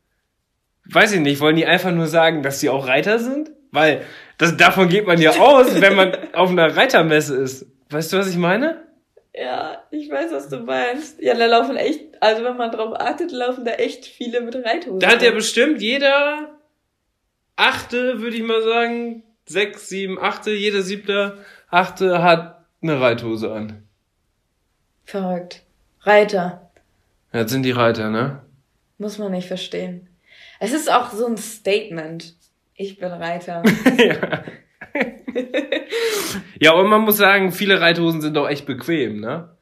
weiß 0.86 1.14
ich 1.14 1.20
nicht, 1.22 1.40
wollen 1.40 1.56
die 1.56 1.68
einfach 1.68 1.92
nur 1.92 2.08
sagen, 2.08 2.42
dass 2.42 2.60
sie 2.60 2.70
auch 2.70 2.88
Reiter 2.88 3.20
sind? 3.20 3.52
Weil 3.72 4.02
das, 4.40 4.58
davon 4.58 4.90
geht 4.90 5.06
man 5.06 5.22
ja 5.22 5.32
aus, 5.32 5.80
wenn 5.80 5.96
man 5.96 6.18
auf 6.34 6.50
einer 6.50 6.76
Reitermesse 6.76 7.36
ist. 7.36 7.68
Weißt 7.92 8.12
du, 8.12 8.18
was 8.18 8.28
ich 8.28 8.38
meine? 8.38 8.84
Ja, 9.34 9.84
ich 9.92 10.10
weiß, 10.10 10.32
was 10.32 10.50
du 10.50 10.60
meinst. 10.60 11.22
Ja, 11.22 11.36
da 11.36 11.46
laufen 11.46 11.76
echt, 11.76 12.22
also 12.22 12.44
wenn 12.44 12.58
man 12.58 12.72
drauf 12.72 12.94
achtet, 12.98 13.32
laufen 13.32 13.66
da 13.66 13.74
echt 13.74 14.06
viele 14.06 14.42
mit 14.42 14.56
Reithosen. 14.56 15.00
Da 15.00 15.10
hat 15.10 15.22
ja 15.22 15.32
bestimmt 15.32 15.82
jeder 15.82 16.55
Achte, 17.56 18.22
würde 18.22 18.36
ich 18.36 18.44
mal 18.44 18.62
sagen, 18.62 19.24
sechs, 19.46 19.90
sieben, 19.90 20.20
Achte, 20.20 20.52
jeder 20.52 20.82
Siebte, 20.82 21.46
Achte 21.70 22.22
hat 22.22 22.66
eine 22.82 23.00
Reithose 23.00 23.52
an. 23.52 23.84
Verrückt. 25.06 25.64
Reiter. 26.02 26.72
Ja, 27.34 27.44
Das 27.44 27.52
sind 27.52 27.64
die 27.64 27.72
Reiter, 27.72 28.10
ne? 28.10 28.42
Muss 28.98 29.18
man 29.18 29.32
nicht 29.32 29.48
verstehen. 29.48 30.10
Es 30.60 30.74
ist 30.74 30.92
auch 30.92 31.12
so 31.12 31.26
ein 31.26 31.38
Statement. 31.38 32.36
Ich 32.76 32.98
bin 32.98 33.12
Reiter. 33.12 33.64
ja. 33.98 34.44
ja, 36.60 36.74
und 36.74 36.88
man 36.90 37.02
muss 37.02 37.18
sagen, 37.18 37.52
viele 37.52 37.82
Reithosen 37.82 38.22
sind 38.22 38.38
auch 38.38 38.48
echt 38.48 38.66
bequem, 38.66 39.20
ne? 39.20 39.56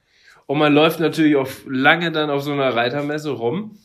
Und 0.45 0.57
man 0.57 0.73
läuft 0.73 0.99
natürlich 0.99 1.35
auch 1.35 1.49
lange 1.65 2.11
dann 2.11 2.29
auf 2.29 2.43
so 2.43 2.51
einer 2.51 2.75
Reitermesse 2.75 3.31
rum. 3.31 3.77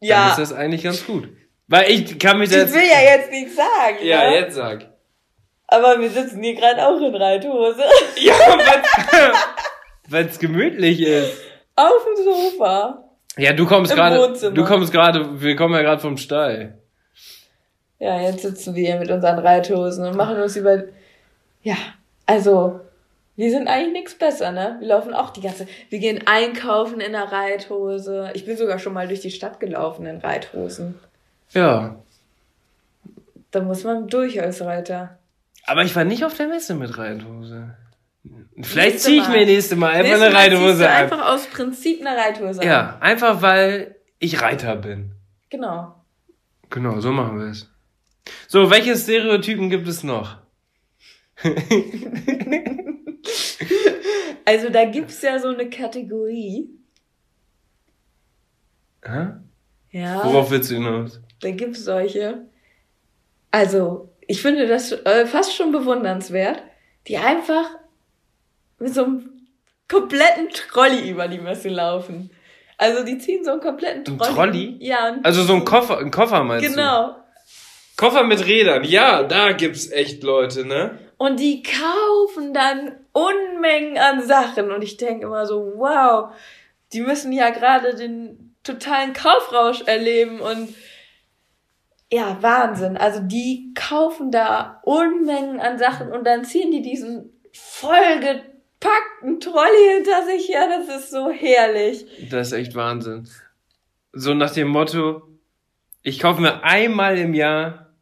Dann 0.00 0.08
ja. 0.08 0.30
ist 0.30 0.38
das 0.38 0.52
eigentlich 0.52 0.84
ganz 0.84 1.04
gut. 1.06 1.28
Weil 1.68 1.90
ich 1.90 2.18
kann 2.18 2.38
mich 2.38 2.50
da 2.50 2.56
Ich 2.56 2.62
jetzt... 2.62 2.74
will 2.74 2.88
ja 2.88 3.00
jetzt 3.16 3.30
nichts 3.30 3.56
sagen. 3.56 3.98
Ja, 4.02 4.30
ne? 4.30 4.36
jetzt 4.36 4.54
sag. 4.54 4.86
Aber 5.68 6.00
wir 6.00 6.10
sitzen 6.10 6.42
hier 6.42 6.54
gerade 6.54 6.86
auch 6.86 7.00
in 7.00 7.14
Reithose. 7.14 7.82
Ja, 8.16 8.34
weil 10.08 10.26
es 10.26 10.38
gemütlich 10.38 11.00
ist. 11.00 11.42
Auf 11.74 12.04
dem 12.04 12.24
Sofa. 12.24 13.04
Ja, 13.36 13.52
du 13.52 13.66
kommst 13.66 13.94
gerade, 13.94 14.32
du 14.52 14.64
kommst 14.64 14.92
gerade, 14.92 15.42
wir 15.42 15.56
kommen 15.56 15.74
ja 15.74 15.82
gerade 15.82 16.00
vom 16.00 16.16
Stall. 16.16 16.78
Ja, 17.98 18.20
jetzt 18.20 18.42
sitzen 18.42 18.74
wir 18.74 18.86
hier 18.86 18.98
mit 18.98 19.10
unseren 19.10 19.38
Reithosen 19.38 20.06
und 20.06 20.16
machen 20.16 20.40
uns 20.40 20.56
über. 20.56 20.84
Ja, 21.62 21.76
also, 22.24 22.80
wir 23.34 23.50
sind 23.50 23.68
eigentlich 23.68 23.92
nichts 23.92 24.14
besser, 24.14 24.52
ne? 24.52 24.76
Wir 24.80 24.88
laufen 24.88 25.12
auch 25.12 25.30
die 25.30 25.42
ganze. 25.42 25.66
Wir 25.90 25.98
gehen 25.98 26.22
einkaufen 26.26 27.00
in 27.00 27.14
einer 27.14 27.30
Reithose. 27.30 28.30
Ich 28.34 28.46
bin 28.46 28.56
sogar 28.56 28.78
schon 28.78 28.94
mal 28.94 29.08
durch 29.08 29.20
die 29.20 29.30
Stadt 29.30 29.60
gelaufen 29.60 30.06
in 30.06 30.18
Reithosen. 30.18 30.98
Ja. 31.56 32.02
Da 33.50 33.60
muss 33.62 33.84
man 33.84 34.08
durch 34.08 34.40
als 34.40 34.60
Reiter. 34.62 35.18
Aber 35.64 35.82
ich 35.82 35.96
war 35.96 36.04
nicht 36.04 36.24
auf 36.24 36.36
der 36.36 36.48
Messe 36.48 36.74
mit 36.74 36.96
Reithose. 36.96 37.76
Vielleicht 38.60 38.92
Nächste 38.94 39.08
ziehe 39.10 39.22
ich 39.22 39.28
mir 39.28 39.44
nächste 39.46 39.76
Mal 39.76 39.90
einfach 39.92 40.18
Nächstes 40.18 40.22
eine 40.22 40.34
Reithose 40.34 40.88
an. 40.88 40.96
einfach 40.96 41.26
aus 41.32 41.46
Prinzip 41.46 42.00
eine 42.04 42.16
Reithose 42.16 42.60
an. 42.60 42.66
Ja, 42.66 42.98
einfach 43.00 43.42
weil 43.42 43.96
ich 44.18 44.40
Reiter 44.40 44.76
bin. 44.76 45.12
Genau. 45.50 45.94
Genau, 46.70 47.00
so 47.00 47.12
machen 47.12 47.38
wir 47.38 47.46
es. 47.46 47.70
So, 48.48 48.70
welche 48.70 48.96
Stereotypen 48.96 49.70
gibt 49.70 49.88
es 49.88 50.02
noch? 50.02 50.38
Also 54.48 54.70
da 54.70 54.84
gibt's 54.84 55.20
ja 55.22 55.40
so 55.40 55.48
eine 55.48 55.68
Kategorie. 55.68 56.70
Hä? 59.04 59.26
Ja. 59.90 60.24
Worauf 60.24 60.50
willst 60.52 60.70
du 60.70 60.76
hinaus? 60.76 61.20
Da 61.40 61.50
gibt's 61.50 61.84
solche. 61.84 62.46
Also, 63.50 64.08
ich 64.26 64.42
finde 64.42 64.66
das 64.66 64.92
äh, 64.92 65.26
fast 65.26 65.54
schon 65.54 65.72
bewundernswert, 65.72 66.62
die 67.06 67.16
einfach 67.16 67.70
mit 68.78 68.92
so 68.94 69.04
einem 69.04 69.46
kompletten 69.88 70.48
Trolley 70.50 71.08
über 71.10 71.28
die 71.28 71.38
Messe 71.38 71.68
laufen. 71.68 72.30
Also, 72.78 73.04
die 73.04 73.18
ziehen 73.18 73.44
so 73.44 73.52
einen 73.52 73.60
kompletten 73.60 74.04
Ein 74.14 74.18
Trolley. 74.18 74.34
Trolley? 74.34 74.76
Ja. 74.80 75.08
und- 75.10 75.24
Also 75.24 75.42
so 75.44 75.54
ein 75.54 75.64
Koffer, 75.64 75.98
ein 75.98 76.10
Koffer 76.10 76.42
meinst 76.44 76.66
du? 76.66 76.70
Genau. 76.70 77.16
Koffer 77.96 78.24
mit 78.24 78.44
Rädern, 78.44 78.84
ja, 78.84 79.22
da 79.22 79.52
gibt's 79.52 79.90
echt 79.90 80.22
Leute, 80.22 80.66
ne? 80.66 80.98
Und 81.16 81.40
die 81.40 81.62
kaufen 81.62 82.52
dann 82.52 82.92
Unmengen 83.12 83.96
an 83.96 84.22
Sachen. 84.26 84.70
Und 84.70 84.82
ich 84.82 84.98
denke 84.98 85.24
immer 85.24 85.46
so, 85.46 85.72
wow, 85.76 86.34
die 86.92 87.00
müssen 87.00 87.32
ja 87.32 87.48
gerade 87.48 87.94
den 87.94 88.54
totalen 88.62 89.14
Kaufrausch 89.14 89.80
erleben 89.86 90.40
und 90.40 90.74
ja, 92.12 92.38
Wahnsinn. 92.40 92.96
Also 92.96 93.20
die 93.20 93.72
kaufen 93.74 94.30
da 94.30 94.80
Unmengen 94.84 95.60
an 95.60 95.78
Sachen 95.78 96.12
und 96.12 96.24
dann 96.24 96.44
ziehen 96.44 96.70
die 96.70 96.82
diesen 96.82 97.32
vollgepackten 97.52 99.40
Trolley 99.40 99.94
hinter 99.96 100.24
sich 100.24 100.48
her. 100.48 100.68
Das 100.68 100.96
ist 100.96 101.10
so 101.10 101.30
herrlich. 101.30 102.06
Das 102.30 102.48
ist 102.48 102.52
echt 102.52 102.74
Wahnsinn. 102.74 103.28
So 104.12 104.34
nach 104.34 104.52
dem 104.52 104.68
Motto, 104.68 105.22
ich 106.02 106.20
kaufe 106.20 106.40
mir 106.40 106.62
einmal 106.62 107.18
im 107.18 107.34
Jahr, 107.34 107.94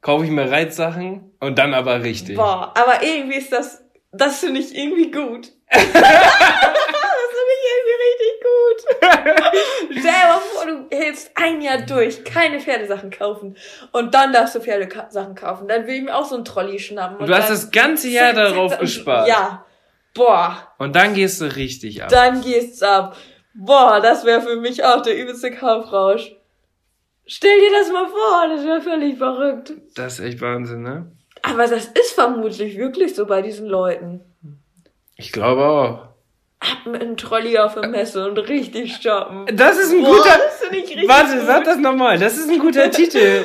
kaufe 0.00 0.24
ich 0.24 0.30
mir 0.30 0.50
Reitsachen 0.50 1.32
und 1.40 1.58
dann 1.58 1.74
aber 1.74 2.02
richtig. 2.02 2.36
Boah, 2.36 2.72
aber 2.76 3.02
irgendwie 3.02 3.38
ist 3.38 3.52
das, 3.52 3.84
das 4.12 4.38
finde 4.38 4.60
ich 4.60 4.74
irgendwie 4.74 5.10
gut. 5.10 5.52
das 5.70 5.82
finde 5.82 5.98
ich 7.56 7.64
irgendwie 7.66 7.98
richtig 8.06 8.40
gut. 8.42 8.69
Stell 9.90 10.02
dir 10.02 10.28
mal 10.28 10.40
vor, 10.40 10.66
du 10.66 10.96
hältst 10.96 11.30
ein 11.34 11.60
Jahr 11.60 11.78
durch, 11.82 12.24
keine 12.24 12.60
Pferdesachen 12.60 13.10
kaufen 13.10 13.56
und 13.92 14.14
dann 14.14 14.32
darfst 14.32 14.54
du 14.54 14.60
Pferdesachen 14.60 15.34
kaufen. 15.34 15.68
Dann 15.68 15.86
will 15.86 15.94
ich 15.96 16.02
mir 16.02 16.16
auch 16.16 16.24
so 16.24 16.34
einen 16.36 16.44
Trolley 16.44 16.78
schnappen. 16.78 17.18
Und 17.18 17.26
du 17.28 17.34
hast 17.34 17.50
das 17.50 17.70
ganze 17.70 18.08
Jahr 18.08 18.32
darauf 18.32 18.78
gespart. 18.78 19.28
Ja. 19.28 19.64
Boah, 20.14 20.72
Und 20.78 20.96
dann 20.96 21.14
gehst 21.14 21.40
du 21.40 21.44
richtig 21.54 22.02
ab. 22.02 22.08
dann 22.08 22.40
geht's 22.42 22.82
ab. 22.82 23.16
Boah, 23.54 24.00
das 24.00 24.24
wäre 24.24 24.40
für 24.42 24.56
mich 24.56 24.84
auch 24.84 25.02
der 25.02 25.16
übelste 25.16 25.50
Kaufrausch. 25.52 26.32
Stell 27.26 27.60
dir 27.60 27.70
das 27.78 27.92
mal 27.92 28.08
vor, 28.08 28.48
das 28.48 28.64
wäre 28.64 28.80
völlig 28.80 29.18
verrückt. 29.18 29.72
Das 29.94 30.18
ist 30.18 30.24
echt 30.24 30.40
Wahnsinn, 30.40 30.82
ne? 30.82 31.12
Aber 31.42 31.66
das 31.66 31.86
ist 31.86 32.12
vermutlich 32.12 32.76
wirklich 32.76 33.14
so 33.14 33.24
bei 33.24 33.40
diesen 33.40 33.66
Leuten. 33.66 34.20
Ich 35.16 35.30
glaube 35.32 35.64
auch. 35.64 36.09
Ab 36.60 36.86
mit 36.86 37.00
einem 37.00 37.16
Trolley 37.16 37.58
auf 37.58 37.74
der 37.74 37.88
Messe 37.88 38.28
und 38.28 38.38
richtig 38.38 38.96
shoppen. 39.02 39.46
Das 39.56 39.78
ist 39.78 39.92
ein 39.92 40.02
Boah, 40.02 40.16
guter. 40.16 40.38
Warte, 41.08 41.36
gut. 41.38 41.46
sag 41.46 41.64
das 41.64 41.78
nochmal. 41.78 42.18
Das 42.18 42.36
ist 42.36 42.48
ein 42.50 42.58
guter 42.58 42.90
Titel 42.90 43.44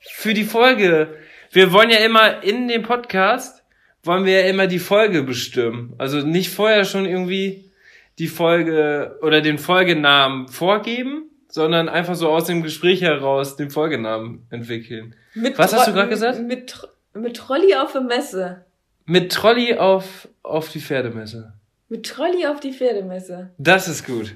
für 0.00 0.34
die 0.34 0.44
Folge. 0.44 1.14
Wir 1.50 1.72
wollen 1.72 1.90
ja 1.90 1.98
immer 1.98 2.42
in 2.42 2.68
dem 2.68 2.82
Podcast, 2.82 3.62
wollen 4.02 4.24
wir 4.24 4.40
ja 4.42 4.46
immer 4.48 4.66
die 4.66 4.78
Folge 4.78 5.22
bestimmen. 5.22 5.94
Also 5.98 6.18
nicht 6.18 6.50
vorher 6.50 6.84
schon 6.84 7.06
irgendwie 7.06 7.70
die 8.18 8.28
Folge 8.28 9.16
oder 9.22 9.40
den 9.40 9.58
Folgenamen 9.58 10.48
vorgeben, 10.48 11.30
sondern 11.48 11.88
einfach 11.88 12.16
so 12.16 12.28
aus 12.28 12.44
dem 12.44 12.62
Gespräch 12.62 13.00
heraus 13.00 13.56
den 13.56 13.70
Folgenamen 13.70 14.46
entwickeln. 14.50 15.14
Mit 15.34 15.56
Was 15.56 15.72
hast 15.72 15.88
du 15.88 15.92
gerade 15.92 16.08
gesagt? 16.10 16.40
Mit, 16.40 16.70
Tro- 16.70 16.88
mit 17.14 17.36
Trolley 17.36 17.74
auf 17.76 17.92
der 17.92 18.00
Messe. 18.02 18.64
Mit 19.06 19.32
Trolley 19.32 19.78
auf, 19.78 20.28
auf 20.42 20.68
die 20.70 20.80
Pferdemesse. 20.80 21.54
Mit 21.88 22.06
Trolley 22.06 22.46
auf 22.46 22.60
die 22.60 22.72
Pferdemesse. 22.72 23.50
Das 23.58 23.88
ist 23.88 24.06
gut. 24.06 24.34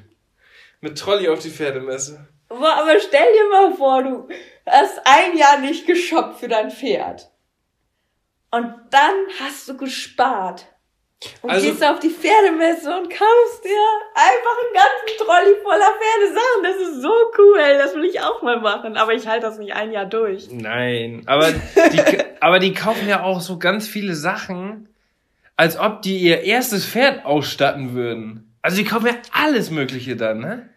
Mit 0.80 0.98
Trolley 0.98 1.28
auf 1.28 1.40
die 1.40 1.50
Pferdemesse. 1.50 2.26
Boah, 2.48 2.74
aber 2.82 2.98
stell 3.00 3.32
dir 3.34 3.48
mal 3.50 3.74
vor, 3.74 4.02
du 4.02 4.28
hast 4.66 5.00
ein 5.04 5.36
Jahr 5.36 5.58
nicht 5.60 5.86
geshoppt 5.86 6.40
für 6.40 6.48
dein 6.48 6.70
Pferd. 6.70 7.30
Und 8.50 8.74
dann 8.90 9.14
hast 9.40 9.68
du 9.68 9.76
gespart. 9.76 10.66
Und 11.40 11.50
Also- 11.50 11.66
gehst 11.68 11.84
auf 11.84 12.00
die 12.00 12.10
Pferdemesse 12.10 12.90
und 12.98 13.08
kaufst 13.08 13.64
dir 13.64 13.78
einfach 14.14 14.56
einen 14.64 14.74
ganzen 14.74 15.18
Trolley 15.24 15.56
voller 15.62 15.92
Pferdesachen. 15.98 16.62
Das 16.64 16.76
ist 16.76 17.00
so 17.02 17.12
cool. 17.38 17.58
Das 17.78 17.94
will 17.94 18.04
ich 18.06 18.20
auch 18.20 18.42
mal 18.42 18.60
machen. 18.60 18.96
Aber 18.96 19.14
ich 19.14 19.26
halte 19.28 19.46
das 19.46 19.58
nicht 19.58 19.72
ein 19.74 19.92
Jahr 19.92 20.04
durch. 20.06 20.48
Nein, 20.50 21.22
aber 21.26 21.52
die, 21.52 22.00
aber 22.40 22.58
die 22.58 22.74
kaufen 22.74 23.08
ja 23.08 23.22
auch 23.22 23.40
so 23.40 23.58
ganz 23.58 23.86
viele 23.86 24.14
Sachen, 24.16 24.88
als 25.62 25.78
ob 25.78 26.02
die 26.02 26.18
ihr 26.18 26.40
erstes 26.42 26.84
Pferd 26.84 27.24
ausstatten 27.24 27.94
würden. 27.94 28.52
Also 28.62 28.78
die 28.78 28.84
kaufen 28.84 29.06
ja 29.06 29.14
alles 29.30 29.70
Mögliche 29.70 30.16
dann, 30.16 30.40
ne? 30.40 30.68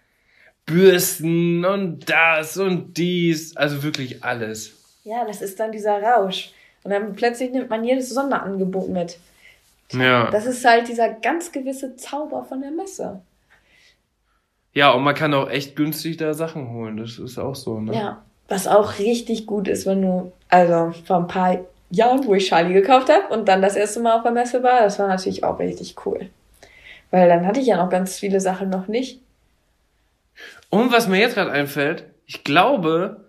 Bürsten 0.67 1.65
und 1.65 2.07
das 2.07 2.55
und 2.57 2.95
dies, 2.95 3.57
also 3.57 3.81
wirklich 3.81 4.23
alles. 4.23 4.73
Ja, 5.03 5.25
das 5.25 5.41
ist 5.41 5.59
dann 5.59 5.71
dieser 5.71 5.99
Rausch. 6.03 6.51
Und 6.83 6.91
dann 6.91 7.15
plötzlich 7.15 7.51
nimmt 7.51 7.71
man 7.71 7.83
jedes 7.83 8.11
Sonderangebot 8.11 8.89
mit. 8.89 9.17
Ja. 9.91 10.29
Das 10.29 10.45
ist 10.45 10.63
halt 10.63 10.87
dieser 10.87 11.09
ganz 11.09 11.51
gewisse 11.51 11.95
Zauber 11.95 12.45
von 12.45 12.61
der 12.61 12.69
Messe. 12.69 13.21
Ja, 14.73 14.91
und 14.91 15.01
man 15.01 15.15
kann 15.15 15.33
auch 15.33 15.49
echt 15.49 15.75
günstig 15.75 16.17
da 16.17 16.35
Sachen 16.35 16.69
holen, 16.69 16.97
das 16.97 17.17
ist 17.17 17.39
auch 17.39 17.55
so, 17.55 17.79
ne? 17.79 17.95
Ja. 17.95 18.21
Was 18.49 18.67
auch 18.67 18.99
richtig 18.99 19.47
gut 19.47 19.67
ist, 19.67 19.87
wenn 19.87 20.03
du, 20.03 20.31
also 20.49 20.91
vor 21.07 21.17
ein 21.17 21.27
paar 21.27 21.57
Jahren, 21.89 22.25
wo 22.25 22.33
ich 22.33 22.47
Charlie 22.47 22.73
gekauft 22.73 23.09
habe 23.09 23.33
und 23.33 23.47
dann 23.47 23.61
das 23.61 23.75
erste 23.75 23.99
Mal 23.99 24.17
auf 24.17 24.23
der 24.23 24.31
Messe 24.31 24.63
war, 24.63 24.81
das 24.81 24.99
war 24.99 25.07
natürlich 25.07 25.43
auch 25.43 25.59
richtig 25.59 25.95
cool. 26.05 26.29
Weil 27.11 27.29
dann 27.29 27.45
hatte 27.45 27.59
ich 27.59 27.67
ja 27.67 27.77
noch 27.77 27.89
ganz 27.89 28.17
viele 28.17 28.39
Sachen 28.39 28.69
noch 28.69 28.87
nicht. 28.87 29.21
Und 30.69 30.91
was 30.91 31.07
mir 31.07 31.19
jetzt 31.19 31.35
gerade 31.35 31.51
einfällt, 31.51 32.05
ich 32.25 32.43
glaube, 32.43 33.25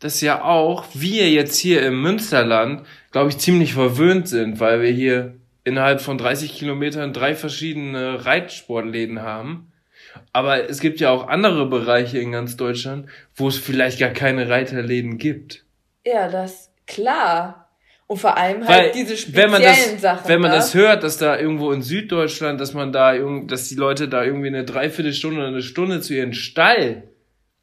dass 0.00 0.20
ja 0.20 0.44
auch 0.44 0.84
wir 0.94 1.30
jetzt 1.30 1.58
hier 1.58 1.82
im 1.82 2.00
Münsterland, 2.00 2.86
glaube 3.10 3.30
ich, 3.30 3.38
ziemlich 3.38 3.74
verwöhnt 3.74 4.28
sind, 4.28 4.60
weil 4.60 4.80
wir 4.80 4.90
hier 4.90 5.34
innerhalb 5.64 6.00
von 6.00 6.18
30 6.18 6.54
Kilometern 6.54 7.12
drei 7.12 7.34
verschiedene 7.34 8.24
Reitsportläden 8.24 9.22
haben. 9.22 9.72
Aber 10.32 10.68
es 10.68 10.80
gibt 10.80 11.00
ja 11.00 11.10
auch 11.10 11.28
andere 11.28 11.66
Bereiche 11.66 12.18
in 12.18 12.32
ganz 12.32 12.56
Deutschland, 12.56 13.08
wo 13.34 13.48
es 13.48 13.58
vielleicht 13.58 13.98
gar 13.98 14.10
keine 14.10 14.48
Reiterläden 14.48 15.18
gibt. 15.18 15.64
Ja, 16.06 16.28
das, 16.28 16.70
klar. 16.86 17.67
Und 18.08 18.16
vor 18.16 18.38
allem 18.38 18.66
halt 18.66 18.86
Weil, 18.86 18.92
diese 18.92 19.18
speziellen 19.18 19.36
wenn 19.36 19.50
man 19.50 19.62
das, 19.62 20.00
Sachen. 20.00 20.28
wenn 20.28 20.40
man 20.40 20.50
ne? 20.50 20.56
das 20.56 20.72
hört, 20.72 21.04
dass 21.04 21.18
da 21.18 21.38
irgendwo 21.38 21.72
in 21.72 21.82
Süddeutschland, 21.82 22.58
dass 22.58 22.72
man 22.72 22.90
da 22.90 23.14
irgend, 23.14 23.52
dass 23.52 23.68
die 23.68 23.74
Leute 23.74 24.08
da 24.08 24.24
irgendwie 24.24 24.48
eine 24.48 24.64
Dreiviertelstunde 24.64 25.38
oder 25.38 25.48
eine 25.48 25.62
Stunde 25.62 26.00
zu 26.00 26.14
ihren 26.14 26.32
Stall 26.32 27.02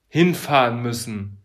hinfahren 0.07 0.83
müssen. 0.83 1.39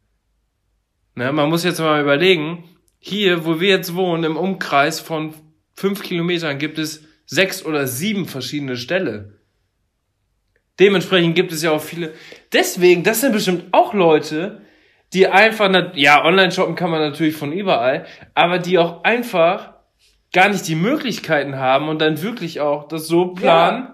Ne, 1.14 1.32
man 1.32 1.48
muss 1.48 1.64
jetzt 1.64 1.80
mal 1.80 2.00
überlegen, 2.00 2.64
hier, 2.98 3.46
wo 3.46 3.58
wir 3.58 3.70
jetzt 3.70 3.94
wohnen, 3.94 4.22
im 4.24 4.36
Umkreis 4.36 5.00
von 5.00 5.32
fünf 5.74 6.02
Kilometern 6.02 6.58
gibt 6.58 6.78
es 6.78 7.02
sechs 7.24 7.64
oder 7.64 7.86
sieben 7.86 8.26
verschiedene 8.26 8.76
Ställe. 8.76 9.40
Dementsprechend 10.78 11.34
gibt 11.34 11.52
es 11.52 11.62
ja 11.62 11.70
auch 11.70 11.82
viele. 11.82 12.12
Deswegen, 12.52 13.02
das 13.02 13.22
sind 13.22 13.32
bestimmt 13.32 13.64
auch 13.72 13.94
Leute, 13.94 14.60
die 15.12 15.26
einfach, 15.26 15.70
ja, 15.94 16.24
online 16.24 16.52
shoppen 16.52 16.76
kann 16.76 16.90
man 16.90 17.00
natürlich 17.00 17.36
von 17.36 17.52
überall, 17.52 18.06
aber 18.34 18.58
die 18.58 18.78
auch 18.78 19.02
einfach 19.04 19.74
gar 20.32 20.48
nicht 20.48 20.68
die 20.68 20.76
Möglichkeiten 20.76 21.56
haben 21.56 21.88
und 21.88 22.00
dann 22.00 22.22
wirklich 22.22 22.60
auch 22.60 22.86
das 22.86 23.08
so 23.08 23.28
planen. 23.28 23.88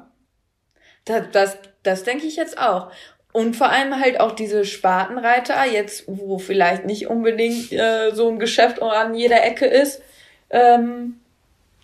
Das, 1.07 1.25
das, 1.33 1.59
das 1.83 2.05
denke 2.05 2.27
ich 2.27 2.37
jetzt 2.37 2.59
auch. 2.59 2.91
Und 3.33 3.55
vor 3.55 3.69
allem 3.69 4.01
halt 4.01 4.21
auch 4.21 4.33
diese 4.33 4.65
Spatenreiter, 4.65 5.65
jetzt 5.67 6.05
wo 6.07 6.39
vielleicht 6.39 6.85
nicht 6.85 7.09
unbedingt 7.09 7.73
äh, 7.73 8.11
so 8.13 8.29
ein 8.29 8.39
Geschäft 8.39 8.83
an 8.83 9.15
jeder 9.15 9.45
Ecke 9.45 9.67
ist, 9.67 10.03
ähm, 10.51 11.21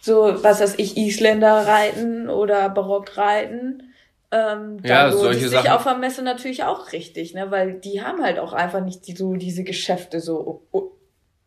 so 0.01 0.43
was 0.43 0.61
weiß 0.61 0.75
ich, 0.79 0.97
Isländer 0.97 1.67
reiten 1.67 2.29
oder 2.29 2.69
Barock 2.69 3.17
reiten, 3.17 3.92
ähm, 4.33 4.83
da 4.83 4.89
Ja, 4.89 5.07
lohnt 5.09 5.21
solche 5.21 5.45
es 5.45 5.51
sich 5.51 5.61
Sachen. 5.61 5.71
auf 5.71 5.85
der 5.85 5.99
Messe 5.99 6.23
natürlich 6.23 6.65
auch 6.65 6.93
richtig, 6.93 7.35
ne? 7.35 7.51
Weil 7.51 7.75
die 7.81 8.03
haben 8.03 8.23
halt 8.23 8.39
auch 8.39 8.53
einfach 8.55 8.81
nicht 8.83 9.07
die, 9.07 9.15
so 9.15 9.35
diese 9.35 9.63
Geschäfte 9.63 10.21
so 10.21 10.67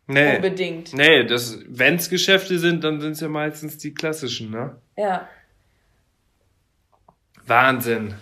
Nee. 0.06 0.36
unbedingt. 0.36 0.92
Nee, 0.94 1.24
das, 1.24 1.58
wenn's 1.66 2.08
Geschäfte 2.08 2.58
sind, 2.60 2.84
dann 2.84 3.00
sind's 3.00 3.20
ja 3.20 3.28
meistens 3.28 3.76
die 3.78 3.92
klassischen, 3.92 4.50
ne? 4.50 4.76
Ja. 4.96 5.28
Wahnsinn. 7.46 8.14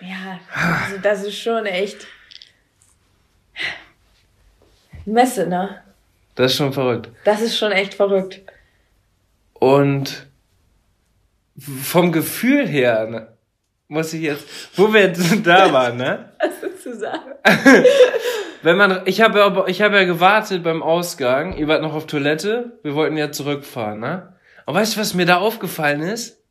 Ja, 0.00 0.38
also 0.54 0.98
das 1.02 1.24
ist 1.24 1.38
schon 1.38 1.66
echt 1.66 2.06
Messe, 5.04 5.46
ne? 5.46 5.82
Das 6.34 6.52
ist 6.52 6.58
schon 6.58 6.72
verrückt. 6.72 7.10
Das 7.24 7.40
ist 7.40 7.56
schon 7.56 7.72
echt 7.72 7.94
verrückt. 7.94 8.40
Und 9.54 10.26
vom 11.58 12.12
Gefühl 12.12 12.66
her, 12.68 13.06
ne, 13.06 13.35
muss 13.88 14.12
ich 14.12 14.22
jetzt, 14.22 14.46
wo 14.76 14.92
wir 14.92 15.02
jetzt 15.02 15.22
da 15.46 15.72
waren, 15.72 15.96
ne? 15.96 16.32
Was 16.40 16.62
willst 16.62 16.86
du 16.86 16.94
sagen? 16.94 17.32
Wenn 18.62 18.76
man, 18.76 19.02
ich 19.04 19.20
habe 19.20 19.38
ja, 19.38 19.66
ich 19.66 19.82
habe 19.82 19.96
ja 19.96 20.04
gewartet 20.04 20.62
beim 20.62 20.82
Ausgang. 20.82 21.56
Ihr 21.56 21.68
wart 21.68 21.82
noch 21.82 21.94
auf 21.94 22.06
Toilette. 22.06 22.78
Wir 22.82 22.94
wollten 22.94 23.16
ja 23.16 23.30
zurückfahren, 23.30 24.00
ne? 24.00 24.34
Und 24.64 24.74
weißt 24.74 24.96
du, 24.96 25.00
was 25.00 25.14
mir 25.14 25.26
da 25.26 25.36
aufgefallen 25.36 26.02
ist? 26.02 26.42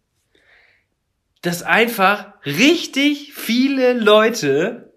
Dass 1.41 1.62
einfach 1.62 2.34
richtig 2.45 3.34
viele 3.34 3.93
Leute 3.93 4.93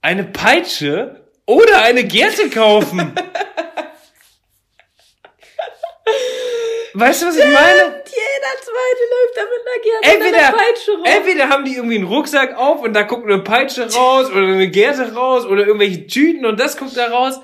eine 0.00 0.24
Peitsche 0.24 1.26
oder 1.44 1.82
eine 1.82 2.04
Gerte 2.04 2.48
kaufen. 2.48 3.12
Weißt 6.98 7.22
du, 7.22 7.26
was 7.26 7.36
ich 7.36 7.44
meine? 7.44 7.54
Jeder 7.54 8.52
zweite 8.60 9.02
läuft 9.12 9.36
da 9.36 9.42
mit 9.42 9.62
einer 9.66 9.82
Gerte 9.82 10.18
und 10.18 10.24
Entweder, 10.24 10.48
einer 10.48 10.56
Peitsche 10.56 10.90
rum. 10.92 11.04
entweder 11.04 11.48
haben 11.48 11.64
die 11.64 11.74
irgendwie 11.76 11.96
einen 11.96 12.06
Rucksack 12.06 12.56
auf 12.56 12.80
und 12.82 12.92
da 12.94 13.02
guckt 13.02 13.24
eine 13.24 13.38
Peitsche 13.40 13.92
raus 13.92 14.30
oder 14.30 14.46
eine 14.46 14.68
Gerte 14.70 15.14
raus 15.14 15.46
oder 15.46 15.66
irgendwelche 15.66 16.06
Tüten 16.06 16.46
und 16.46 16.58
das 16.60 16.76
guckt 16.76 16.96
da 16.96 17.08
raus. 17.08 17.40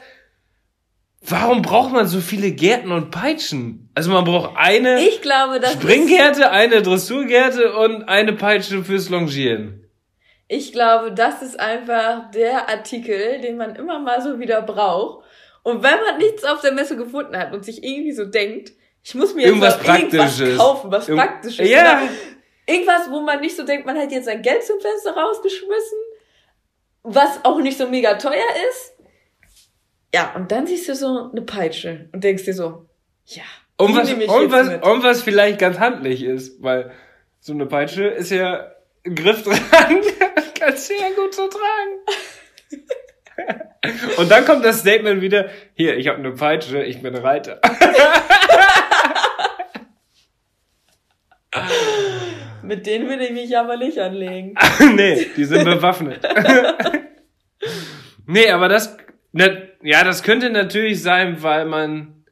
Warum 1.24 1.62
braucht 1.62 1.92
man 1.92 2.06
so 2.08 2.20
viele 2.20 2.50
Gärten 2.50 2.90
und 2.90 3.10
Peitschen? 3.12 3.88
Also 3.94 4.10
man 4.10 4.24
braucht 4.24 4.56
eine 4.56 5.00
Ich 5.06 5.22
glaube, 5.22 5.60
das 5.60 5.74
ist, 5.74 5.82
Springgerte, 5.82 6.50
eine 6.50 6.82
Dressurgerte 6.82 7.76
und 7.76 8.08
eine 8.08 8.32
Peitsche 8.32 8.82
fürs 8.82 9.08
Longieren. 9.08 9.88
ich 10.48 10.72
glaube, 10.72 11.12
das 11.12 11.40
ist 11.42 11.60
einfach 11.60 12.30
der 12.32 12.68
Artikel, 12.68 13.40
den 13.40 13.56
man 13.56 13.76
immer 13.76 14.00
mal 14.00 14.20
so 14.20 14.40
wieder 14.40 14.62
braucht. 14.62 15.24
Und 15.62 15.84
wenn 15.84 16.00
man 16.00 16.18
nichts 16.18 16.42
auf 16.42 16.60
der 16.60 16.72
Messe 16.72 16.96
gefunden 16.96 17.36
hat 17.36 17.52
und 17.52 17.64
sich 17.64 17.84
irgendwie 17.84 18.12
so 18.12 18.24
denkt, 18.24 18.72
ich 19.04 19.14
muss 19.14 19.34
mir 19.34 19.42
jetzt 19.42 19.48
Irgendwas 19.50 19.78
noch 19.78 19.94
irgendwas 19.94 20.18
Praktisches. 20.30 20.58
kaufen, 20.58 20.90
was 20.92 21.08
Irgend- 21.08 21.24
Praktisches. 21.26 21.68
Ja. 21.68 21.80
Oder 21.80 22.08
Irgendwas, 22.66 23.10
wo 23.10 23.20
man 23.20 23.40
nicht 23.40 23.56
so 23.56 23.64
denkt, 23.64 23.86
man 23.86 23.98
hat 23.98 24.12
jetzt 24.12 24.26
sein 24.26 24.40
Geld 24.42 24.62
zum 24.64 24.80
Fenster 24.80 25.16
rausgeschmissen, 25.16 25.98
was 27.02 27.44
auch 27.44 27.58
nicht 27.60 27.76
so 27.76 27.88
mega 27.88 28.14
teuer 28.14 28.44
ist. 28.70 28.92
Ja, 30.14 30.32
und 30.36 30.52
dann 30.52 30.66
siehst 30.66 30.88
du 30.88 30.94
so 30.94 31.30
eine 31.32 31.42
Peitsche 31.42 32.08
und 32.12 32.22
denkst 32.22 32.44
dir 32.44 32.54
so, 32.54 32.86
ja. 33.26 33.42
Und 33.78 33.96
was, 33.96 34.12
und, 34.12 34.20
jetzt 34.20 34.30
was, 34.30 34.68
mit. 34.68 34.82
und 34.84 35.02
was 35.02 35.22
vielleicht 35.22 35.58
ganz 35.58 35.78
handlich 35.80 36.22
ist, 36.22 36.62
weil 36.62 36.92
so 37.40 37.52
eine 37.52 37.66
Peitsche 37.66 38.04
ist 38.06 38.30
ja 38.30 38.70
ein 39.04 39.14
Griff 39.16 39.42
dran, 39.42 39.56
kannst 40.60 40.88
du 40.90 40.94
ja 40.94 41.08
gut 41.16 41.34
so 41.34 41.48
tragen. 41.48 41.98
Und 44.16 44.30
dann 44.30 44.44
kommt 44.44 44.64
das 44.64 44.78
Statement 44.80 45.20
wieder, 45.22 45.48
hier, 45.74 45.96
ich 45.96 46.06
habe 46.06 46.18
eine 46.18 46.30
Peitsche, 46.32 46.84
ich 46.84 47.02
bin 47.02 47.16
Reiter. 47.16 47.60
Mit 52.62 52.86
denen 52.86 53.08
will 53.08 53.20
ich 53.20 53.32
mich 53.32 53.56
aber 53.56 53.76
nicht 53.76 53.98
anlegen. 53.98 54.54
nee, 54.94 55.26
die 55.36 55.44
sind 55.44 55.64
bewaffnet. 55.64 56.20
nee, 58.26 58.50
aber 58.50 58.68
das, 58.68 58.96
ne, 59.32 59.68
ja, 59.82 60.04
das 60.04 60.22
könnte 60.22 60.50
natürlich 60.50 61.02
sein, 61.02 61.42
weil 61.42 61.66
man 61.66 62.24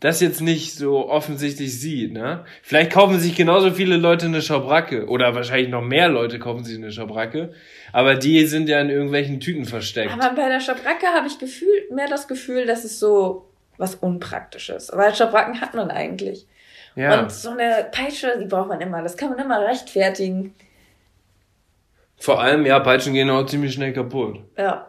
das 0.00 0.20
jetzt 0.20 0.40
nicht 0.40 0.74
so 0.74 1.08
offensichtlich 1.08 1.80
sieht, 1.80 2.12
ne? 2.12 2.44
Vielleicht 2.62 2.92
kaufen 2.92 3.18
sich 3.18 3.34
genauso 3.34 3.70
viele 3.70 3.96
Leute 3.96 4.26
eine 4.26 4.42
Schabracke 4.42 5.06
oder 5.06 5.34
wahrscheinlich 5.34 5.70
noch 5.70 5.82
mehr 5.82 6.08
Leute 6.08 6.38
kaufen 6.38 6.64
sich 6.64 6.76
eine 6.76 6.92
Schabracke, 6.92 7.54
aber 7.92 8.14
die 8.14 8.44
sind 8.46 8.68
ja 8.68 8.80
in 8.80 8.90
irgendwelchen 8.90 9.40
Tüten 9.40 9.64
versteckt. 9.64 10.12
Aber 10.12 10.34
bei 10.34 10.48
der 10.48 10.60
Schabracke 10.60 11.06
habe 11.06 11.26
ich 11.26 11.38
gefühlt 11.38 11.90
mehr 11.90 12.08
das 12.08 12.28
Gefühl, 12.28 12.66
dass 12.66 12.84
es 12.84 13.00
so 13.00 13.50
was 13.78 13.94
Unpraktisches. 13.94 14.90
Weil 14.92 15.14
Schabracken 15.14 15.60
hat 15.60 15.74
man 15.74 15.90
eigentlich. 15.90 16.46
Ja. 16.96 17.20
Und 17.20 17.30
so 17.32 17.50
eine 17.50 17.86
Peitsche, 17.92 18.36
die 18.40 18.46
braucht 18.46 18.68
man 18.68 18.80
immer. 18.80 19.02
Das 19.02 19.16
kann 19.16 19.30
man 19.30 19.38
immer 19.38 19.60
rechtfertigen. 19.60 20.54
Vor 22.18 22.40
allem, 22.40 22.64
ja, 22.66 22.80
Peitschen 22.80 23.12
gehen 23.12 23.30
auch 23.30 23.44
ziemlich 23.46 23.74
schnell 23.74 23.92
kaputt. 23.92 24.38
Ja, 24.56 24.86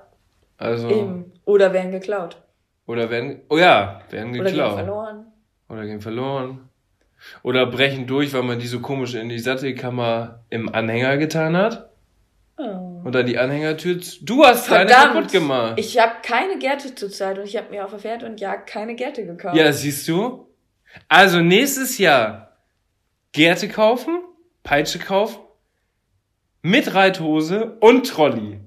Also, 0.57 0.89
eben. 0.89 1.33
Oder 1.45 1.73
werden 1.73 1.91
geklaut. 1.91 2.37
oder 2.87 3.09
werden, 3.09 3.41
oh 3.49 3.57
ja, 3.57 4.01
werden 4.09 4.29
Oder 4.31 4.43
gehen 4.43 4.45
geklaut. 4.45 4.73
verloren. 4.75 5.25
Oder 5.69 5.85
gehen 5.85 6.01
verloren. 6.01 6.69
Oder 7.43 7.65
brechen 7.65 8.07
durch, 8.07 8.33
weil 8.33 8.43
man 8.43 8.59
die 8.59 8.67
so 8.67 8.79
komisch 8.79 9.13
in 9.15 9.27
die 9.29 9.39
Sattelkammer 9.39 10.43
im 10.49 10.73
Anhänger 10.73 11.17
getan 11.17 11.57
hat. 11.57 11.89
Oh. 12.57 13.01
Und 13.03 13.13
dann 13.13 13.25
die 13.25 13.37
Anhängertür. 13.37 13.99
Du 14.21 14.43
hast 14.45 14.69
deine 14.71 14.89
kaputt 14.89 15.31
gemacht. 15.31 15.73
Ich 15.77 15.99
habe 15.99 16.13
keine 16.23 16.57
Gerte 16.57 16.95
zurzeit 16.95 17.37
und 17.37 17.45
ich 17.45 17.57
habe 17.57 17.69
mir 17.69 17.83
auf 17.83 17.91
der 17.91 17.99
Pferd 17.99 18.23
und 18.23 18.39
Jagd 18.39 18.67
keine 18.69 18.95
Gerte 18.95 19.25
gekauft. 19.25 19.55
ja, 19.55 19.71
siehst 19.71 20.07
du? 20.07 20.46
Also 21.07 21.39
nächstes 21.41 21.97
Jahr 21.97 22.57
Gerte 23.31 23.67
kaufen, 23.69 24.19
Peitsche 24.63 24.99
kaufen, 24.99 25.39
mit 26.61 26.93
Reithose 26.93 27.77
und 27.79 28.07
Trolley. 28.07 28.59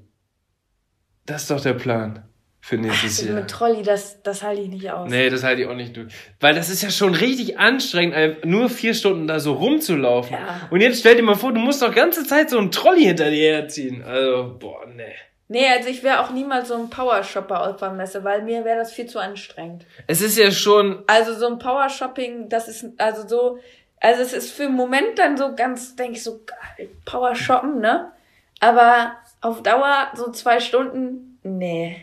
Das 1.26 1.42
ist 1.42 1.50
doch 1.50 1.60
der 1.60 1.74
Plan 1.74 2.24
für 2.60 2.76
nächstes 2.76 3.20
Also 3.20 3.32
Jahr. 3.32 3.40
mit 3.40 3.50
Trolli, 3.50 3.82
das, 3.82 4.22
das 4.22 4.42
halte 4.42 4.62
ich 4.62 4.68
nicht 4.68 4.90
aus. 4.90 5.10
Nee, 5.10 5.30
das 5.30 5.42
halte 5.42 5.62
ich 5.62 5.68
auch 5.68 5.74
nicht 5.74 5.96
durch. 5.96 6.12
Weil 6.40 6.54
das 6.54 6.68
ist 6.70 6.82
ja 6.82 6.90
schon 6.90 7.14
richtig 7.14 7.58
anstrengend, 7.58 8.44
nur 8.44 8.68
vier 8.68 8.94
Stunden 8.94 9.26
da 9.26 9.40
so 9.40 9.54
rumzulaufen. 9.54 10.34
Ja. 10.36 10.68
Und 10.70 10.80
jetzt 10.80 11.00
stell 11.00 11.16
dir 11.16 11.22
mal 11.22 11.36
vor, 11.36 11.52
du 11.52 11.60
musst 11.60 11.82
doch 11.82 11.94
ganze 11.94 12.26
Zeit 12.26 12.50
so 12.50 12.58
einen 12.58 12.70
Trolley 12.70 13.04
hinter 13.04 13.30
dir 13.30 13.54
herziehen. 13.54 14.02
Also, 14.02 14.56
boah, 14.58 14.86
nee. 14.86 15.14
Nee, 15.52 15.66
also 15.66 15.88
ich 15.88 16.04
wäre 16.04 16.20
auch 16.20 16.30
niemals 16.30 16.68
so 16.68 16.76
ein 16.76 16.90
Powershopper 16.90 17.68
auf 17.68 17.78
der 17.78 17.90
Messe, 17.90 18.22
weil 18.22 18.42
mir 18.42 18.64
wäre 18.64 18.78
das 18.78 18.92
viel 18.92 19.06
zu 19.06 19.18
anstrengend. 19.18 19.84
Es 20.06 20.20
ist 20.20 20.38
ja 20.38 20.52
schon, 20.52 21.02
Also 21.08 21.34
so 21.34 21.48
ein 21.48 21.58
Powershopping, 21.58 22.48
das 22.48 22.68
ist 22.68 22.86
also 22.98 23.26
so, 23.26 23.58
also 23.98 24.22
es 24.22 24.32
ist 24.32 24.52
für 24.52 24.66
einen 24.66 24.76
Moment 24.76 25.18
dann 25.18 25.36
so 25.36 25.56
ganz, 25.56 25.96
denke 25.96 26.12
ich 26.12 26.22
so, 26.22 26.40
geil, 26.46 26.88
Powershoppen, 27.04 27.80
ne? 27.80 28.12
Aber 28.60 29.16
auf 29.40 29.60
Dauer 29.64 30.12
so 30.14 30.30
zwei 30.30 30.60
Stunden, 30.60 31.40
nee, 31.42 31.96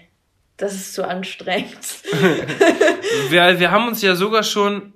das 0.57 0.73
ist 0.73 0.93
zu 0.93 1.07
anstrengend. 1.07 2.03
wir, 3.29 3.59
wir 3.61 3.71
haben 3.71 3.87
uns 3.87 4.01
ja 4.01 4.15
sogar 4.15 4.43
schon 4.43 4.91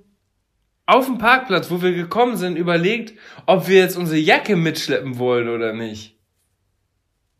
auf 0.84 1.06
dem 1.06 1.16
Parkplatz, 1.16 1.70
wo 1.70 1.80
wir 1.80 1.92
gekommen 1.92 2.36
sind, 2.36 2.58
überlegt, 2.58 3.18
ob 3.46 3.66
wir 3.66 3.78
jetzt 3.78 3.96
unsere 3.96 4.20
Jacke 4.20 4.56
mitschleppen 4.56 5.18
wollen 5.18 5.48
oder 5.48 5.72
nicht. 5.72 6.18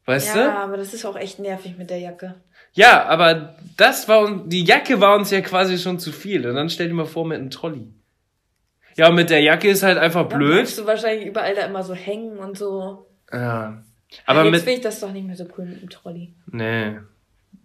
Weißt 0.04 0.34
ja, 0.34 0.44
du? 0.44 0.52
aber 0.52 0.76
das 0.76 0.94
ist 0.94 1.04
auch 1.04 1.16
echt 1.16 1.38
nervig 1.38 1.78
mit 1.78 1.90
der 1.90 1.98
Jacke. 1.98 2.34
Ja, 2.72 3.04
aber 3.04 3.56
das 3.76 4.08
war 4.08 4.20
uns, 4.20 4.42
die 4.48 4.64
Jacke 4.64 5.00
war 5.00 5.16
uns 5.16 5.30
ja 5.30 5.40
quasi 5.42 5.78
schon 5.78 5.98
zu 5.98 6.10
viel. 6.10 6.46
Und 6.46 6.54
dann 6.56 6.70
stell 6.70 6.88
dir 6.88 6.94
mal 6.94 7.06
vor 7.06 7.24
mit 7.26 7.38
einem 7.38 7.50
Trolley. 7.50 7.92
Ja, 8.96 9.08
und 9.08 9.14
mit 9.14 9.30
der 9.30 9.40
Jacke 9.40 9.68
ist 9.68 9.82
halt 9.82 9.98
einfach 9.98 10.28
Dann 10.28 10.38
blöd. 10.38 10.52
bleibst 10.54 10.78
du 10.78 10.86
wahrscheinlich 10.86 11.26
überall 11.26 11.54
da 11.54 11.62
immer 11.66 11.82
so 11.82 11.94
hängen 11.94 12.38
und 12.38 12.58
so. 12.58 13.06
Ja. 13.32 13.82
Aber 14.26 14.42
Jetzt 14.44 14.50
mit, 14.50 14.60
finde 14.62 14.74
ich 14.74 14.80
das 14.80 15.00
doch 15.00 15.12
nicht 15.12 15.26
mehr 15.26 15.36
so 15.36 15.46
cool 15.56 15.64
mit 15.66 15.80
dem 15.80 15.88
Trolley. 15.90 16.34
nee. 16.50 16.96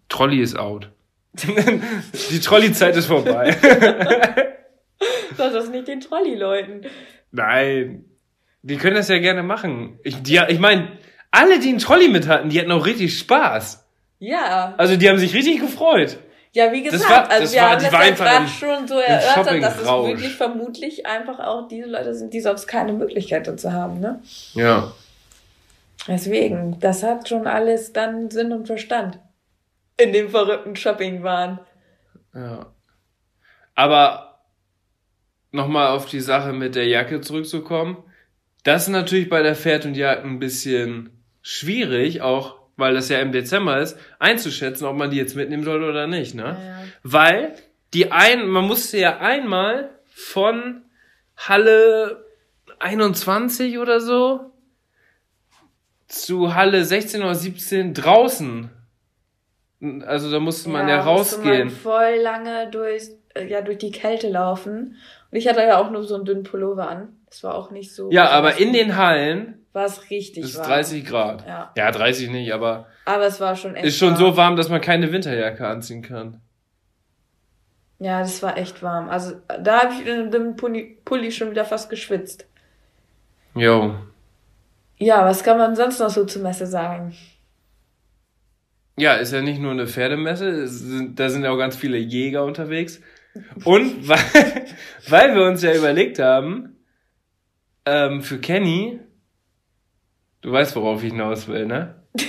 Trolley 0.10 0.40
ist 0.40 0.58
out. 0.58 0.90
die 1.34 2.40
Trolley-Zeit 2.40 2.96
ist 2.96 3.08
vorbei. 3.08 3.52
Sag 5.36 5.54
das 5.54 5.70
nicht 5.70 5.88
den 5.88 6.00
Trolley-Leuten. 6.00 6.86
Nein. 7.32 8.06
Die 8.62 8.78
können 8.78 8.96
das 8.96 9.10
ja 9.10 9.20
gerne 9.20 9.44
machen. 9.44 10.00
Ich, 10.04 10.22
die, 10.24 10.40
ich 10.48 10.60
meine, 10.60 10.98
alle, 11.32 11.60
die 11.60 11.70
einen 11.70 11.80
Trolley 11.80 12.08
mit 12.10 12.28
hatten, 12.28 12.50
die 12.50 12.60
hatten 12.60 12.72
auch 12.72 12.86
richtig 12.86 13.18
Spaß. 13.18 13.86
Ja. 14.20 14.74
Also 14.78 14.96
die 14.96 15.08
haben 15.10 15.18
sich 15.20 15.34
richtig 15.34 15.60
gefreut. 15.60 16.18
Ja, 16.54 16.72
wie 16.72 16.82
gesagt, 16.82 17.08
war- 17.10 17.30
also 17.30 17.44
das 17.44 17.54
wir 17.54 17.62
war- 17.62 17.70
haben 17.72 17.78
die 17.80 17.84
das 17.86 17.94
war 17.94 18.02
ja 18.04 18.08
einfach 18.10 18.26
gerade 18.26 18.48
schon 18.48 18.88
so 18.88 19.00
erörtert, 19.00 19.64
dass 19.64 19.76
es 19.80 19.86
wirklich 19.86 20.36
vermutlich 20.36 21.06
einfach 21.06 21.40
auch 21.40 21.68
diese 21.68 21.88
Leute 21.88 22.16
sind, 22.16 22.34
die 22.34 22.40
sonst 22.42 22.66
keine 22.66 22.94
Möglichkeit 22.94 23.48
dazu 23.48 23.72
haben, 23.74 24.00
ne? 24.00 24.22
Ja. 24.54 24.92
Deswegen, 26.08 26.80
das 26.80 27.04
hat 27.04 27.28
schon 27.30 27.46
alles 27.48 27.94
dann 27.94 28.32
Sinn 28.32 28.52
und 28.54 28.66
Verstand. 28.66 29.20
In 29.98 30.14
dem 30.14 30.30
verrückten 30.30 30.76
Shoppingwahn. 30.76 31.60
Ja. 32.34 32.68
Aber 33.76 34.40
nochmal 35.52 35.88
auf 35.90 36.06
die 36.06 36.22
Sache 36.22 36.54
mit 36.54 36.76
der 36.76 36.88
Jacke 36.88 37.22
zurückzukommen. 37.22 37.98
Das 38.64 38.84
ist 38.84 38.90
natürlich 38.90 39.30
bei 39.30 39.42
der 39.44 39.56
Pferd 39.56 39.86
und 39.86 39.96
Jagd 39.96 40.24
ein 40.24 40.40
bisschen 40.40 41.17
schwierig, 41.48 42.22
auch 42.22 42.60
weil 42.76 42.94
das 42.94 43.08
ja 43.08 43.20
im 43.20 43.32
Dezember 43.32 43.80
ist, 43.80 43.98
einzuschätzen, 44.20 44.86
ob 44.86 44.98
man 44.98 45.10
die 45.10 45.18
jetzt 45.18 45.36
mitnehmen 45.36 45.64
soll 45.64 45.82
oder 45.82 46.06
nicht, 46.06 46.36
ne? 46.36 46.44
Ja. 46.44 46.84
Weil 47.04 47.56
die 47.94 48.12
ein, 48.12 48.48
man 48.48 48.66
musste 48.66 48.98
ja 48.98 49.20
einmal 49.20 49.90
von 50.08 50.82
Halle 51.38 52.26
21 52.80 53.80
oder 53.80 54.02
so 54.02 54.52
zu 56.08 56.54
Halle 56.54 56.84
16 56.84 57.24
oder 57.24 57.34
17 57.34 57.94
draußen. 57.94 58.70
Also 60.06 60.30
da 60.30 60.40
musste 60.42 60.70
man 60.70 60.90
ja, 60.90 60.98
musste 60.98 61.38
man 61.38 61.48
rausgehen. 61.48 61.70
voll 61.70 62.16
lange 62.22 62.70
durch, 62.72 63.04
äh, 63.36 63.48
ja, 63.48 63.62
durch 63.62 63.78
die 63.78 63.92
Kälte 63.92 64.28
laufen. 64.30 64.98
Und 65.32 65.38
ich 65.38 65.48
hatte 65.48 65.62
ja 65.62 65.80
auch 65.80 65.92
nur 65.92 66.04
so 66.04 66.16
einen 66.16 66.26
dünnen 66.26 66.44
Pullover 66.44 66.90
an. 66.90 67.18
Das 67.30 67.42
war 67.44 67.56
auch 67.56 67.72
nicht 67.72 67.96
so. 67.96 68.12
Ja, 68.12 68.30
aber 68.32 68.58
in 68.58 68.74
den 68.74 68.98
Hallen 68.98 69.66
war 69.78 69.86
es 69.86 70.10
richtig 70.10 70.44
ist 70.44 70.58
warm. 70.58 70.68
30 70.68 71.06
Grad. 71.06 71.48
Ja. 71.48 71.72
Ja, 71.78 71.92
30 71.92 72.30
nicht, 72.30 72.52
aber 72.52 72.88
Aber 73.06 73.26
es 73.28 73.40
war 73.40 73.56
schon 73.56 73.76
echt 73.76 73.86
ist 73.86 73.98
schon 73.98 74.10
warm. 74.10 74.20
so 74.20 74.38
warm, 74.38 74.56
dass 74.58 74.68
man 74.70 74.82
keine 74.82 75.12
Winterjacke 75.12 75.66
anziehen 75.66 76.02
kann. 76.02 76.42
Ja, 78.00 78.20
das 78.20 78.42
war 78.44 78.58
echt 78.58 78.84
warm. 78.84 79.08
Also 79.10 79.36
da 79.62 79.84
habe 79.84 79.94
ich 79.94 80.06
in 80.06 80.32
dem 80.32 80.56
Pulli, 80.56 80.98
Pulli 81.06 81.32
schon 81.32 81.52
wieder 81.52 81.64
fast 81.64 81.90
geschwitzt. 81.90 82.46
Jo. 83.56 83.96
Ja, 84.98 85.26
was 85.26 85.44
kann 85.44 85.58
man 85.58 85.76
sonst 85.76 86.00
noch 86.00 86.10
so 86.10 86.26
zur 86.26 86.42
Messe 86.42 86.66
sagen? 86.66 87.16
Ja, 88.98 89.14
ist 89.14 89.32
ja 89.32 89.42
nicht 89.42 89.62
nur 89.62 89.72
eine 89.72 89.88
Pferdemesse, 89.88 90.50
es 90.50 90.80
sind, 90.80 91.20
da 91.20 91.30
sind 91.30 91.44
ja 91.44 91.52
auch 91.52 91.58
ganz 91.58 91.76
viele 91.76 91.98
Jäger 91.98 92.44
unterwegs. 92.44 93.00
Und 93.64 94.08
weil, 94.10 94.66
weil 95.08 95.36
wir 95.36 95.44
uns 95.46 95.62
ja 95.62 95.74
überlegt 95.76 96.18
haben, 96.18 96.78
ähm, 97.86 98.22
für 98.22 98.40
Kenny, 98.40 99.00
du 100.42 100.52
weißt, 100.52 100.76
worauf 100.76 101.04
ich 101.04 101.12
hinaus 101.12 101.48
will, 101.48 101.66
ne? 101.66 102.04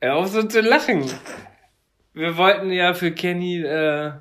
Hör 0.00 0.16
auf 0.16 0.28
so 0.28 0.42
zu 0.42 0.60
lachen. 0.60 1.04
Wir 2.14 2.36
wollten 2.36 2.70
ja 2.70 2.92
für 2.94 3.12
Kenny 3.12 3.60
äh, 3.62 4.12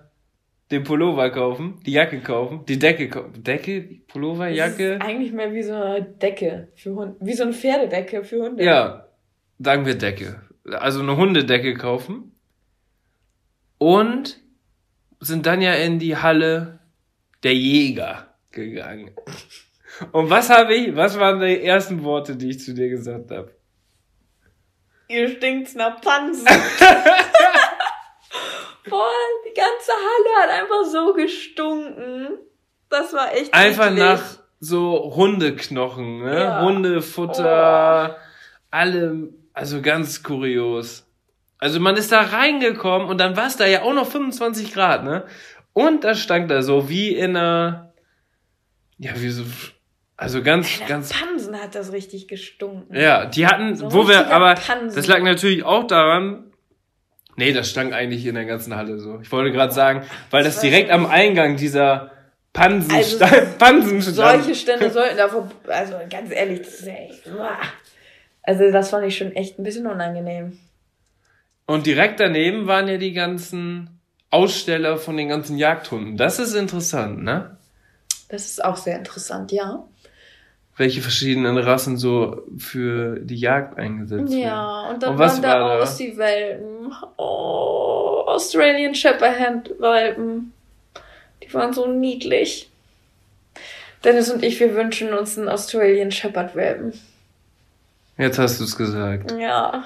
den 0.69 0.83
Pullover 0.83 1.29
kaufen, 1.31 1.81
die 1.85 1.91
Jacke 1.93 2.21
kaufen, 2.21 2.63
die 2.65 2.79
Decke 2.79 3.09
kaufen. 3.09 3.43
Decke, 3.43 3.81
Pullover, 4.07 4.47
Das 4.47 4.57
Jacke? 4.57 4.93
ist 4.93 5.01
eigentlich 5.01 5.33
mehr 5.33 5.51
wie 5.53 5.63
so 5.63 5.73
eine 5.73 6.01
Decke 6.03 6.69
für 6.75 6.95
Hunde. 6.95 7.17
Wie 7.19 7.33
so 7.33 7.43
eine 7.43 7.53
Pferdedecke 7.53 8.23
für 8.23 8.43
Hunde. 8.43 8.63
Ja, 8.63 9.07
sagen 9.59 9.85
wir 9.85 9.95
Decke. 9.97 10.41
Also 10.65 11.01
eine 11.01 11.17
Hundedecke 11.17 11.73
kaufen. 11.73 12.35
Und 13.77 14.39
sind 15.19 15.45
dann 15.47 15.61
ja 15.61 15.73
in 15.73 15.99
die 15.99 16.15
Halle 16.15 16.79
der 17.43 17.55
Jäger 17.55 18.27
gegangen. 18.51 19.11
Und 20.11 20.29
was 20.29 20.49
habe 20.49 20.73
ich, 20.73 20.95
was 20.95 21.19
waren 21.19 21.39
die 21.39 21.61
ersten 21.63 22.03
Worte, 22.03 22.35
die 22.35 22.49
ich 22.49 22.59
zu 22.59 22.73
dir 22.73 22.89
gesagt 22.89 23.31
habe? 23.31 23.51
Ihr 25.07 25.27
stinkt's 25.29 25.75
nach 25.75 25.99
Pansen. 26.01 26.47
Voll, 28.87 29.01
die 29.47 29.53
ganze 29.53 29.91
Halle 29.91 30.41
hat 30.41 30.49
einfach 30.61 30.85
so 30.85 31.13
gestunken. 31.13 32.39
Das 32.89 33.13
war 33.13 33.33
echt 33.33 33.53
Einfach 33.53 33.87
eklig. 33.87 33.99
nach 33.99 34.21
so 34.59 35.13
Hundeknochen, 35.15 36.19
ne? 36.23 36.35
Ja. 36.39 36.61
Hundefutter, 36.61 38.17
allem, 38.71 39.33
also 39.53 39.81
ganz 39.81 40.23
kurios. 40.23 41.07
Also 41.57 41.79
man 41.79 41.95
ist 41.95 42.11
da 42.11 42.21
reingekommen 42.21 43.07
und 43.07 43.19
dann 43.19 43.35
war 43.37 43.47
es 43.47 43.57
da 43.57 43.67
ja 43.67 43.83
auch 43.83 43.93
noch 43.93 44.07
25 44.07 44.73
Grad, 44.73 45.03
ne? 45.03 45.25
Und 45.73 46.03
da 46.03 46.15
stank 46.15 46.49
da 46.49 46.63
so 46.63 46.89
wie 46.89 47.09
in 47.15 47.37
einer, 47.37 47.93
ja, 48.97 49.11
wie 49.15 49.29
so, 49.29 49.43
also 50.21 50.43
ganz, 50.43 50.79
Nach 50.81 50.87
ganz, 50.87 51.09
Pansen 51.13 51.55
hat 51.59 51.73
das 51.75 51.91
richtig 51.91 52.27
gestunken. 52.27 52.95
ja, 52.95 53.25
die 53.25 53.47
hatten, 53.47 53.75
So 53.75 53.91
wo 53.91 54.07
wir, 54.07 54.31
aber 54.31 54.53
Pansen. 54.55 54.95
das 54.95 55.07
lag 55.07 55.21
natürlich 55.23 55.63
auch 55.63 55.85
daran, 55.87 56.43
nee, 57.37 57.53
das 57.53 57.69
stank 57.71 57.91
eigentlich 57.93 58.25
in 58.25 58.35
der 58.35 58.45
ganzen 58.45 58.75
Halle 58.75 58.99
so. 58.99 59.19
Ich 59.21 59.31
wollte 59.31 59.51
gerade 59.51 59.73
sagen, 59.73 60.03
weil 60.29 60.43
das 60.43 60.57
war 60.57 60.61
direkt 60.63 60.91
am 60.91 61.05
Eingang 61.07 61.55
dieser 61.55 62.11
Pansen 62.53 62.91
Also, 62.93 63.15
stand, 63.17 63.57
Pansen 63.57 64.01
stand. 64.01 64.15
Solche 64.15 64.55
Stände 64.55 64.91
sollten 64.91 65.17
davor, 65.17 65.49
also 65.67 65.95
ganz 66.09 66.31
ehrlich, 66.31 66.59
das 66.61 66.81
ist 66.81 66.87
echt, 66.87 67.27
uah. 67.27 67.57
also 68.43 68.71
das 68.71 68.89
fand 68.91 69.05
ich 69.07 69.17
schon 69.17 69.31
echt 69.35 69.57
ein 69.57 69.63
bisschen 69.63 69.87
unangenehm. 69.87 70.59
Und 71.65 71.85
direkt 71.87 72.19
daneben 72.19 72.67
waren 72.67 72.87
ja 72.87 72.97
die 72.97 73.13
ganzen 73.13 73.99
Aussteller 74.29 74.97
von 74.97 75.17
den 75.17 75.29
ganzen 75.29 75.57
Jagdhunden. 75.57 76.15
Das 76.17 76.37
ist 76.37 76.53
interessant, 76.53 77.23
ne? 77.23 77.57
Das 78.29 78.45
ist 78.45 78.63
auch 78.63 78.77
sehr 78.77 78.97
interessant, 78.97 79.51
ja. 79.51 79.83
Welche 80.81 81.01
verschiedenen 81.01 81.59
Rassen 81.59 81.95
so 81.95 82.41
für 82.57 83.19
die 83.19 83.35
Jagd 83.35 83.77
eingesetzt 83.77 84.31
werden. 84.31 84.41
Ja, 84.41 84.89
und 84.89 85.03
dann 85.03 85.11
Und 85.11 85.19
was 85.19 85.33
waren 85.33 85.41
da 85.43 85.79
aus 85.79 85.95
die 85.97 86.17
Welpen. 86.17 86.91
Oh, 87.17 88.23
Australian 88.25 88.95
Shepherd 88.95 89.79
Welpen. 89.79 90.53
Die 91.43 91.53
waren 91.53 91.71
so 91.71 91.85
niedlich. 91.85 92.71
Dennis 94.03 94.31
und 94.31 94.43
ich, 94.43 94.59
wir 94.59 94.73
wünschen 94.73 95.13
uns 95.13 95.37
einen 95.37 95.49
Australian 95.49 96.09
Shepherd 96.09 96.55
Welpen. 96.55 96.93
Jetzt 98.17 98.39
hast 98.39 98.59
du 98.59 98.63
es 98.63 98.75
gesagt. 98.75 99.31
Ja, 99.39 99.83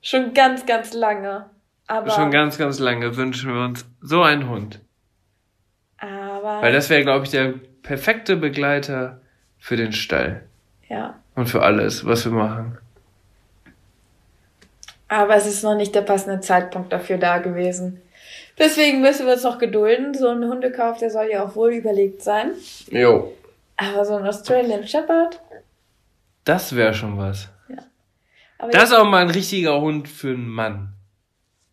schon 0.00 0.32
ganz, 0.32 0.64
ganz 0.64 0.94
lange. 0.94 1.44
Aber, 1.86 2.10
Schon 2.10 2.30
ganz, 2.30 2.56
ganz 2.56 2.78
lange 2.78 3.16
wünschen 3.18 3.52
wir 3.52 3.64
uns 3.66 3.84
so 4.00 4.22
einen 4.22 4.48
Hund. 4.48 4.80
aber 5.98 6.62
Weil 6.62 6.72
das 6.72 6.88
wäre, 6.88 7.02
glaube 7.02 7.26
ich, 7.26 7.32
der 7.32 7.52
perfekte 7.82 8.36
Begleiter 8.36 9.20
für 9.58 9.76
den 9.76 9.92
Stall. 9.92 10.42
ja, 10.88 11.18
Und 11.34 11.46
für 11.48 11.62
alles, 11.62 12.04
was 12.04 12.24
wir 12.24 12.32
machen. 12.32 12.78
aber 15.08 15.36
es 15.36 15.46
ist 15.46 15.62
noch 15.62 15.74
nicht 15.76 15.94
der 15.94 16.02
passende 16.02 16.40
Zeitpunkt 16.40 16.92
dafür 16.92 17.18
da 17.18 17.38
gewesen. 17.38 18.02
Deswegen 18.58 19.00
müssen 19.00 19.26
wir 19.26 19.34
uns 19.34 19.44
noch 19.44 19.58
gedulden. 19.58 20.14
So 20.14 20.28
ein 20.28 20.44
Hundekauf, 20.44 20.98
der 20.98 21.10
soll 21.10 21.28
ja 21.30 21.44
auch 21.44 21.54
wohl 21.54 21.72
überlegt 21.72 22.22
sein. 22.22 22.52
Jo. 22.90 23.32
Aber 23.76 24.04
so 24.04 24.16
ein 24.16 24.26
Australian 24.26 24.86
Shepherd. 24.86 25.40
Das 26.44 26.74
wäre 26.74 26.92
schon 26.92 27.16
was. 27.16 27.48
Aber 28.58 28.72
Das 28.72 28.84
ist 28.90 28.92
auch 28.96 29.04
mal 29.04 29.22
ein 29.22 29.30
richtiger 29.30 29.80
Hund 29.80 30.08
für 30.08 30.30
einen 30.30 30.48
Mann. 30.48 30.92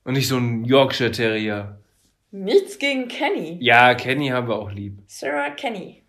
Und 0.03 0.13
nicht 0.13 0.27
so 0.27 0.37
ein 0.37 0.63
Yorkshire 0.65 1.11
Terrier. 1.11 1.77
nichts 2.29 2.77
gegen 2.77 3.07
Kenny. 3.07 3.57
Ja, 3.59 3.95
Kenny 3.95 4.27
haben 4.27 4.47
wir 4.47 4.55
auch 4.55 4.71
lieb. 4.71 4.99
Sir 5.07 5.49
Kenny. 5.57 6.03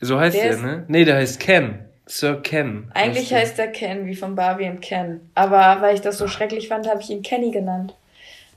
So 0.00 0.18
heißt 0.18 0.36
Der 0.36 0.42
der, 0.44 0.52
ist- 0.52 0.62
ne? 0.62 0.84
Nee, 0.88 1.04
der 1.04 1.16
heißt 1.16 1.40
Ken. 1.40 1.84
Sir 2.06 2.40
Ken. 2.42 2.90
Eigentlich 2.94 3.28
der. 3.28 3.38
heißt 3.40 3.58
er 3.58 3.68
Ken, 3.68 4.06
wie 4.06 4.14
von 4.16 4.34
Barbie 4.34 4.68
und 4.68 4.80
Ken. 4.80 5.30
Aber 5.34 5.82
weil 5.82 5.94
ich 5.94 6.00
das 6.00 6.16
so 6.18 6.26
schrecklich 6.28 6.68
fand, 6.68 6.88
habe 6.88 7.00
ich 7.02 7.10
ihn 7.10 7.22
Kenny 7.22 7.50
genannt. 7.50 7.94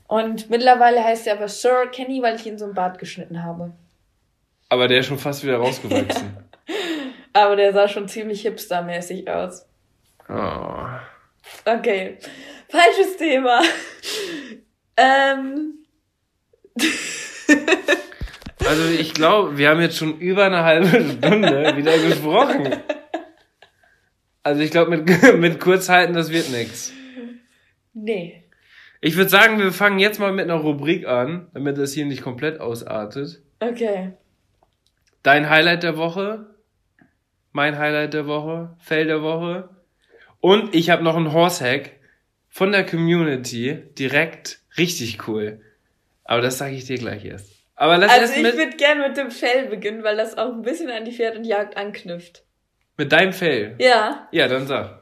Und 0.08 0.48
mittlerweile 0.50 1.02
heißt 1.04 1.26
er 1.26 1.34
aber 1.36 1.48
Sir 1.48 1.86
Kenny, 1.90 2.22
weil 2.22 2.36
ich 2.36 2.46
ihn 2.46 2.58
so 2.58 2.64
ein 2.66 2.74
Bart 2.74 2.98
geschnitten 2.98 3.42
habe. 3.42 3.72
Aber 4.68 4.88
der 4.88 5.00
ist 5.00 5.06
schon 5.06 5.18
fast 5.18 5.42
wieder 5.42 5.56
rausgewachsen. 5.58 6.36
Aber 7.34 7.56
der 7.56 7.72
sah 7.72 7.88
schon 7.88 8.08
ziemlich 8.08 8.42
hipstermäßig 8.42 9.28
aus. 9.28 9.66
oh. 10.28 10.84
Okay, 11.64 12.18
falsches 12.68 13.16
Thema. 13.18 13.60
ähm, 14.98 15.74
Also 18.68 18.88
ich 18.98 19.14
glaube, 19.14 19.58
wir 19.58 19.68
haben 19.70 19.80
jetzt 19.80 19.96
schon 19.96 20.18
über 20.18 20.44
eine 20.44 20.62
halbe 20.64 20.86
Stunde 20.86 21.76
wieder 21.76 21.98
gesprochen. 21.98 22.76
Also 24.42 24.62
ich 24.62 24.70
glaube, 24.70 24.96
mit, 24.96 25.36
mit 25.38 25.60
Kurzhalten, 25.60 26.14
das 26.14 26.30
wird 26.30 26.50
nichts. 26.50 26.92
nee. 27.92 28.38
Ich 29.04 29.16
würde 29.16 29.30
sagen, 29.30 29.58
wir 29.58 29.72
fangen 29.72 29.98
jetzt 29.98 30.20
mal 30.20 30.30
mit 30.32 30.44
einer 30.44 30.60
Rubrik 30.60 31.08
an, 31.08 31.48
damit 31.54 31.76
das 31.76 31.92
hier 31.92 32.06
nicht 32.06 32.22
komplett 32.22 32.60
ausartet. 32.60 33.42
Okay. 33.58 34.12
Dein 35.24 35.50
Highlight 35.50 35.82
der 35.82 35.96
Woche, 35.96 36.46
mein 37.50 37.78
Highlight 37.78 38.14
der 38.14 38.28
Woche, 38.28 38.76
Fail 38.78 39.06
der 39.06 39.22
Woche. 39.22 39.70
Und 40.40 40.72
ich 40.74 40.88
habe 40.90 41.02
noch 41.02 41.16
einen 41.16 41.32
Horsehack 41.32 41.92
von 42.48 42.70
der 42.70 42.86
Community, 42.86 43.82
direkt 43.98 44.60
richtig 44.78 45.26
cool. 45.26 45.60
Aber 46.22 46.40
das 46.40 46.58
sage 46.58 46.76
ich 46.76 46.84
dir 46.84 46.98
gleich 46.98 47.24
erst. 47.24 47.61
Aber 47.74 47.98
lass 47.98 48.10
Also 48.12 48.34
ich 48.34 48.42
würde 48.56 48.76
gerne 48.76 49.08
mit 49.08 49.16
dem 49.16 49.30
Fell 49.30 49.66
beginnen, 49.66 50.02
weil 50.04 50.16
das 50.16 50.36
auch 50.38 50.50
ein 50.52 50.62
bisschen 50.62 50.90
an 50.90 51.04
die 51.04 51.12
Pferd 51.12 51.36
und 51.36 51.44
Jagd 51.44 51.76
anknüpft. 51.76 52.44
mit 52.96 53.10
deinem 53.12 53.32
Fail. 53.32 53.74
Ja, 53.78 54.28
Ja, 54.30 54.46
dann 54.48 54.66
sag. 54.66 55.00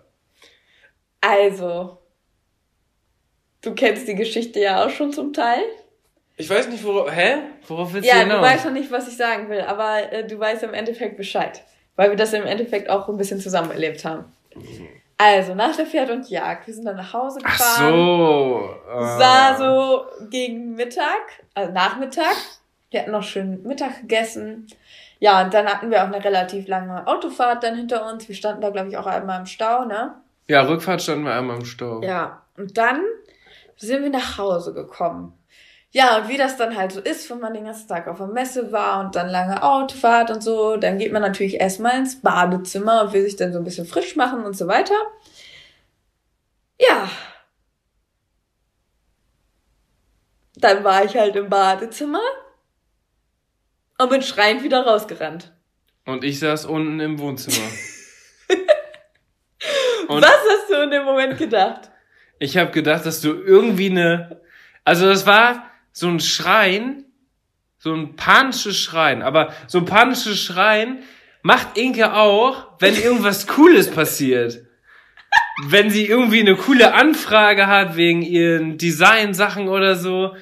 also. 1.21 1.99
Du 3.63 3.75
kennst 3.75 4.09
die 4.09 4.15
Geschichte 4.15 4.59
ja 4.61 4.85
auch 4.85 4.91
schon 4.91 5.13
zum 5.13 5.33
Teil. 5.35 5.63
Ich 6.39 6.49
weiß 6.49 6.69
nicht, 6.69 6.83
worauf, 6.83 7.15
hä? 7.15 7.35
Worauf 7.67 7.93
willst 7.93 8.09
Ja, 8.09 8.21
du 8.21 8.21
du 8.21 8.31
hinaus? 8.37 8.43
weißt 8.47 8.65
noch 8.65 8.73
nicht, 8.73 8.91
was 8.91 9.07
ich 9.09 9.17
sagen 9.19 9.51
will, 9.51 9.61
aber 9.61 10.11
äh, 10.11 10.27
du 10.27 10.39
weißt 10.39 10.63
im 10.63 10.73
Endeffekt 10.73 11.19
Bescheid. 11.19 11.63
Weil 11.97 12.09
wir 12.09 12.17
das 12.17 12.33
im 12.33 12.47
Endeffekt 12.47 12.89
auch 12.89 13.07
ein 13.11 13.19
bisschen 13.19 13.39
zusammen 13.41 13.71
erlebt 13.71 14.03
haben. 14.07 14.33
Also, 15.19 15.55
nach 15.55 15.77
der 15.77 15.85
Pferd 15.85 16.09
und 16.09 16.31
Jagd, 16.31 16.67
wir 16.67 16.73
sind 16.73 16.87
dann 16.87 16.97
nach 16.97 17.13
Hause 17.13 17.41
Ach 17.45 17.53
gefahren. 17.53 17.93
so. 17.93 18.75
äh, 18.91 19.19
Sah 19.19 19.57
so 19.59 20.07
gegen 20.31 20.75
Mittag, 20.77 21.21
also 21.53 21.71
Nachmittag. 21.73 22.35
Wir 22.91 23.01
hatten 23.01 23.13
noch 23.13 23.23
schön 23.23 23.63
Mittag 23.63 24.01
gegessen. 24.01 24.67
Ja, 25.21 25.45
und 25.45 25.55
dann 25.55 25.67
hatten 25.67 25.91
wir 25.91 26.03
auch 26.03 26.09
eine 26.09 26.25
relativ 26.25 26.67
lange 26.67 27.07
Autofahrt 27.07 27.63
dann 27.63 27.77
hinter 27.77 28.11
uns. 28.11 28.27
Wir 28.29 28.35
standen 28.35 28.63
da, 28.63 28.71
glaube 28.71 28.89
ich, 28.89 28.97
auch 28.97 29.07
einmal 29.07 29.41
im 29.41 29.47
Stau, 29.47 29.85
ne? 29.85 30.15
Ja, 30.49 30.63
Rückfahrt 30.63 31.01
standen 31.03 31.25
wir 31.25 31.35
einmal 31.35 31.59
im 31.59 31.65
Stau. 31.65 32.03
Ja, 32.03 32.43
und 32.57 32.77
dann 32.77 33.03
sind 33.77 34.03
wir 34.03 34.11
nach 34.11 34.39
Hause 34.39 34.75
gekommen. 34.75 35.35
Ja, 35.93 36.19
und 36.19 36.29
wie 36.29 36.37
das 36.37 36.57
dann 36.57 36.77
halt 36.77 36.93
so 36.93 37.01
ist, 37.01 37.29
wenn 37.31 37.41
man 37.41 37.55
den 37.55 37.65
ganzen 37.65 37.89
Tag 37.89 38.09
auf 38.09 38.19
der 38.19 38.29
Messe 38.29 38.73
war 38.73 39.01
und 39.01 39.15
dann 39.15 39.29
lange 39.29 39.63
Autofahrt 39.63 40.31
und 40.31 40.43
so, 40.43 40.77
dann 40.77 40.99
geht 40.99 41.13
man 41.13 41.23
natürlich 41.23 41.61
erstmal 41.61 41.99
ins 41.99 42.21
Badezimmer 42.21 43.03
und 43.03 43.13
will 43.13 43.23
sich 43.23 43.37
dann 43.37 43.53
so 43.53 43.59
ein 43.59 43.65
bisschen 43.65 43.87
frisch 43.87 44.17
machen 44.17 44.45
und 44.45 44.57
so 44.57 44.67
weiter. 44.67 44.95
Ja. 46.79 47.09
Dann 50.57 50.85
war 50.85 51.05
ich 51.05 51.17
halt 51.17 51.37
im 51.37 51.49
Badezimmer 51.49 52.21
und 54.01 54.09
bin 54.11 54.23
schreiend 54.23 54.63
wieder 54.63 54.83
rausgerannt. 54.87 55.53
Und 56.07 56.25
ich 56.25 56.39
saß 56.39 56.65
unten 56.67 57.01
im 57.01 57.19
Wohnzimmer. 57.19 57.67
Und- 60.09 60.23
Was 60.23 60.31
hast 60.31 60.71
du 60.71 60.83
in 60.83 60.91
dem 60.91 61.05
Moment 61.05 61.39
gedacht? 61.39 61.91
Ich 62.39 62.57
habe 62.57 62.71
gedacht, 62.71 63.05
dass 63.07 63.21
du 63.21 63.35
irgendwie 63.35 63.91
eine. 63.91 64.41
Also 64.85 65.07
das 65.07 65.27
war 65.27 65.71
so 65.93 66.09
ein 66.09 66.21
Schreien, 66.21 67.05
so 67.79 67.93
ein 67.95 68.17
panisches 68.17 68.79
Schreien. 68.79 69.23
Aber 69.23 69.53
so 69.67 69.79
ein 69.79 69.85
panisches 69.85 70.41
Schreien 70.43 71.03
macht 71.43 71.77
Inke 71.77 72.15
auch, 72.15 72.69
wenn 72.81 72.95
irgendwas 73.01 73.47
Cooles 73.47 73.91
passiert. 73.91 74.65
Wenn 75.67 75.91
sie 75.91 76.07
irgendwie 76.07 76.41
eine 76.41 76.57
coole 76.57 76.95
Anfrage 76.95 77.67
hat 77.67 77.95
wegen 77.97 78.23
ihren 78.23 78.79
Design-Sachen 78.79 79.69
oder 79.69 79.95
so. 79.95 80.35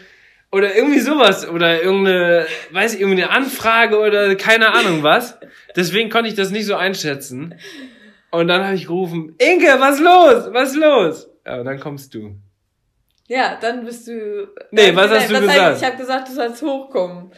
Oder 0.51 0.75
irgendwie 0.75 1.01
sowas. 1.01 1.47
Oder 1.49 1.83
irgendeine, 1.83 2.47
weiß 2.71 2.95
ich, 2.95 3.01
irgendeine 3.01 3.31
Anfrage 3.31 3.99
oder 3.99 4.35
keine 4.37 4.73
Ahnung 4.73 5.03
was. 5.03 5.39
Deswegen 5.77 6.11
konnte 6.11 6.29
ich 6.29 6.35
das 6.35 6.51
nicht 6.51 6.67
so 6.67 6.75
einschätzen. 6.75 7.55
Und 8.31 8.49
dann 8.49 8.65
habe 8.65 8.75
ich 8.75 8.87
gerufen, 8.87 9.35
Inke, 9.39 9.79
was 9.79 10.01
los? 10.01 10.53
Was 10.53 10.75
los? 10.75 11.29
Ja, 11.47 11.59
und 11.59 11.65
dann 11.65 11.81
kommst 11.81 12.15
du. 12.15 12.37
Ja, 13.27 13.59
dann 13.61 13.85
bist 13.85 14.09
du. 14.09 14.49
Nee, 14.71 14.89
äh, 14.89 14.97
was 14.97 15.11
hast 15.11 15.31
du 15.31 15.35
hab 15.35 15.43
gesagt? 15.43 15.77
Ich, 15.77 15.83
ich 15.83 15.89
habe 15.89 15.97
gesagt, 15.99 16.29
du 16.29 16.33
sollst 16.33 16.63
hochkommen. 16.63 17.31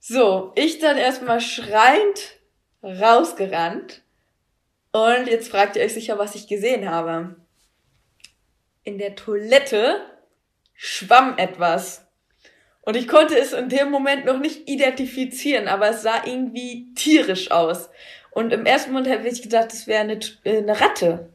So, 0.00 0.52
ich 0.56 0.78
dann 0.78 0.96
erstmal 0.96 1.40
schreiend 1.40 2.36
rausgerannt. 2.82 4.02
Und 4.92 5.28
jetzt 5.28 5.50
fragt 5.50 5.76
ihr 5.76 5.84
euch 5.84 5.94
sicher, 5.94 6.18
was 6.18 6.34
ich 6.34 6.48
gesehen 6.48 6.90
habe. 6.90 7.36
In 8.82 8.98
der 8.98 9.14
Toilette 9.14 10.00
schwamm 10.74 11.34
etwas. 11.36 12.07
Und 12.88 12.96
ich 12.96 13.06
konnte 13.06 13.38
es 13.38 13.52
in 13.52 13.68
dem 13.68 13.90
Moment 13.90 14.24
noch 14.24 14.38
nicht 14.38 14.66
identifizieren, 14.66 15.68
aber 15.68 15.90
es 15.90 16.00
sah 16.00 16.22
irgendwie 16.24 16.86
tierisch 16.94 17.50
aus. 17.50 17.90
Und 18.30 18.50
im 18.50 18.64
ersten 18.64 18.92
Moment 18.92 19.08
hätte 19.12 19.28
ich 19.28 19.42
gedacht, 19.42 19.74
es 19.74 19.86
wäre 19.86 20.00
eine, 20.00 20.18
äh, 20.44 20.56
eine 20.62 20.80
Ratte. 20.80 21.28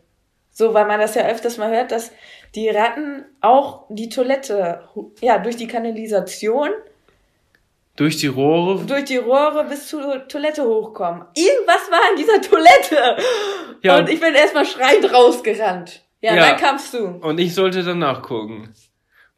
So, 0.50 0.74
weil 0.74 0.88
man 0.88 1.00
das 1.00 1.14
ja 1.14 1.28
öfters 1.28 1.60
mal 1.60 1.70
hört, 1.70 1.92
dass 1.92 2.12
die 2.56 2.70
Ratten 2.70 3.26
auch 3.40 3.86
die 3.90 4.10
Toilette, 4.10 4.82
ja, 5.22 5.38
durch 5.38 5.56
die 5.56 5.68
Kanalisation, 5.68 6.70
Durch 7.98 8.18
die 8.18 8.26
Rohre. 8.26 8.84
durch 8.86 9.04
die 9.06 9.18
Rohre 9.18 9.64
bis 9.70 9.90
zur 9.90 10.28
Toilette 10.28 10.64
hochkommen. 10.66 11.22
Irgendwas 11.36 11.92
war 11.92 12.00
in 12.10 12.18
dieser 12.18 12.42
Toilette. 12.42 13.24
Ja. 13.84 14.00
Und 14.00 14.10
ich 14.10 14.20
bin 14.20 14.34
erstmal 14.34 14.66
schreiend 14.66 15.14
rausgerannt. 15.14 16.02
Ja, 16.22 16.34
Ja. 16.36 16.48
dann 16.50 16.58
kamst 16.58 16.96
du. 16.96 17.06
Und 17.22 17.40
ich 17.40 17.54
sollte 17.54 17.84
dann 17.84 18.00
nachgucken. 18.00 18.74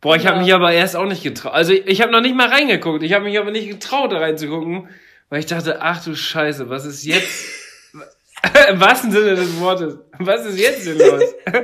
Boah, 0.05 0.15
ich 0.15 0.27
habe 0.27 0.37
Ja. 0.37 0.43
mich 0.43 0.53
aber 0.53 0.71
erst 0.71 0.95
auch 0.95 1.07
nicht 1.07 1.23
getraut. 1.23 1.53
Also 1.53 1.73
ich, 1.73 1.99
habe 1.99 2.11
noch 2.11 2.21
nicht 2.21 2.35
mal 2.35 2.47
reingeguckt. 2.47 3.01
Ich 3.01 3.13
habe 3.13 3.23
mich 3.23 3.39
aber 3.39 3.49
nicht 3.49 3.67
getraut, 3.67 4.11
da 4.11 4.19
reinzugucken, 4.19 4.87
weil 5.29 5.39
ich 5.39 5.47
dachte, 5.47 5.81
ach 5.81 6.03
du 6.03 6.15
Scheiße, 6.15 6.69
was 6.69 6.85
ist 6.85 7.05
jetzt? 7.05 7.47
Im 8.69 8.79
wahrsten 8.79 9.09
Sinne 9.09 9.33
des 9.33 9.59
Wortes. 9.59 9.97
Was 10.19 10.45
ist 10.45 10.59
jetzt 10.59 10.85
denn 10.85 10.99
los? 10.99 11.23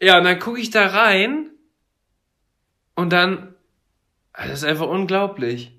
ja, 0.00 0.16
und 0.16 0.24
dann 0.24 0.38
gucke 0.38 0.58
ich 0.58 0.70
da 0.70 0.86
rein 0.86 1.50
und 2.94 3.12
dann, 3.12 3.54
ah, 4.32 4.46
das 4.46 4.60
ist 4.60 4.64
einfach 4.64 4.88
unglaublich. 4.88 5.72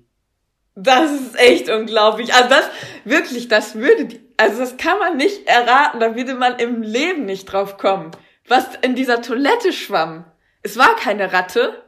Das 0.76 1.10
ist 1.10 1.36
echt 1.36 1.68
unglaublich. 1.68 2.32
Also 2.32 2.48
das, 2.48 2.70
wirklich, 3.04 3.48
das 3.48 3.74
würde, 3.74 4.20
also 4.36 4.60
das 4.60 4.76
kann 4.76 5.00
man 5.00 5.16
nicht 5.16 5.48
erraten, 5.48 5.98
da 5.98 6.14
würde 6.14 6.34
man 6.34 6.60
im 6.60 6.80
Leben 6.80 7.24
nicht 7.24 7.46
drauf 7.46 7.76
kommen. 7.76 8.12
Was 8.46 8.68
in 8.82 8.94
dieser 8.94 9.20
Toilette 9.20 9.72
schwamm. 9.72 10.24
Es 10.62 10.76
war 10.76 10.96
keine 10.96 11.32
Ratte. 11.32 11.82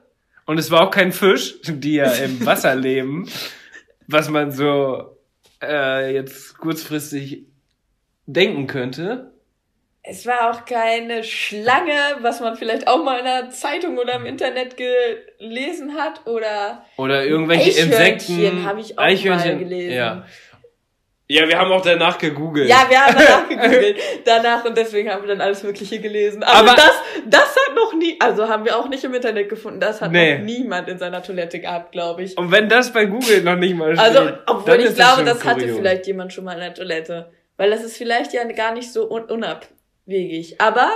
Und 0.46 0.58
es 0.58 0.70
war 0.70 0.86
auch 0.86 0.90
kein 0.90 1.12
Fisch, 1.12 1.60
die 1.62 1.94
ja 1.94 2.10
im 2.12 2.44
Wasser 2.46 2.74
leben, 2.74 3.28
was 4.06 4.28
man 4.28 4.50
so 4.50 5.16
äh, 5.62 6.14
jetzt 6.14 6.58
kurzfristig 6.58 7.46
denken 8.26 8.66
könnte. 8.66 9.32
Es 10.02 10.24
war 10.26 10.50
auch 10.50 10.64
keine 10.64 11.22
Schlange, 11.24 11.92
was 12.20 12.40
man 12.40 12.56
vielleicht 12.56 12.88
auch 12.88 13.04
mal 13.04 13.18
in 13.18 13.24
der 13.26 13.50
Zeitung 13.50 13.98
oder 13.98 14.14
im 14.14 14.24
Internet 14.24 14.76
gelesen 14.76 15.94
hat 15.94 16.26
oder 16.26 16.86
Oder 16.96 17.26
irgendwelche 17.26 17.70
Eichhörnchen 17.70 18.38
Insekten. 18.38 18.64
habe 18.64 18.80
ich 18.80 18.98
auch 18.98 19.24
mal 19.36 19.58
gelesen. 19.58 19.94
Ja. 19.94 20.24
Ja, 21.32 21.48
wir 21.48 21.58
haben 21.58 21.70
auch 21.70 21.82
danach 21.82 22.18
gegoogelt. 22.18 22.68
Ja, 22.68 22.86
wir 22.88 23.00
haben 23.00 23.14
danach 23.16 23.48
gegoogelt, 23.48 23.96
danach 24.24 24.64
und 24.64 24.76
deswegen 24.76 25.10
haben 25.10 25.22
wir 25.22 25.28
dann 25.28 25.40
alles 25.40 25.62
Mögliche 25.62 26.00
gelesen. 26.00 26.42
Aber, 26.42 26.70
Aber- 26.70 26.74
das, 26.76 26.92
das 27.26 27.42
hat 27.56 27.74
noch 27.76 27.92
nie, 27.94 28.16
also 28.20 28.48
haben 28.48 28.64
wir 28.64 28.76
auch 28.76 28.88
nicht 28.88 29.04
im 29.04 29.14
Internet 29.14 29.48
gefunden, 29.48 29.78
das 29.80 30.00
hat 30.00 30.10
Nee. 30.10 30.38
noch 30.38 30.44
niemand 30.44 30.88
in 30.88 30.98
seiner 30.98 31.22
Toilette 31.22 31.60
gehabt, 31.60 31.92
glaube 31.92 32.24
ich. 32.24 32.36
Und 32.36 32.50
wenn 32.50 32.68
das 32.68 32.92
bei 32.92 33.04
Google 33.04 33.42
noch 33.42 33.56
nicht 33.56 33.76
mal 33.76 33.94
steht, 33.96 34.04
Also, 34.16 34.32
obwohl 34.46 34.74
ich 34.80 34.86
ist 34.86 34.96
glaube, 34.96 35.22
das 35.24 35.44
hatte 35.44 35.60
kurios. 35.60 35.78
vielleicht 35.78 36.06
jemand 36.08 36.32
schon 36.32 36.44
mal 36.44 36.54
in 36.54 36.60
der 36.60 36.74
Toilette. 36.74 37.30
Weil 37.56 37.70
das 37.70 37.84
ist 37.84 37.96
vielleicht 37.96 38.32
ja 38.32 38.42
gar 38.44 38.72
nicht 38.74 38.92
so 38.92 39.08
un 39.10 39.24
unabwegig. 39.24 40.60
Aber 40.60 40.90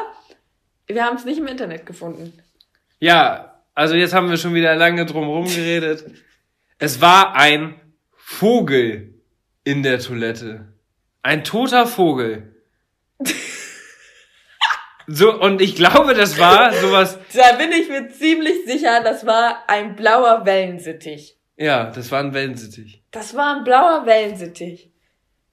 wir 0.86 1.04
haben 1.04 1.16
es 1.16 1.24
nicht 1.24 1.38
im 1.38 1.46
Internet 1.46 1.86
gefunden. 1.86 2.32
Ja, 2.98 3.60
also 3.74 3.94
jetzt 3.94 4.14
haben 4.14 4.30
wir 4.30 4.36
schon 4.36 4.54
wieder 4.54 4.74
lange 4.74 5.04
drum 5.06 5.24
herum 5.24 5.44
geredet. 5.46 6.04
Es 6.78 7.00
war 7.00 7.36
ein 7.36 7.80
Vogel 8.16 9.13
in 9.64 9.82
der 9.82 9.98
Toilette. 9.98 10.66
Ein 11.22 11.42
toter 11.44 11.86
Vogel. 11.86 12.54
So, 15.06 15.38
und 15.38 15.60
ich 15.60 15.76
glaube, 15.76 16.14
das 16.14 16.38
war 16.38 16.72
sowas, 16.72 17.18
Da 17.34 17.52
bin 17.56 17.70
ich 17.72 17.88
mir 17.90 18.08
ziemlich 18.08 18.64
sicher, 18.64 19.02
das 19.02 19.26
war 19.26 19.64
ein 19.66 19.96
blauer 19.96 20.46
Wellensittich. 20.46 21.36
ja, 21.56 21.90
das 21.90 22.10
war 22.10 22.20
ein 22.20 22.32
Wellensittich. 22.32 23.02
Das 23.10 23.36
war 23.36 23.56
ein 23.56 23.64
blauer 23.64 24.06
Wellensittich. 24.06 24.90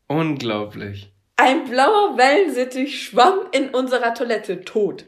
Unglaublich. 0.07 1.11
Ein 1.35 1.65
blauer 1.65 2.17
Wellensittich 2.17 3.03
schwamm 3.03 3.39
in 3.51 3.69
unserer 3.69 4.13
Toilette 4.13 4.61
tot. 4.61 5.05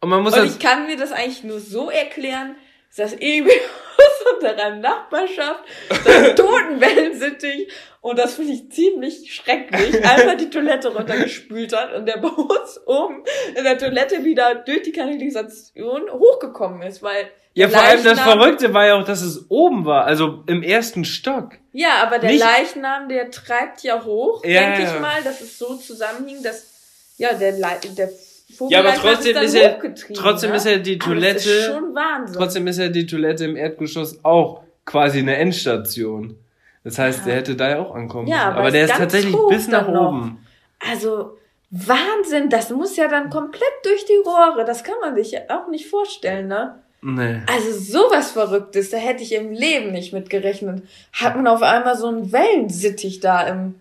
Und 0.00 0.10
man 0.10 0.22
muss 0.22 0.36
Und 0.36 0.44
ich 0.44 0.58
kann 0.58 0.86
mir 0.86 0.96
das 0.96 1.12
eigentlich 1.12 1.44
nur 1.44 1.60
so 1.60 1.90
erklären, 1.90 2.56
dass 2.98 3.12
irgendwie 3.12 3.52
aus 3.98 4.34
unserer 4.34 4.70
Nachbarschaft 4.76 5.60
so 6.04 6.10
einen 6.10 6.36
toten 6.36 6.80
Wellensittich 6.80 7.68
und 8.00 8.18
das 8.18 8.34
finde 8.34 8.52
ich 8.52 8.70
ziemlich 8.70 9.34
schrecklich, 9.34 10.04
einfach 10.04 10.36
die 10.36 10.50
Toilette 10.50 10.88
runtergespült 10.88 11.76
hat 11.76 11.94
und 11.94 12.06
der 12.06 12.18
bei 12.18 12.28
uns 12.28 12.80
oben 12.86 13.24
in 13.56 13.64
der 13.64 13.76
Toilette 13.78 14.24
wieder 14.24 14.54
durch 14.54 14.82
die 14.82 14.92
Kanalisation 14.92 16.10
hochgekommen 16.10 16.82
ist, 16.82 17.02
weil 17.02 17.30
ja, 17.54 17.68
vor 17.68 17.82
allem 17.82 18.04
das 18.04 18.20
Verrückte 18.20 18.72
war 18.72 18.86
ja 18.86 18.94
auch, 18.94 19.04
dass 19.04 19.20
es 19.20 19.46
oben 19.50 19.84
war, 19.84 20.04
also 20.04 20.44
im 20.46 20.62
ersten 20.62 21.04
Stock. 21.04 21.54
Ja, 21.72 21.96
aber 22.02 22.20
der 22.20 22.30
Nicht- 22.30 22.40
Leichnam, 22.40 23.08
der 23.08 23.32
treibt 23.32 23.82
ja 23.82 24.04
hoch, 24.04 24.44
Ja, 24.44 24.60
denke 24.60 24.82
ich 24.84 25.00
mal, 25.00 25.22
dass 25.24 25.40
es 25.40 25.58
so 25.58 25.74
zusammenhing, 25.74 26.40
dass 26.42 26.68
ja 27.16 27.32
der 27.32 27.52
Le 27.52 27.80
der 27.96 28.10
Vogel 28.56 28.72
Ja, 28.72 28.80
aber 28.80 28.94
trotzdem 28.94 29.36
ist 29.36 29.54
ja- 29.54 29.76
hochgetrieben, 29.76 30.14
trotzdem 30.16 30.50
ne? 30.50 30.56
ist 30.56 30.66
ja 30.66 30.78
die 30.78 30.98
Aber 31.00 31.14
das 31.16 31.36
ist 31.36 31.44
Toilette- 31.44 31.72
schon 31.72 31.94
Wahnsinn. 31.94 32.36
Trotzdem 32.36 32.66
ist 32.66 32.78
ja 32.78 32.88
die 32.88 33.06
Toilette 33.06 33.44
im 33.44 33.56
Erdgeschoss 33.56 34.24
auch 34.24 34.62
quasi 34.84 35.18
eine 35.18 35.36
Endstation. 35.36 36.36
Das 36.84 36.98
heißt, 36.98 37.26
der 37.26 37.36
hätte 37.36 37.54
da 37.56 37.68
ja 37.70 37.78
auch 37.80 37.94
ankommen 37.94 38.26
Ja, 38.28 38.36
müssen. 38.36 38.48
aber 38.48 38.58
Aber 38.58 38.68
ist 38.68 38.72
der 38.74 38.82
ist 38.84 38.88
ganz 38.90 39.00
tatsächlich 39.00 39.36
bis 39.50 39.68
nach 39.68 39.88
noch. 39.88 40.08
oben. 40.08 40.46
Also 40.90 41.36
Wahnsinn, 41.70 42.48
das 42.48 42.70
muss 42.70 42.96
ja 42.96 43.08
dann 43.08 43.28
komplett 43.28 43.62
durch 43.84 44.04
die 44.06 44.16
Rohre. 44.24 44.64
Das 44.64 44.84
kann 44.84 44.94
man 45.02 45.14
sich 45.14 45.32
ja 45.32 45.40
auch 45.50 45.68
nicht 45.68 45.86
vorstellen, 45.88 46.48
ne? 46.48 46.76
Nee. 47.02 47.40
Also 47.46 47.72
sowas 47.78 48.30
Verrücktes, 48.32 48.90
da 48.90 48.96
hätte 48.96 49.22
ich 49.22 49.32
im 49.34 49.52
Leben 49.52 49.92
nicht 49.92 50.12
mit 50.12 50.30
gerechnet. 50.30 50.82
Hat 51.12 51.36
man 51.36 51.46
auf 51.46 51.62
einmal 51.62 51.96
so 51.96 52.06
einen 52.08 52.32
Wellensittich 52.32 53.20
da 53.20 53.42
im, 53.46 53.74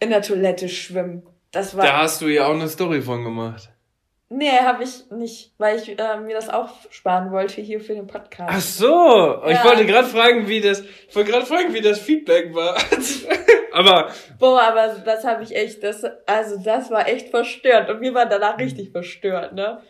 in 0.00 0.10
der 0.10 0.22
Toilette 0.22 0.68
schwimmen. 0.68 1.22
Das 1.52 1.76
war. 1.76 1.84
Da 1.84 1.98
hast 1.98 2.22
du 2.22 2.26
ja 2.28 2.46
auch 2.46 2.54
eine 2.54 2.68
Story 2.68 3.02
von 3.02 3.22
gemacht. 3.22 3.69
Nee, 4.32 4.58
habe 4.60 4.84
ich 4.84 5.10
nicht, 5.10 5.52
weil 5.58 5.76
ich 5.76 5.98
äh, 5.98 6.16
mir 6.18 6.36
das 6.36 6.48
auch 6.48 6.70
sparen 6.90 7.32
wollte 7.32 7.60
hier 7.60 7.80
für 7.80 7.94
den 7.94 8.06
Podcast. 8.06 8.48
Ach 8.48 8.60
so, 8.60 9.42
ich 9.44 9.54
Ja. 9.56 9.64
wollte 9.64 9.84
gerade 9.84 10.06
fragen, 10.06 10.46
wie 10.46 10.60
das, 10.60 10.82
ich 11.08 11.16
wollte 11.16 11.32
gerade 11.32 11.46
fragen, 11.46 11.74
wie 11.74 11.80
das 11.80 11.98
Feedback 11.98 12.54
war. 12.54 12.76
Aber 13.72 14.10
Boah, 14.38 14.62
aber 14.62 14.88
das 15.04 15.24
habe 15.24 15.44
ich 15.44 15.54
echt, 15.54 15.82
das, 15.84 16.04
also 16.26 16.56
das 16.62 16.90
war 16.90 17.08
echt 17.08 17.28
verstört. 17.30 17.88
Und 17.88 18.00
wir 18.00 18.12
waren 18.14 18.28
danach 18.28 18.58
richtig 18.58 18.90
verstört, 18.90 19.52
ne? 19.54 19.80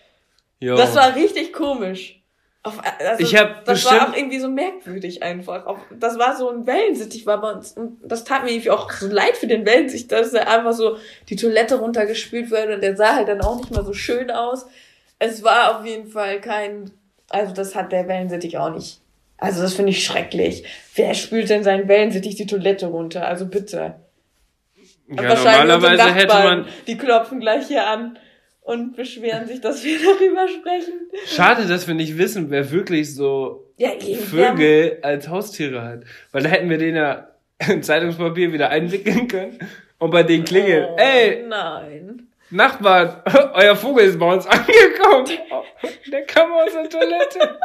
jo. 0.59 0.77
Das 0.77 0.95
war 0.95 1.15
richtig 1.15 1.53
komisch. 1.55 2.20
Auf, 2.63 2.79
also, 2.99 3.23
Ich 3.25 3.35
hab 3.37 3.65
das 3.65 3.83
bestimmt- 3.83 4.01
war 4.03 4.11
auch 4.11 4.17
irgendwie 4.17 4.39
so 4.39 4.49
merkwürdig 4.49 5.23
einfach. 5.23 5.65
Auf, 5.65 5.79
das 5.99 6.19
war 6.19 6.37
so 6.37 6.51
ein 6.51 6.67
Wellensittich, 6.67 7.25
war 7.25 7.41
bei 7.41 7.53
uns. 7.53 7.73
Und 7.73 7.99
das 8.03 8.25
tat 8.25 8.45
mir 8.45 8.51
irgendwie 8.51 8.71
auch 8.71 8.91
so 8.91 9.07
leid 9.09 9.37
für 9.39 9.47
den 9.47 9.65
Wellensittich, 9.65 10.09
dass 10.09 10.35
er 10.35 10.47
einfach 10.47 10.75
so 10.75 10.99
die 11.31 11.37
Toilette 11.37 11.77
runtergespült 11.77 12.51
wurde 12.51 12.75
und 12.75 12.83
der 12.83 12.97
sah 12.97 13.15
halt 13.17 13.29
dann 13.29 13.41
auch 13.41 13.57
nicht 13.57 13.71
mal 13.71 13.85
so 13.85 13.95
schön 13.95 14.31
aus. 14.31 14.67
Es 15.19 15.43
war 15.43 15.79
auf 15.79 15.87
jeden 15.87 16.09
Fall 16.11 16.41
kein, 16.43 16.91
also 17.31 17.55
das 17.55 17.75
hat 17.75 17.93
der 17.93 18.07
Wellensittich 18.09 18.59
auch 18.59 18.71
nicht 18.71 19.01
Also 19.39 19.63
das 19.63 19.73
finde 19.73 19.93
ich 19.93 20.05
schrecklich. 20.05 20.65
Wer 20.95 21.15
spült 21.15 21.49
denn 21.49 21.65
seinen 21.65 21.89
Wellensittich 21.89 22.37
die 22.37 22.47
Toilette 22.47 22.89
runter? 22.89 23.27
Also 23.27 23.47
bitte. 23.47 23.95
Ja, 25.09 25.23
normalerweise 25.35 25.93
unsere 25.93 26.15
hätte 26.15 26.27
Nachbarn, 26.27 26.61
man. 26.61 26.69
Die 26.87 26.99
klopfen 26.99 27.41
gleich 27.41 27.67
hier 27.69 27.87
an 27.87 28.19
und 28.71 28.97
beschweren 28.97 29.47
sich, 29.47 29.61
dass 29.61 29.83
wir 29.85 29.99
darüber 30.05 30.47
sprechen. 30.49 30.95
Schade, 31.27 31.67
dass 31.67 31.87
wir 31.89 31.95
nicht 31.95 32.17
wissen, 32.19 32.51
wer 32.51 32.71
wirklich 32.71 33.15
so 33.15 33.67
Ja, 33.77 33.91
irgendwer- 33.91 34.51
Vögel 34.53 34.99
als 35.03 35.29
Haustiere 35.29 35.83
hat. 35.83 36.01
Weil 36.33 36.43
da 36.45 36.49
hätten 36.51 36.71
wir 36.71 36.79
den 36.79 36.97
ja 36.97 37.29
in 37.69 37.83
Zeitungspapier 37.83 38.53
wieder 38.53 38.71
einwickeln 38.71 39.29
können 39.29 39.59
und 39.99 40.11
bei 40.11 40.23
denen 40.23 40.45
klingeln. 40.45 40.87
Oh, 40.93 40.97
Ey, 40.99 41.45
Nein. 41.47 42.27
Nachbarn, 42.53 43.23
euer 43.55 43.77
Vogel 43.77 44.07
ist 44.07 44.19
bei 44.19 44.33
uns 44.33 44.47
angekommen. 44.47 45.25
Der 46.11 46.23
kam 46.27 46.51
aus 46.53 46.73
der 46.73 46.89
Toilette. 46.89 47.59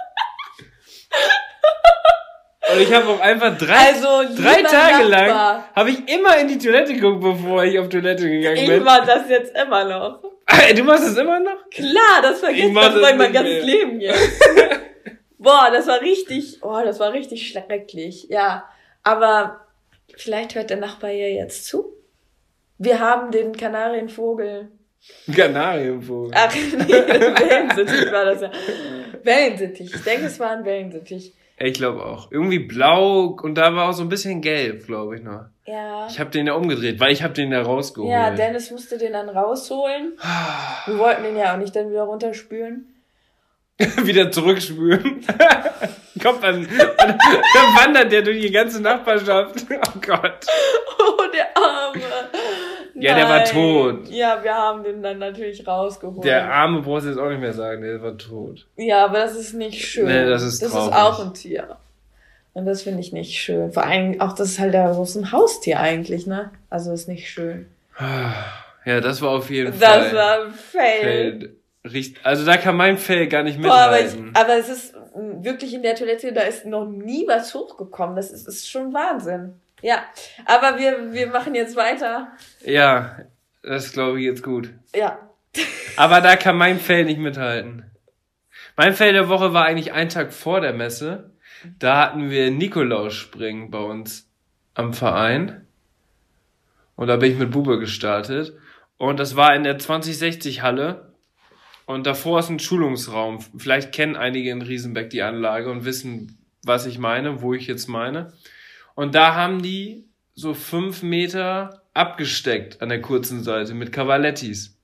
Und 2.73 2.81
ich 2.81 2.91
habe 2.93 3.07
auch 3.09 3.19
einfach 3.19 3.57
drei, 3.57 3.75
Also, 3.93 4.23
drei 4.41 4.63
Tage 4.63 5.03
lang 5.03 5.27
Nachbar. 5.27 5.69
habe 5.75 5.89
ich 5.91 6.09
immer 6.11 6.37
in 6.37 6.47
die 6.47 6.57
Toilette 6.57 6.93
geguckt, 6.93 7.21
bevor 7.21 7.63
ich 7.63 7.77
auf 7.77 7.89
Toilette 7.89 8.27
gegangen 8.29 8.57
Ich 8.57 8.67
bin. 8.67 8.83
mach 8.83 9.05
das 9.05 9.29
jetzt 9.29 9.55
immer 9.55 9.83
noch. 9.83 10.23
Ey, 10.47 10.73
du 10.73 10.83
machst 10.83 11.03
es 11.05 11.17
immer 11.17 11.39
noch? 11.39 11.69
Klar, 11.69 12.21
das 12.21 12.37
Ich 12.37 12.39
vergisst 12.43 12.71
mach 12.73 12.91
das 12.93 13.01
das 13.01 13.15
mein 13.17 13.33
ganzes 13.33 13.53
mehr. 13.53 13.63
Leben 13.65 13.99
jetzt. 14.01 14.49
Boah, 15.37 15.69
das 15.71 15.85
war 15.87 16.01
richtig, 16.01 16.59
oh, 16.63 16.79
das 16.83 16.99
war 16.99 17.13
richtig 17.13 17.47
schrecklich. 17.47 18.27
Ja, 18.29 18.67
aber 19.03 19.59
vielleicht 20.17 20.55
hört 20.55 20.69
der 20.71 20.77
Nachbar 20.77 21.11
ja 21.11 21.27
jetzt 21.27 21.65
zu. 21.67 21.93
Wir 22.79 22.99
haben 22.99 23.31
den 23.31 23.55
Kanarienvogel. 23.55 24.71
Kanarienvogel. 25.35 26.31
Ach 26.35 26.53
nee, 26.55 26.93
Wellensittich 26.93 28.11
war 28.11 28.25
das 28.25 28.41
ja. 28.41 28.51
Wellensittich. 29.23 29.93
Ich 29.93 30.03
denke, 30.03 30.25
es 30.25 30.39
war 30.39 30.49
ein 30.51 30.65
Wellensittich. 30.65 31.33
Ich 31.57 31.73
glaube 31.73 32.05
auch. 32.05 32.31
Irgendwie 32.31 32.59
blau 32.59 33.37
und 33.41 33.55
da 33.55 33.75
war 33.75 33.89
auch 33.89 33.93
so 33.93 34.03
ein 34.03 34.09
bisschen 34.09 34.41
gelb, 34.41 34.85
glaube 34.85 35.15
ich 35.15 35.23
noch. 35.23 35.45
Ja. 35.65 36.07
Ich 36.07 36.19
habe 36.19 36.29
den 36.29 36.47
ja 36.47 36.53
umgedreht, 36.53 36.99
weil 36.99 37.13
ich 37.13 37.23
habe 37.23 37.33
den 37.33 37.51
da 37.51 37.61
rausgeholt. 37.61 38.11
Ja, 38.11 38.31
Dennis 38.31 38.71
musste 38.71 38.97
den 38.97 39.13
dann 39.13 39.29
rausholen. 39.29 40.13
Wir 40.85 40.97
wollten 40.97 41.23
den 41.23 41.37
ja 41.37 41.53
auch 41.53 41.57
nicht 41.57 41.75
dann 41.75 41.89
wieder 41.89 42.03
runterspülen. 42.03 42.87
wieder 44.03 44.31
zurückspülen. 44.31 45.25
Kommt 46.21 46.43
dann, 46.43 46.67
dann 46.97 47.17
wandert 47.75 48.11
der 48.11 48.21
durch 48.21 48.41
die 48.41 48.51
ganze 48.51 48.81
Nachbarschaft. 48.81 49.65
Oh 49.69 49.99
Gott. 50.05 50.45
Oh, 50.99 51.23
der 51.33 51.57
Arme. 51.57 52.01
Ja, 52.97 53.13
der 53.15 53.25
war 53.27 53.39
Nein. 53.39 53.47
tot. 53.51 54.09
Ja, 54.09 54.39
wir 54.41 54.53
haben 54.53 54.83
den 54.83 55.03
dann 55.03 55.19
natürlich 55.19 55.67
rausgeholt. 55.67 56.23
Der 56.23 56.49
Arme 56.51 56.81
brauchst 56.81 57.05
du 57.05 57.09
jetzt 57.09 57.19
auch 57.19 57.29
nicht 57.29 57.41
mehr 57.41 57.53
sagen, 57.53 57.81
der 57.81 58.01
war 58.01 58.17
tot. 58.17 58.65
Ja, 58.77 59.03
aber 59.05 59.19
das 59.19 59.35
ist 59.35 59.53
nicht 59.53 59.85
schön. 59.85 60.05
Nee, 60.05 60.25
das 60.25 60.41
ist 60.43 60.61
Das 60.61 60.71
traurig. 60.71 60.91
ist 60.91 60.97
auch 61.01 61.25
ein 61.25 61.33
Tier. 61.33 61.75
Und 62.53 62.65
das 62.65 62.83
finde 62.83 63.01
ich 63.01 63.11
nicht 63.11 63.37
schön. 63.37 63.73
Vor 63.73 63.83
allem 63.83 64.21
auch, 64.21 64.31
das 64.33 64.47
ist 64.51 64.59
halt 64.59 64.73
so 65.05 65.19
ein 65.19 65.31
Haustier 65.33 65.79
eigentlich, 65.81 66.25
ne? 66.25 66.51
Also 66.69 66.93
ist 66.93 67.09
nicht 67.09 67.29
schön. 67.29 67.65
Ja, 68.85 69.01
das 69.01 69.21
war 69.21 69.31
auf 69.31 69.49
jeden 69.49 69.77
Das 69.77 69.89
Fall. 69.91 70.15
war 70.15 70.45
ein 70.45 70.53
Fail. 70.53 71.01
Fell, 71.01 71.55
richt- 71.91 72.17
also 72.25 72.45
da 72.45 72.55
kann 72.57 72.77
mein 72.77 72.97
Fell 72.97 73.27
gar 73.27 73.43
nicht 73.43 73.61
Boah, 73.61 73.73
aber, 73.73 73.99
ich, 73.99 74.13
mithalten. 74.15 74.31
aber 74.35 74.57
es 74.57 74.69
ist 74.69 74.93
wirklich 75.41 75.73
in 75.73 75.81
der 75.81 75.95
Toilette, 75.95 76.31
da 76.31 76.41
ist 76.41 76.65
noch 76.65 76.85
nie 76.85 77.25
was 77.27 77.53
hochgekommen. 77.53 78.15
Das 78.15 78.31
ist, 78.31 78.47
ist 78.47 78.69
schon 78.69 78.93
Wahnsinn. 78.93 79.59
Ja, 79.81 80.05
aber 80.45 80.77
wir, 80.77 81.13
wir 81.13 81.27
machen 81.27 81.55
jetzt 81.55 81.75
weiter. 81.75 82.31
Ja, 82.65 83.17
das 83.61 83.91
glaube 83.91 84.19
ich 84.19 84.25
jetzt 84.25 84.43
gut. 84.43 84.73
Ja. 84.95 85.19
Aber 85.97 86.19
da 86.21 86.35
kann 86.35 86.57
mein 86.57 86.79
Fell 86.79 87.05
nicht 87.05 87.19
mithalten. 87.19 87.89
Mein 88.75 88.93
Fell 88.93 89.13
der 89.13 89.29
Woche 89.29 89.53
war 89.53 89.65
eigentlich 89.65 89.93
ein 89.93 90.09
Tag 90.09 90.33
vor 90.33 90.59
der 90.59 90.73
Messe. 90.73 91.31
Da 91.79 91.97
hatten 91.97 92.29
wir 92.29 92.51
Nikolaus-Springen 92.51 93.71
bei 93.71 93.79
uns 93.79 94.29
am 94.73 94.93
Verein. 94.93 95.65
Und 96.95 97.07
da 97.07 97.15
bin 97.17 97.31
ich 97.31 97.37
mit 97.37 97.51
Bube 97.51 97.79
gestartet. 97.79 98.53
Und 98.97 99.19
das 99.19 99.35
war 99.35 99.55
in 99.55 99.63
der 99.63 99.79
2060-Halle. 99.79 101.13
Und 101.85 102.07
davor 102.07 102.39
ist 102.39 102.49
ein 102.49 102.59
Schulungsraum. 102.59 103.39
Vielleicht 103.57 103.91
kennen 103.91 104.15
einige 104.15 104.49
in 104.49 104.61
Riesenbeck 104.61 105.09
die 105.09 105.21
Anlage 105.21 105.69
und 105.69 105.85
wissen, 105.85 106.37
was 106.63 106.85
ich 106.85 106.97
meine, 106.97 107.41
wo 107.41 107.53
ich 107.53 107.67
jetzt 107.67 107.87
meine. 107.87 108.33
Und 108.95 109.13
da 109.15 109.35
haben 109.35 109.61
die 109.61 110.07
so 110.33 110.53
fünf 110.53 111.03
Meter 111.03 111.81
abgesteckt 111.93 112.81
an 112.81 112.89
der 112.89 113.01
kurzen 113.01 113.43
Seite 113.43 113.73
mit 113.73 113.91
Cavalettis. 113.91 114.77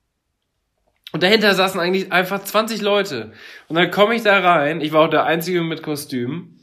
Und 1.14 1.24
dahinter 1.24 1.54
saßen 1.54 1.80
eigentlich 1.80 2.12
einfach 2.12 2.42
20 2.44 2.82
Leute. 2.82 3.34
Und 3.68 3.76
dann 3.76 3.92
komme 3.92 4.16
ich 4.16 4.24
da 4.24 4.40
rein. 4.40 4.80
Ich 4.80 4.94
war 4.94 5.02
auch 5.06 5.10
der 5.10 5.26
Einzige 5.26 5.62
mit 5.62 5.84
Kostüm. 5.84 6.58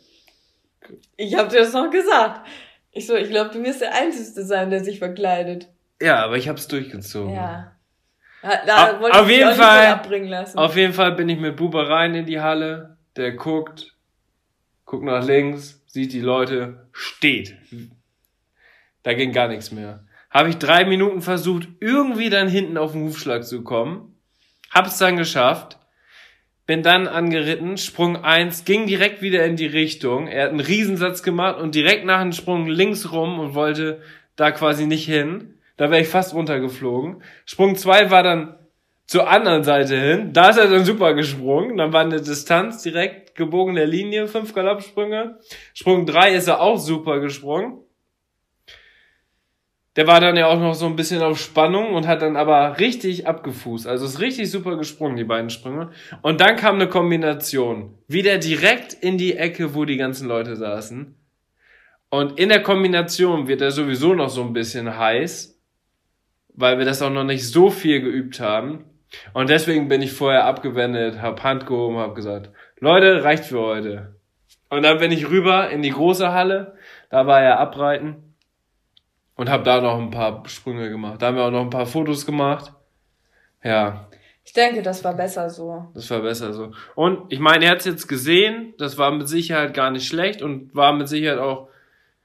Ich 1.17 1.35
habe 1.37 1.51
dir 1.51 1.59
das 1.61 1.75
noch 1.75 1.91
gesagt. 1.91 2.47
Ich 2.93 3.07
so, 3.07 3.15
ich 3.15 3.29
glaube, 3.29 3.51
du 3.53 3.63
wirst 3.63 3.83
der 3.83 3.95
Einzige 3.95 4.43
sein, 4.45 4.71
der 4.71 4.83
sich 4.83 4.99
verkleidet. 4.99 5.69
Ja, 6.01 6.25
aber 6.25 6.37
ich 6.39 6.49
habe 6.49 6.59
es 6.59 6.67
durchgezogen. 6.69 7.35
Ja. 7.35 7.73
Da, 8.67 9.01
wollte 9.01 9.21
auf 9.21 9.29
ich 9.29 9.37
jeden 9.37 9.53
Fall- 9.55 9.87
abbringen 9.89 10.29
lassen. 10.29 10.59
Auf 10.59 10.77
jeden 10.77 10.93
Fall 10.95 11.13
bin 11.13 11.29
ich 11.29 11.39
mit 11.39 11.57
Buba 11.57 11.83
rein 11.83 12.15
in 12.15 12.25
die 12.25 12.41
Halle. 12.41 12.97
Der 13.17 13.33
guckt, 13.33 13.95
guckt 14.85 15.05
nach 15.05 15.25
links, 15.25 15.78
sieht 15.89 16.13
die 16.13 16.21
Leute, 16.21 16.87
steht. 16.93 17.57
Da 19.03 19.15
ging 19.15 19.33
gar 19.33 19.49
nichts 19.49 19.73
mehr. 19.73 20.05
Habe 20.31 20.51
ich 20.51 20.59
drei 20.59 20.85
Minuten 20.85 21.23
versucht, 21.23 21.67
irgendwie 21.81 22.31
dann 22.31 22.49
hinten 22.49 22.77
auf 22.77 22.93
den 22.93 23.03
Hufschlag 23.03 23.45
zu 23.45 23.63
kommen. 23.63 24.15
Hab's 24.71 24.99
dann 24.99 25.17
geschafft. 25.17 25.79
Bin 26.67 26.83
dann 26.83 27.09
angeritten, 27.09 27.79
Sprung 27.79 28.23
eins 28.23 28.67
ging 28.67 28.87
direkt 28.87 29.23
wieder 29.23 29.47
in 29.47 29.57
die 29.57 29.67
Richtung. 29.67 30.29
Er 30.29 30.45
hat 30.45 30.51
einen 30.51 30.61
Riesensatz 30.61 31.23
gemacht 31.23 31.59
und 31.59 31.75
direkt 31.75 32.05
nach 32.05 32.21
dem 32.21 32.33
Sprung 32.33 32.67
links 32.67 33.11
rum 33.11 33.41
und 33.41 33.55
wollte 33.55 34.03
da 34.37 34.51
quasi 34.51 34.87
nicht 34.87 35.07
hin. 35.07 35.55
Da 35.79 35.91
wäre 35.91 36.03
ich 36.03 36.09
fast 36.09 36.35
runtergeflogen. 36.35 37.23
Sprung 37.47 37.77
zwei 37.77 38.11
war 38.11 38.23
dann 38.23 38.55
zur 39.09 39.29
anderen 39.29 39.65
Seite 39.65 39.97
hin. 39.97 40.33
Da 40.35 40.51
ist 40.51 40.59
er 40.59 40.69
dann 40.69 40.85
super 40.85 41.15
gesprungen. 41.15 41.79
Dann 41.79 41.93
war 41.95 42.03
eine 42.03 42.21
Distanz 42.21 42.83
direkt 42.83 43.35
gebogene 43.35 43.87
Linie, 43.87 44.29
fünf 44.29 44.55
Galoppsprünge. 44.55 45.39
Sprung 45.73 46.05
drei 46.05 46.35
ist 46.35 46.47
er 46.47 46.61
auch 46.61 46.77
super 46.77 47.19
gesprungen. 47.19 47.79
Der 49.97 50.07
war 50.07 50.21
dann 50.21 50.37
ja 50.37 50.47
auch 50.47 50.61
noch 50.61 50.75
so 50.75 50.87
ein 50.87 50.95
bisschen 50.95 51.23
auf 51.23 51.41
Spannung 51.41 51.95
und 51.95 52.07
hat 52.07 52.21
dann 52.21 52.37
aber 52.37 52.79
richtig 52.79 53.27
abgefußt. 53.27 53.87
Also 53.87 54.05
ist 54.05 54.21
richtig 54.21 54.51
super 54.51 54.77
gesprungen, 54.77 55.17
die 55.17 55.25
beiden 55.25 55.49
Sprünge. 55.49 55.91
Und 56.21 56.41
dann 56.41 56.57
kam 56.57 56.75
eine 56.75 56.89
Kombination. 56.89 57.99
Wieder 58.07 58.37
direkt 58.37 58.93
in 58.93 59.17
die 59.17 59.37
Ecke, 59.37 59.75
wo 59.75 59.87
die 59.87 59.97
ganzen 59.97 60.29
Leute 60.29 60.55
saßen. 60.55 61.17
Und 62.11 62.39
in 62.39 62.51
der 62.51 62.63
Kombination 62.63 63.49
wird 63.49 63.63
er 63.63 63.71
sowieso 63.71 64.15
noch 64.15 64.29
so 64.29 64.43
ein 64.43 64.53
bisschen 64.53 64.99
heiß, 64.99 65.59
weil 66.55 66.79
wir 66.79 66.85
das 66.85 67.03
auch 67.03 67.11
noch 67.11 67.25
nicht 67.25 67.49
so 67.49 67.71
viel 67.71 68.01
geübt 68.01 68.39
haben. 68.39 68.85
Und 69.33 69.51
deswegen 69.51 69.89
bin 69.89 70.03
ich 70.03 70.13
vorher 70.13 70.45
abgewendet, 70.45 71.23
hab 71.23 71.43
Hand 71.43 71.67
gehoben, 71.67 71.97
hab 71.97 72.15
gesagt, 72.15 72.51
Leute, 72.79 73.25
reicht 73.25 73.45
für 73.45 73.61
heute. 73.61 74.17
Und 74.71 74.83
dann 74.83 74.99
bin 74.99 75.13
ich 75.13 75.31
rüber 75.31 75.71
in 75.71 75.83
die 75.83 75.91
große 75.91 76.33
Halle, 76.33 76.75
da 77.11 77.27
war 77.27 77.41
er 77.41 77.59
abreiten 77.59 78.35
und 79.35 79.49
hab 79.49 79.65
da 79.65 79.81
noch 79.81 79.99
ein 79.99 80.11
paar 80.11 80.43
Sprünge 80.47 80.91
gemacht. 80.91 81.23
Da 81.23 81.29
haben 81.29 81.37
wir 81.37 81.45
auch 81.45 81.51
noch 81.51 81.63
ein 81.63 81.71
paar 81.71 81.87
Fotos 81.87 82.27
gemacht. 82.27 82.73
Ja, 83.63 84.09
ich 84.49 84.55
denke, 84.55 84.81
das 84.81 85.05
war 85.05 85.15
besser 85.15 85.51
so. 85.51 85.89
das 85.93 86.11
war 86.11 86.23
besser 86.23 86.55
so. 86.55 86.73
Und 86.95 87.31
ich 87.31 87.39
meine, 87.39 87.67
er 87.67 87.73
hat's 87.73 87.85
jetzt 87.85 88.09
gesehen, 88.09 88.73
das 88.79 88.97
war 88.97 89.11
mit 89.11 89.29
Sicherheit 89.29 89.75
gar 89.75 89.91
nicht 89.91 90.09
schlecht 90.09 90.41
und 90.41 90.75
war 90.75 90.95
mit 90.95 91.07
Sicherheit 91.07 91.39
auch 91.39 91.69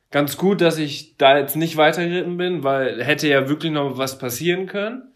ganz 0.10 0.38
gut, 0.38 0.62
dass 0.62 0.78
ich 0.78 1.18
da 1.18 1.38
jetzt 1.38 1.58
nicht 1.58 1.76
weitergeritten 1.76 2.38
bin, 2.38 2.64
weil 2.64 3.04
hätte 3.04 3.28
ja 3.28 3.50
wirklich 3.50 3.74
noch 3.74 3.98
was 3.98 4.20
passieren 4.20 4.68
können. 4.68 5.13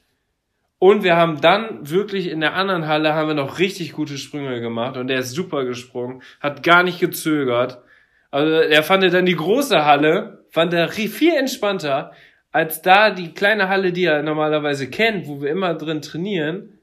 Und 0.80 1.04
wir 1.04 1.16
haben 1.16 1.42
dann 1.42 1.90
wirklich 1.90 2.30
in 2.30 2.40
der 2.40 2.54
anderen 2.54 2.88
Halle 2.88 3.14
haben 3.14 3.30
wir 3.30 3.36
noch 3.36 3.58
richtig 3.58 3.94
gute 3.94 4.18
Sprünge 4.18 4.62
gemacht 4.62 4.96
und 4.98 5.08
der 5.08 5.20
ist 5.20 5.32
super 5.32 5.66
gesprungen, 5.66 6.22
hat 6.40 6.62
gar 6.62 6.84
nicht 6.84 7.00
gezögert. 7.00 7.82
Also 8.30 8.52
er 8.52 8.84
fand 8.84 9.04
dann 9.12 9.26
die 9.26 9.36
große 9.36 9.86
Halle, 9.86 10.46
fand 10.52 10.74
er 10.74 10.90
viel 10.90 11.34
entspannter 11.34 12.12
als 12.52 12.82
da 12.82 13.12
die 13.12 13.34
kleine 13.34 13.70
Halle, 13.70 13.92
die 13.92 14.06
er 14.06 14.24
normalerweise 14.24 14.90
kennt, 14.90 15.28
wo 15.28 15.42
wir 15.42 15.50
immer 15.50 15.76
drin 15.76 16.02
trainieren, 16.02 16.80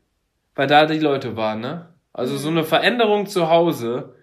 weil 0.55 0.67
da 0.67 0.87
die 0.87 1.01
Leute 1.01 1.37
waren, 1.37 1.61
ne? 1.61 1.89
Also 2.13 2.37
so 2.37 2.49
eine 2.49 2.63
Veränderung 2.63 3.27
zu 3.27 3.51
Hause, 3.51 4.15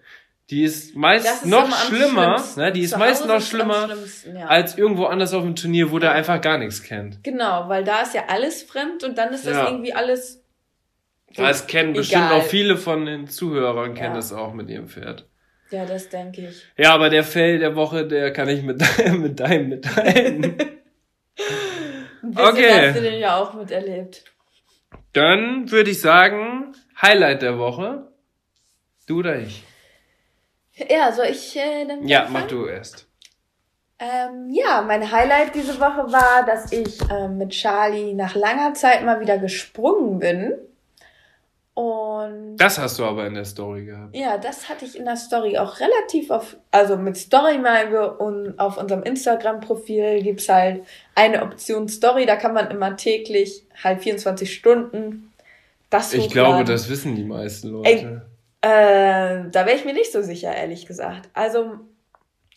die 0.50 0.64
ist 0.64 0.94
meist 0.96 1.24
ist 1.26 1.46
noch 1.46 1.70
schlimmer, 1.86 2.44
ne? 2.56 2.72
Die 2.72 2.82
ist 2.82 2.90
Zu 2.90 2.98
meist 2.98 3.22
Hause 3.22 3.32
noch 3.32 3.40
schlimmer 3.40 3.88
ja. 4.36 4.46
als 4.46 4.76
irgendwo 4.76 5.04
anders 5.06 5.32
auf 5.32 5.42
dem 5.44 5.54
Turnier, 5.56 5.90
wo 5.92 5.98
der 5.98 6.12
einfach 6.12 6.40
gar 6.40 6.58
nichts 6.58 6.82
kennt. 6.82 7.22
Genau, 7.24 7.68
weil 7.68 7.84
da 7.84 8.02
ist 8.02 8.14
ja 8.14 8.24
alles 8.28 8.62
fremd 8.62 9.04
und 9.04 9.16
dann 9.16 9.32
ist 9.32 9.46
das 9.46 9.54
Ja. 9.56 9.68
irgendwie 9.68 9.94
alles. 9.94 10.42
so 11.32 11.42
Das 11.42 11.66
kennen 11.66 11.94
bestimmt 11.94 12.30
auch 12.32 12.42
viele 12.42 12.76
von 12.76 13.06
den 13.06 13.28
Zuhörern, 13.28 13.94
kennen 13.94 14.10
Ja. 14.10 14.16
das 14.16 14.32
auch 14.32 14.52
mit 14.52 14.68
ihrem 14.68 14.88
Pferd. 14.88 15.26
Ja, 15.70 15.86
das 15.86 16.10
denke 16.10 16.48
ich. 16.48 16.66
Ja, 16.76 16.92
aber 16.92 17.08
der 17.08 17.24
Fail 17.24 17.58
der 17.58 17.74
Woche, 17.74 18.06
der 18.06 18.30
kann 18.32 18.48
ich 18.50 18.62
mit, 18.62 18.82
deinem- 18.82 19.22
mit 19.22 19.40
deinem 19.40 19.68
mitteilen. 19.70 20.54
Okay. 22.36 22.88
hast 22.88 22.96
du 22.98 23.02
den 23.02 23.18
ja 23.18 23.36
auch 23.36 23.54
miterlebt. 23.54 24.24
Dann 25.12 25.70
würde 25.70 25.90
ich 25.90 26.00
sagen, 26.00 26.74
Highlight 27.00 27.42
der 27.42 27.58
Woche. 27.58 28.08
Du 29.06 29.18
oder 29.18 29.38
ich? 29.40 29.64
Ja, 30.74 31.12
soll 31.12 31.26
ich 31.26 31.56
äh, 31.56 31.84
dann 31.86 32.06
Ja, 32.06 32.20
anfangen? 32.24 32.32
mach 32.44 32.48
du 32.48 32.66
erst. 32.66 33.06
Ähm, 33.98 34.48
ja, 34.50 34.82
mein 34.82 35.10
Highlight 35.12 35.54
diese 35.54 35.78
Woche 35.78 36.10
war, 36.12 36.44
dass 36.44 36.72
ich 36.72 36.98
ähm, 37.10 37.38
mit 37.38 37.50
Charlie 37.50 38.14
nach 38.14 38.34
langer 38.34 38.74
Zeit 38.74 39.04
mal 39.04 39.20
wieder 39.20 39.38
gesprungen 39.38 40.18
bin. 40.18 40.54
Und 41.74 42.56
Das 42.58 42.78
hast 42.78 42.98
du 42.98 43.04
aber 43.04 43.26
in 43.26 43.34
der 43.34 43.46
Story 43.46 43.86
gehabt. 43.86 44.14
ja, 44.14 44.36
das 44.36 44.68
hatte 44.68 44.84
ich 44.84 44.98
in 44.98 45.06
der 45.06 45.16
Story 45.16 45.56
auch 45.56 45.80
relativ 45.80 46.30
auf, 46.30 46.56
also 46.70 46.96
mit 46.98 47.16
Story 47.16 47.56
meinen 47.58 47.90
wir 47.92 48.20
und 48.20 48.58
auf 48.58 48.76
unserem 48.76 49.02
Instagram-Profil 49.04 50.22
gibt's 50.22 50.48
halt 50.50 50.84
eine 51.14 51.42
Option 51.42 51.88
Story, 51.88 52.26
da 52.26 52.36
kann 52.36 52.52
man 52.52 52.70
immer 52.70 52.94
täglich 52.96 53.64
halt 53.82 54.02
24 54.02 54.52
Stunden 54.52 55.32
das 55.88 56.12
Ich 56.12 56.24
hochladen. 56.26 56.32
glaube, 56.32 56.64
das 56.64 56.90
wissen 56.90 57.16
die 57.16 57.24
meisten 57.24 57.68
Leute. 57.68 58.26
Äh, 58.62 59.50
da 59.50 59.66
wäre 59.66 59.74
ich 59.74 59.84
mir 59.84 59.92
nicht 59.92 60.12
so 60.12 60.22
sicher, 60.22 60.54
ehrlich 60.54 60.86
gesagt. 60.86 61.28
Also, 61.34 61.80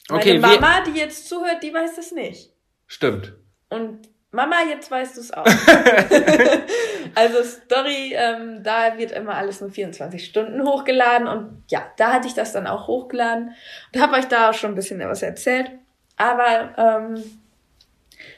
meine 0.08 0.22
Okay, 0.22 0.40
Mama, 0.40 0.82
die 0.82 1.00
jetzt 1.00 1.28
zuhört, 1.28 1.64
die 1.64 1.74
weiß 1.74 1.96
das 1.96 2.12
nicht. 2.12 2.52
Stimmt. 2.86 3.34
Und 3.70 4.08
Mama, 4.32 4.58
jetzt 4.70 4.92
weißt 4.92 5.18
du 5.18 5.22
es 5.22 5.32
auch. 5.32 5.46
also 7.16 7.44
Story, 7.44 8.14
ähm, 8.16 8.62
da 8.62 8.98
wird 8.98 9.12
immer 9.14 9.36
alles 9.36 9.62
nur 9.62 9.72
24 9.72 10.24
Stunden 10.24 10.64
hochgeladen 10.64 11.28
und 11.28 11.64
ja, 11.70 11.92
da 11.98 12.14
hatte 12.14 12.28
ich 12.28 12.36
das 12.36 12.54
dann 12.54 12.68
auch 12.68 12.88
hochgeladen 12.88 13.56
und 13.94 14.02
habe 14.02 14.16
euch 14.18 14.26
da 14.26 14.50
auch 14.50 14.54
schon 14.54 14.72
ein 14.72 14.76
bisschen 14.76 15.00
was 15.00 15.24
erzählt. 15.24 15.72
Aber 16.18 16.74
ähm, 16.78 17.40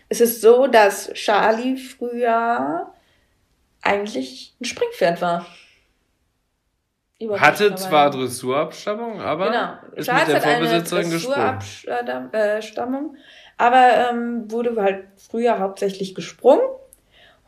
es 0.08 0.22
ist 0.22 0.42
so, 0.42 0.68
dass 0.68 1.12
Charlie 1.14 1.78
früher 1.78 2.94
eigentlich 3.82 4.56
ein 4.62 4.66
Springpferd 4.66 5.22
war. 5.22 5.46
Hatte 7.38 7.74
zwar 7.76 8.12
Dressurabstammung, 8.12 9.22
aber 9.22 9.48
Genau. 9.48 9.70
ist 9.96 10.06
Charles 10.06 10.28
mit 10.28 10.36
der 10.36 10.42
Vorbesitzerin 10.42 11.10
gesprungen. 11.10 11.60
Dressurabstammung, 12.32 13.16
aber 13.58 14.10
ähm, 14.12 14.52
wurde 14.52 14.76
halt 14.80 15.06
früher 15.18 15.58
hauptsächlich 15.60 16.14
gesprungen. 16.14 16.62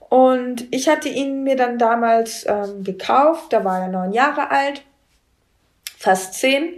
Und 0.10 0.66
ich 0.74 0.90
hatte 0.90 1.08
ihn 1.08 1.44
mir 1.44 1.56
dann 1.56 1.78
damals 1.78 2.46
ähm, 2.48 2.84
gekauft, 2.84 3.54
da 3.54 3.64
war 3.64 3.82
er 3.82 3.90
neun 3.90 4.12
Jahre 4.12 4.50
alt, 4.50 4.82
fast 5.98 6.34
zehn, 6.34 6.74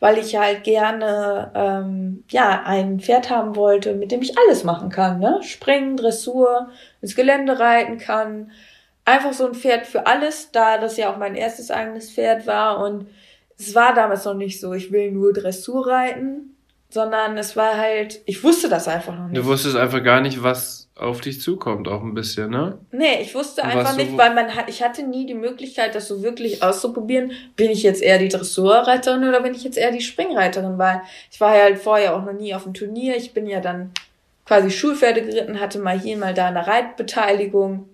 weil 0.00 0.18
ich 0.18 0.36
halt 0.36 0.64
gerne 0.64 1.50
ähm, 1.54 2.24
ja 2.28 2.62
ein 2.66 3.00
Pferd 3.00 3.30
haben 3.30 3.56
wollte, 3.56 3.94
mit 3.94 4.12
dem 4.12 4.20
ich 4.20 4.36
alles 4.36 4.64
machen 4.64 4.90
kann, 4.90 5.18
ne? 5.18 5.40
Springen, 5.42 5.96
Dressur, 5.96 6.68
ins 7.00 7.16
Gelände 7.16 7.58
reiten 7.58 7.96
kann, 7.96 8.50
einfach 9.04 9.32
so 9.32 9.46
ein 9.46 9.54
Pferd 9.54 9.86
für 9.86 10.06
alles, 10.06 10.50
da 10.52 10.78
das 10.78 10.96
ja 10.96 11.12
auch 11.12 11.18
mein 11.18 11.34
erstes 11.34 11.70
eigenes 11.70 12.10
Pferd 12.10 12.46
war 12.46 12.78
und 12.84 13.06
es 13.58 13.74
war 13.74 13.94
damals 13.94 14.24
noch 14.24 14.34
nicht 14.34 14.60
so, 14.60 14.72
ich 14.72 14.90
will 14.90 15.12
nur 15.12 15.32
Dressur 15.32 15.86
reiten, 15.86 16.56
sondern 16.88 17.36
es 17.36 17.56
war 17.56 17.76
halt, 17.76 18.20
ich 18.24 18.42
wusste 18.44 18.68
das 18.68 18.88
einfach 18.88 19.16
noch 19.16 19.28
nicht. 19.28 19.36
Du 19.36 19.44
wusstest 19.44 19.76
einfach 19.76 20.02
gar 20.02 20.20
nicht, 20.20 20.42
was 20.42 20.88
auf 20.96 21.20
dich 21.20 21.40
zukommt, 21.40 21.88
auch 21.88 22.02
ein 22.02 22.14
bisschen, 22.14 22.50
ne? 22.50 22.78
Nee, 22.92 23.20
ich 23.20 23.34
wusste 23.34 23.64
einfach 23.64 23.96
nicht, 23.96 24.16
weil 24.16 24.32
man 24.32 24.54
hat, 24.54 24.68
ich 24.68 24.82
hatte 24.82 25.02
nie 25.02 25.26
die 25.26 25.34
Möglichkeit, 25.34 25.96
das 25.96 26.06
so 26.06 26.22
wirklich 26.22 26.62
auszuprobieren. 26.62 27.32
Bin 27.56 27.70
ich 27.70 27.82
jetzt 27.82 28.00
eher 28.00 28.18
die 28.18 28.28
Dressurreiterin 28.28 29.28
oder 29.28 29.40
bin 29.40 29.54
ich 29.54 29.64
jetzt 29.64 29.76
eher 29.76 29.90
die 29.90 30.00
Springreiterin? 30.00 30.78
Weil 30.78 31.02
ich 31.32 31.40
war 31.40 31.56
ja 31.56 31.64
halt 31.64 31.78
vorher 31.78 32.14
auch 32.14 32.24
noch 32.24 32.32
nie 32.32 32.54
auf 32.54 32.62
dem 32.62 32.74
Turnier. 32.74 33.16
Ich 33.16 33.34
bin 33.34 33.48
ja 33.48 33.58
dann 33.58 33.90
quasi 34.46 34.70
Schulpferde 34.70 35.22
geritten, 35.22 35.60
hatte 35.60 35.80
mal 35.80 35.98
hier, 35.98 36.16
mal 36.16 36.34
da 36.34 36.46
eine 36.46 36.64
Reitbeteiligung. 36.64 37.88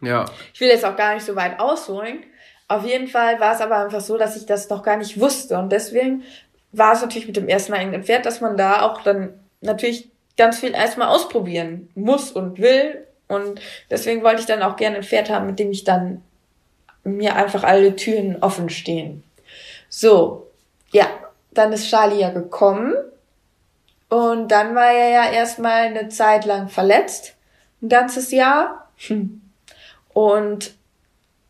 Ja. 0.00 0.26
Ich 0.52 0.60
will 0.60 0.68
jetzt 0.68 0.84
auch 0.84 0.96
gar 0.96 1.14
nicht 1.14 1.24
so 1.24 1.36
weit 1.36 1.58
ausholen. 1.58 2.24
Auf 2.68 2.84
jeden 2.84 3.06
Fall 3.06 3.38
war 3.38 3.54
es 3.54 3.60
aber 3.60 3.76
einfach 3.78 4.00
so, 4.00 4.18
dass 4.18 4.36
ich 4.36 4.46
das 4.46 4.68
noch 4.68 4.82
gar 4.82 4.96
nicht 4.96 5.20
wusste. 5.20 5.58
Und 5.58 5.70
deswegen 5.70 6.24
war 6.72 6.92
es 6.92 7.00
natürlich 7.00 7.26
mit 7.26 7.36
dem 7.36 7.48
ersten 7.48 7.72
eigenen 7.72 8.04
Pferd, 8.04 8.26
dass 8.26 8.40
man 8.40 8.56
da 8.56 8.82
auch 8.82 9.02
dann 9.02 9.38
natürlich 9.60 10.10
ganz 10.36 10.58
viel 10.60 10.74
erstmal 10.74 11.08
ausprobieren 11.08 11.88
muss 11.94 12.32
und 12.32 12.58
will. 12.58 13.06
Und 13.28 13.60
deswegen 13.90 14.22
wollte 14.22 14.40
ich 14.40 14.46
dann 14.46 14.62
auch 14.62 14.76
gerne 14.76 14.96
ein 14.96 15.02
Pferd 15.02 15.30
haben, 15.30 15.46
mit 15.46 15.58
dem 15.58 15.70
ich 15.70 15.84
dann 15.84 16.22
mir 17.04 17.36
einfach 17.36 17.64
alle 17.64 17.94
Türen 17.96 18.42
offen 18.42 18.68
stehen. 18.68 19.22
So, 19.88 20.50
ja, 20.92 21.06
dann 21.52 21.72
ist 21.72 21.88
Charlie 21.88 22.20
ja 22.20 22.30
gekommen. 22.30 22.94
Und 24.08 24.48
dann 24.48 24.74
war 24.74 24.90
er 24.90 25.08
ja 25.10 25.30
erstmal 25.30 25.86
eine 25.86 26.08
Zeit 26.08 26.44
lang 26.44 26.68
verletzt. 26.68 27.34
Ein 27.82 27.88
ganzes 27.88 28.30
Jahr. 28.30 28.90
Hm. 29.06 29.40
Und 30.16 30.72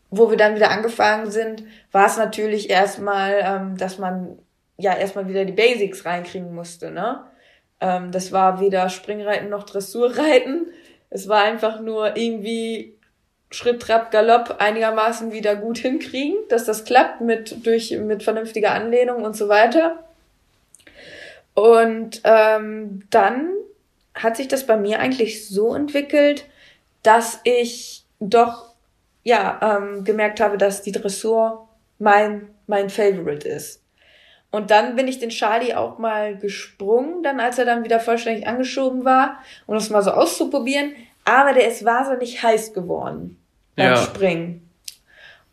wo 0.09 0.29
wir 0.29 0.35
dann 0.35 0.55
wieder 0.55 0.71
angefangen 0.71 1.31
sind, 1.31 1.63
war 1.93 2.07
es 2.07 2.17
natürlich 2.17 2.69
erstmal, 2.69 3.39
ähm, 3.41 3.77
dass 3.77 3.97
man 3.97 4.39
ja 4.75 4.93
erstmal 4.93 5.29
wieder 5.29 5.45
die 5.45 5.53
Basics 5.53 6.03
reinkriegen 6.03 6.53
musste, 6.53 6.91
ne? 6.91 7.23
Ähm, 7.79 8.11
das 8.11 8.33
war 8.33 8.59
weder 8.59 8.89
Springreiten 8.89 9.47
noch 9.47 9.63
Dressurreiten. 9.63 10.65
Es 11.09 11.29
war 11.29 11.45
einfach 11.45 11.79
nur 11.79 12.17
irgendwie 12.17 12.97
Schritt, 13.51 13.83
Trab, 13.83 14.11
Galopp 14.11 14.57
einigermaßen 14.59 15.31
wieder 15.31 15.55
gut 15.55 15.77
hinkriegen, 15.77 16.35
dass 16.49 16.65
das 16.65 16.83
klappt 16.83 17.21
mit, 17.21 17.65
durch, 17.65 17.91
mit 17.91 18.21
vernünftiger 18.21 18.71
Anlehnung 18.71 19.23
und 19.23 19.37
so 19.37 19.47
weiter. 19.47 20.03
Und 21.53 22.19
ähm, 22.25 23.03
dann 23.11 23.49
hat 24.13 24.35
sich 24.35 24.49
das 24.49 24.67
bei 24.67 24.75
mir 24.75 24.99
eigentlich 24.99 25.47
so 25.47 25.73
entwickelt, 25.73 26.47
dass 27.01 27.39
ich 27.45 28.03
doch 28.19 28.73
ja 29.23 29.59
ähm, 29.61 30.03
gemerkt 30.03 30.39
habe, 30.39 30.57
dass 30.57 30.81
die 30.81 30.91
Dressur 30.91 31.67
mein 31.99 32.49
mein 32.67 32.89
Favorite 32.89 33.47
ist. 33.47 33.81
Und 34.51 34.71
dann 34.71 34.95
bin 34.95 35.07
ich 35.07 35.19
den 35.19 35.29
Charlie 35.29 35.73
auch 35.73 35.97
mal 35.99 36.37
gesprungen, 36.37 37.21
dann 37.21 37.39
als 37.39 37.57
er 37.59 37.65
dann 37.65 37.83
wieder 37.83 37.99
vollständig 37.99 38.47
angeschoben 38.47 39.03
war, 39.03 39.39
um 39.65 39.75
das 39.75 39.89
mal 39.89 40.01
so 40.01 40.11
auszuprobieren. 40.11 40.93
Aber 41.25 41.53
der 41.53 41.67
ist 41.67 41.83
wahnsinnig 41.83 42.41
heiß 42.41 42.73
geworden 42.73 43.37
beim 43.75 43.91
Ja. 43.91 43.97
Springen. 43.97 44.69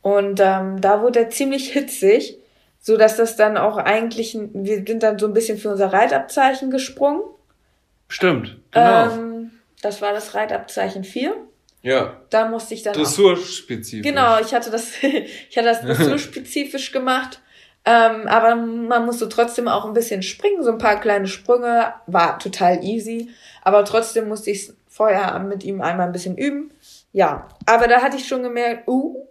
Und 0.02 0.38
ähm, 0.40 0.80
da 0.80 1.02
wurde 1.02 1.20
er 1.20 1.30
ziemlich 1.30 1.72
hitzig, 1.72 2.38
so 2.78 2.96
dass 2.96 3.16
das 3.16 3.36
dann 3.36 3.56
auch 3.56 3.78
eigentlich, 3.78 4.38
wir 4.52 4.84
sind 4.86 5.02
dann 5.02 5.18
so 5.18 5.26
ein 5.26 5.32
bisschen 5.32 5.58
für 5.58 5.70
unser 5.70 5.92
Reitabzeichen 5.92 6.70
gesprungen. 6.70 7.22
Stimmt, 8.08 8.58
genau. 8.70 9.10
Ähm, 9.10 9.50
das 9.82 10.02
war 10.02 10.12
das 10.12 10.34
Reitabzeichen 10.34 11.02
4. 11.04 11.34
ja. 11.84 12.16
Da 12.30 12.48
musste 12.48 12.72
ich 12.72 12.82
dann 12.82 12.94
auch 12.94 12.98
Dressurspezifisch. 12.98 14.02
Genau, 14.02 14.40
ich 14.40 14.54
hatte 14.54 14.70
das, 14.70 14.92
ich 15.02 15.56
hatte 15.56 15.68
das 15.68 15.80
dressurspezifisch 15.82 16.92
gemacht. 16.92 17.40
Ähm, 17.84 18.26
aber 18.26 18.56
man 18.56 19.04
musste 19.04 19.28
trotzdem 19.28 19.68
auch 19.68 19.84
ein 19.84 19.92
bisschen 19.92 20.22
springen, 20.22 20.62
so 20.62 20.70
ein 20.70 20.78
paar 20.78 20.98
kleine 20.98 21.26
Sprünge, 21.26 21.92
war 22.06 22.38
total 22.38 22.82
easy. 22.82 23.28
Aber 23.62 23.84
trotzdem 23.84 24.28
musste 24.28 24.50
ich 24.50 24.72
vorher 24.88 25.38
mit 25.40 25.62
ihm 25.62 25.82
einmal 25.82 26.06
ein 26.06 26.12
bisschen 26.12 26.38
üben. 26.38 26.70
Ja, 27.12 27.48
aber 27.66 27.86
da 27.86 28.00
hatte 28.00 28.16
ich 28.16 28.26
schon 28.26 28.42
gemerkt, 28.42 28.88
uh, 28.88 29.26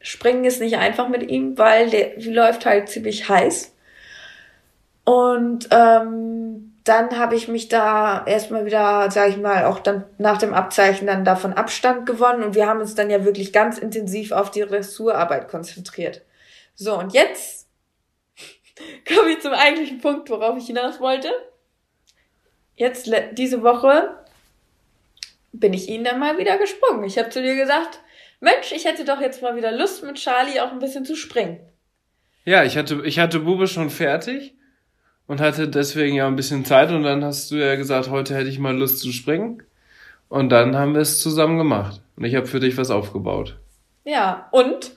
springen 0.00 0.44
ist 0.44 0.60
nicht 0.60 0.78
einfach 0.78 1.08
mit 1.08 1.30
ihm, 1.30 1.58
weil 1.58 1.90
der 1.90 2.18
läuft 2.22 2.64
halt 2.64 2.88
ziemlich 2.88 3.28
heiß. 3.28 3.74
Und 5.04 5.68
ähm, 5.70 6.71
dann 6.84 7.16
habe 7.16 7.36
ich 7.36 7.48
mich 7.48 7.68
da 7.68 8.24
erstmal 8.26 8.66
wieder, 8.66 9.10
sage 9.10 9.30
ich 9.30 9.36
mal, 9.36 9.66
auch 9.66 9.78
dann 9.78 10.04
nach 10.18 10.38
dem 10.38 10.52
Abzeichen 10.52 11.06
dann 11.06 11.24
davon 11.24 11.52
Abstand 11.52 12.06
gewonnen 12.06 12.42
und 12.42 12.54
wir 12.54 12.66
haben 12.66 12.80
uns 12.80 12.94
dann 12.94 13.10
ja 13.10 13.24
wirklich 13.24 13.52
ganz 13.52 13.78
intensiv 13.78 14.32
auf 14.32 14.50
die 14.50 14.62
Dressurarbeit 14.62 15.48
konzentriert. 15.48 16.22
So, 16.74 16.98
und 16.98 17.12
jetzt 17.12 17.68
komme 19.14 19.30
ich 19.30 19.40
zum 19.40 19.52
eigentlichen 19.52 20.00
Punkt, 20.00 20.28
worauf 20.30 20.58
ich 20.58 20.66
hinaus 20.66 20.98
wollte. 20.98 21.30
Jetzt, 22.74 23.08
diese 23.32 23.62
Woche, 23.62 24.16
bin 25.52 25.74
ich 25.74 25.88
ihn 25.88 26.02
dann 26.02 26.18
mal 26.18 26.38
wieder 26.38 26.58
gesprungen. 26.58 27.04
Ich 27.04 27.18
habe 27.18 27.30
zu 27.30 27.42
dir 27.42 27.54
gesagt, 27.54 28.00
Mensch, 28.40 28.72
ich 28.72 28.86
hätte 28.86 29.04
doch 29.04 29.20
jetzt 29.20 29.40
mal 29.40 29.54
wieder 29.54 29.70
Lust, 29.70 30.02
mit 30.02 30.16
Charlie 30.16 30.58
auch 30.58 30.72
ein 30.72 30.80
bisschen 30.80 31.04
zu 31.04 31.14
springen. 31.14 31.60
Ja, 32.44 32.64
ich 32.64 32.76
hatte, 32.76 33.02
ich 33.04 33.20
hatte 33.20 33.38
Bube 33.38 33.68
schon 33.68 33.90
fertig 33.90 34.56
und 35.26 35.40
hatte 35.40 35.68
deswegen 35.68 36.16
ja 36.16 36.26
ein 36.26 36.36
bisschen 36.36 36.64
Zeit 36.64 36.90
und 36.90 37.02
dann 37.02 37.24
hast 37.24 37.50
du 37.50 37.56
ja 37.56 37.76
gesagt, 37.76 38.10
heute 38.10 38.34
hätte 38.34 38.48
ich 38.48 38.58
mal 38.58 38.76
Lust 38.76 38.98
zu 38.98 39.12
springen. 39.12 39.62
Und 40.28 40.48
dann 40.48 40.76
haben 40.76 40.94
wir 40.94 41.02
es 41.02 41.20
zusammen 41.20 41.58
gemacht. 41.58 42.00
Und 42.16 42.24
ich 42.24 42.34
habe 42.34 42.46
für 42.46 42.60
dich 42.60 42.76
was 42.78 42.90
aufgebaut. 42.90 43.58
Ja, 44.04 44.48
und 44.50 44.92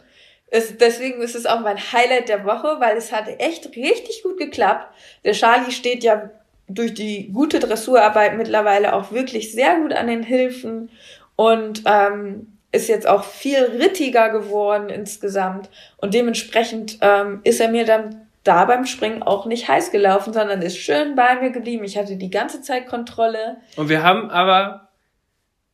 es, 0.48 0.78
deswegen 0.78 1.22
ist 1.22 1.36
es 1.36 1.46
auch 1.46 1.60
mein 1.60 1.78
Highlight 1.78 2.30
der 2.30 2.46
Woche, 2.46 2.78
weil 2.80 2.96
es 2.96 3.12
hat 3.12 3.28
echt 3.40 3.68
richtig 3.76 4.24
gut 4.24 4.38
geklappt. 4.38 4.94
Der 5.26 5.34
Charlie 5.34 5.72
steht 5.72 6.04
ja 6.04 6.30
durch 6.68 6.94
die 6.94 7.30
gute 7.32 7.60
Dressurarbeit 7.60 8.38
mittlerweile 8.38 8.94
auch 8.94 9.12
wirklich 9.12 9.52
sehr 9.52 9.80
gut 9.80 9.94
an 9.94 10.08
den 10.08 10.24
Hilfen 10.24 10.90
und 11.36 11.84
ähm, 11.86 12.58
ist 12.72 12.90
jetzt 12.90 13.08
auch 13.08 13.24
viel 13.24 13.58
rittiger 13.64 14.30
geworden 14.30 14.90
insgesamt. 14.90 15.70
Und 15.98 16.14
dementsprechend 16.14 16.98
ähm, 17.02 17.42
ist 17.44 17.60
er 17.60 17.70
mir 17.70 17.86
dann 17.86 18.25
da 18.46 18.66
beim 18.66 18.86
Springen 18.86 19.24
auch 19.24 19.46
nicht 19.46 19.68
heiß 19.68 19.92
gelaufen, 19.92 20.32
sondern 20.32 20.62
ist 20.62 20.78
schön 20.78 21.16
bei 21.16 21.42
mir 21.42 21.50
geblieben. 21.50 21.84
Ich 21.84 21.98
hatte 21.98 22.16
die 22.16 22.30
ganze 22.30 22.62
Zeit 22.62 22.88
Kontrolle. 22.88 23.58
Und 23.76 23.90
wir 23.90 24.04
haben 24.04 24.30
aber, 24.30 24.90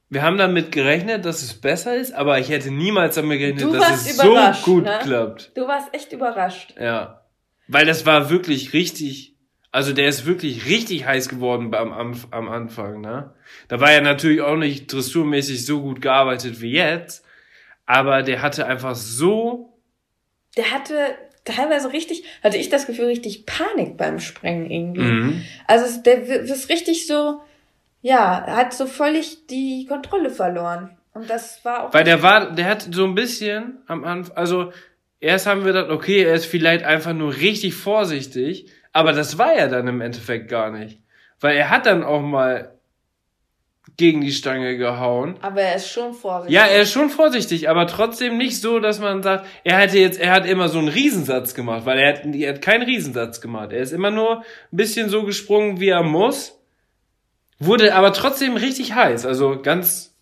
wir 0.10 0.24
haben 0.24 0.38
damit 0.38 0.72
gerechnet, 0.72 1.26
dass 1.26 1.44
es 1.44 1.54
besser 1.54 1.96
ist, 1.96 2.14
aber 2.14 2.40
ich 2.40 2.50
hätte 2.50 2.72
niemals 2.72 3.16
damit 3.16 3.40
gerechnet, 3.40 3.64
Du 3.64 3.74
dass 3.74 4.06
es 4.08 4.18
so 4.18 4.36
gut 4.64 4.86
ne? 4.86 5.00
klappt. 5.04 5.52
Du 5.56 5.68
warst 5.68 5.94
echt 5.94 6.14
überrascht. 6.14 6.74
Ja. 6.80 7.22
Weil 7.68 7.86
das 7.86 8.06
war 8.06 8.30
wirklich 8.30 8.72
richtig, 8.72 9.36
also 9.74 9.92
der 9.92 10.08
ist 10.08 10.26
wirklich 10.26 10.66
richtig 10.66 11.06
heiß 11.06 11.28
geworden 11.28 11.76
am, 11.76 11.92
am, 11.92 12.16
am 12.32 12.50
Anfang, 12.50 13.02
ne? 13.02 13.34
Da 13.68 13.82
war 13.82 13.92
er 13.92 14.02
natürlich 14.02 14.42
auch 14.42 14.56
nicht 14.56 14.92
dressurmäßig 14.92 15.66
so 15.66 15.82
gut 15.82 16.02
gearbeitet 16.02 16.62
wie 16.62 16.72
jetzt, 16.72 17.26
aber 17.86 18.24
der 18.24 18.42
hatte 18.42 18.66
einfach 18.66 18.96
so, 18.96 19.78
Der 20.56 20.72
hatte 20.72 20.96
teilweise 21.46 21.92
richtig, 21.92 22.24
hatte 22.44 22.58
ich 22.58 22.70
das 22.70 22.88
Gefühl, 22.88 23.06
richtig 23.06 23.46
Panik 23.46 23.98
beim 23.98 24.20
Sprengen 24.20 24.70
irgendwie. 24.70 25.02
mhm. 25.02 25.42
Also 25.68 26.02
der 26.02 26.22
ist 26.24 26.70
richtig 26.70 27.08
so, 27.08 27.42
ja, 28.02 28.44
er 28.46 28.56
hat 28.56 28.74
so 28.74 28.86
völlig 28.86 29.48
die 29.48 29.86
Kontrolle 29.88 30.30
verloren. 30.30 30.98
Und 31.14 31.30
das 31.30 31.64
war 31.66 31.84
auch. 31.84 31.94
weil 31.94 32.06
der 32.06 32.24
war, 32.24 32.52
der 32.52 32.66
hat 32.66 32.88
so 32.92 33.04
ein 33.04 33.16
bisschen 33.16 33.80
am 33.88 34.04
Anfang, 34.06 34.38
also 34.38 34.72
erst 35.20 35.46
haben 35.46 35.66
wir 35.66 35.74
gedacht, 35.74 35.92
okay, 35.92 36.24
er 36.24 36.36
ist 36.36 36.46
vielleicht 36.46 36.86
einfach 36.86 37.14
nur 37.14 37.36
richtig 37.36 37.74
vorsichtig, 37.74 38.72
aber 38.94 39.12
das 39.12 39.38
war 39.38 39.54
er 39.54 39.68
dann 39.68 39.88
im 39.88 40.02
Endeffekt 40.02 40.50
gar 40.50 40.72
nicht. 40.72 41.00
Weil 41.40 41.58
er 41.58 41.70
hat 41.70 41.86
dann 41.86 42.04
auch 42.04 42.22
mal 42.22 42.80
gegen 43.98 44.22
die 44.22 44.32
Stange 44.32 44.78
gehauen. 44.78 45.36
aber 45.42 45.62
er 45.62 45.76
ist 45.76 45.90
schon 45.90 46.14
vorsichtig. 46.14 46.56
Ja, 46.56 46.66
er 46.66 46.82
ist 46.84 46.92
schon 46.92 47.10
vorsichtig, 47.10 47.70
aber 47.70 47.88
trotzdem 47.88 48.38
nicht 48.38 48.60
so, 48.60 48.80
dass 48.80 49.00
man 49.00 49.22
sagt, 49.22 49.46
er 49.64 49.78
hätte 49.78 50.00
jetzt, 50.00 50.20
er 50.20 50.32
hat 50.32 50.46
immer 50.46 50.70
so 50.70 50.80
einen 50.80 50.88
Riesensatz 50.88 51.54
gemacht, 51.54 51.86
weil 51.86 52.00
er 52.00 52.14
hat, 52.14 52.26
er 52.26 52.54
hat 52.54 52.62
keinen 52.62 52.84
Riesensatz 52.84 53.42
gemacht. 53.42 53.72
Er 53.72 53.80
ist 53.80 53.92
immer 53.92 54.12
nur 54.12 54.38
ein 54.38 54.44
bisschen 54.72 55.10
so 55.10 55.24
gesprungen, 55.24 55.80
wie 55.80 55.90
er 55.90 56.04
muss, 56.04 56.60
wurde 57.60 57.94
aber 57.94 58.14
trotzdem 58.14 58.56
richtig 58.56 58.94
heiß, 58.96 59.26
also 59.26 59.62
ganz 59.62 60.16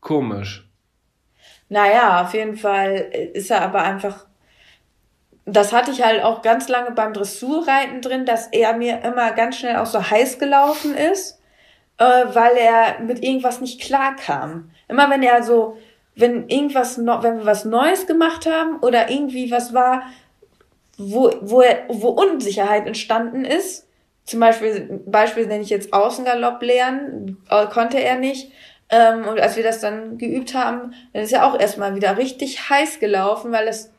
komisch. 0.00 0.68
Naja, 1.68 2.22
auf 2.22 2.32
jeden 2.32 2.56
Fall 2.56 3.10
ist 3.34 3.50
er 3.50 3.62
aber 3.62 3.82
einfach. 3.82 4.26
Das 5.44 5.72
hatte 5.72 5.90
ich 5.90 6.02
halt 6.04 6.22
auch 6.22 6.42
ganz 6.42 6.68
lange 6.68 6.92
beim 6.92 7.12
Dressurreiten 7.12 8.00
drin, 8.00 8.24
dass 8.24 8.48
er 8.48 8.76
mir 8.76 9.02
immer 9.02 9.32
ganz 9.32 9.56
schnell 9.58 9.76
auch 9.76 9.86
so 9.86 10.10
heiß 10.10 10.38
gelaufen 10.38 10.94
ist, 10.94 11.40
äh, 11.98 12.04
weil 12.04 12.56
er 12.56 13.00
mit 13.00 13.22
irgendwas 13.22 13.60
nicht 13.60 13.80
klar 13.80 14.16
kam. 14.16 14.70
Immer 14.88 15.10
wenn 15.10 15.22
er 15.22 15.42
so, 15.42 15.78
wenn 16.14 16.48
irgendwas, 16.48 16.98
no, 16.98 17.22
wenn 17.22 17.38
wir 17.38 17.46
was 17.46 17.64
Neues 17.64 18.06
gemacht 18.06 18.46
haben 18.46 18.78
oder 18.80 19.10
irgendwie 19.10 19.50
was 19.50 19.74
war, 19.74 20.02
wo, 20.98 21.30
wo, 21.40 21.60
er, 21.60 21.84
wo 21.88 22.08
Unsicherheit 22.08 22.86
entstanden 22.86 23.44
ist, 23.44 23.86
zum 24.24 24.40
Beispiel, 24.40 25.02
Beispiel 25.06 25.46
nenne 25.46 25.62
ich 25.62 25.70
jetzt 25.70 25.92
Außengalopp 25.92 26.60
lernen, 26.62 27.44
äh, 27.48 27.66
konnte 27.66 27.98
er 27.98 28.16
nicht. 28.16 28.50
Ähm, 28.88 29.26
und 29.26 29.40
als 29.40 29.56
wir 29.56 29.62
das 29.62 29.80
dann 29.80 30.18
geübt 30.18 30.54
haben, 30.54 30.94
dann 31.12 31.22
ist 31.22 31.32
er 31.32 31.46
auch 31.46 31.58
erstmal 31.58 31.94
wieder 31.94 32.16
richtig 32.16 32.70
heiß 32.70 32.98
gelaufen, 32.98 33.52
weil 33.52 33.68
es, 33.68 33.92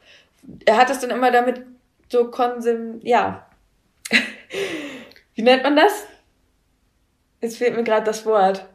er 0.65 0.77
hat 0.77 0.89
das 0.89 0.99
dann 0.99 1.11
immer 1.11 1.31
damit 1.31 1.61
so 2.09 2.29
konsum, 2.29 2.99
ja. 3.03 3.47
Wie 5.35 5.41
nennt 5.41 5.63
man 5.63 5.75
das? 5.75 6.05
Jetzt 7.41 7.57
fehlt 7.57 7.75
mir 7.75 7.83
gerade 7.83 8.05
das 8.05 8.25
Wort. 8.25 8.65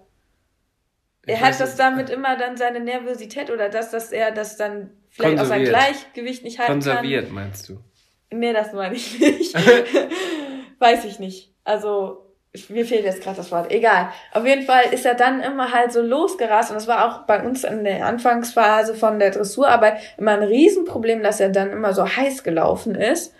Ich 1.26 1.34
Er 1.34 1.40
hat 1.40 1.60
das 1.60 1.70
nicht. 1.70 1.78
damit 1.78 2.10
immer 2.10 2.36
dann 2.36 2.56
seine 2.56 2.80
Nervosität 2.80 3.50
oder 3.50 3.68
das, 3.68 3.90
dass 3.90 4.10
er 4.12 4.32
das 4.32 4.56
dann 4.56 4.90
vielleicht 5.08 5.38
auch 5.40 5.44
sein 5.44 5.64
Konserviert. 5.64 5.68
Gleichgewicht 5.70 6.44
nicht 6.44 6.58
halten 6.58 6.72
Konserviert, 6.72 7.30
meinst 7.30 7.68
du? 7.68 7.74
kann. 7.74 8.40
Nee, 8.40 8.52
das 8.52 8.72
meine 8.72 8.94
ich 8.94 9.20
nicht. 9.20 9.54
Weiß 10.78 11.04
ich 11.04 11.18
nicht. 11.18 11.52
Also, 11.64 12.26
mir 12.68 12.84
fehlt 12.84 13.04
jetzt 13.04 13.22
gerade 13.22 13.36
das 13.36 13.52
Wort. 13.52 13.70
Egal. 13.70 14.10
Auf 14.32 14.44
jeden 14.44 14.62
Fall 14.64 14.84
ist 14.92 15.06
er 15.06 15.14
dann 15.14 15.40
immer 15.40 15.72
halt 15.72 15.92
so 15.92 16.02
losgerast 16.02 16.70
und 16.70 16.74
das 16.74 16.88
war 16.88 17.06
auch 17.06 17.26
bei 17.26 17.42
uns 17.42 17.62
in 17.64 17.84
der 17.84 18.04
Anfangsphase 18.06 18.94
von 18.94 19.18
der 19.18 19.30
Dressurarbeit 19.30 19.98
immer 20.18 20.32
ein 20.32 20.42
Riesenproblem, 20.42 21.22
dass 21.22 21.40
er 21.40 21.50
dann 21.50 21.70
immer 21.70 21.92
so 21.94 22.04
heiß 22.06 22.42
gelaufen 22.42 22.94
ist 22.94 23.34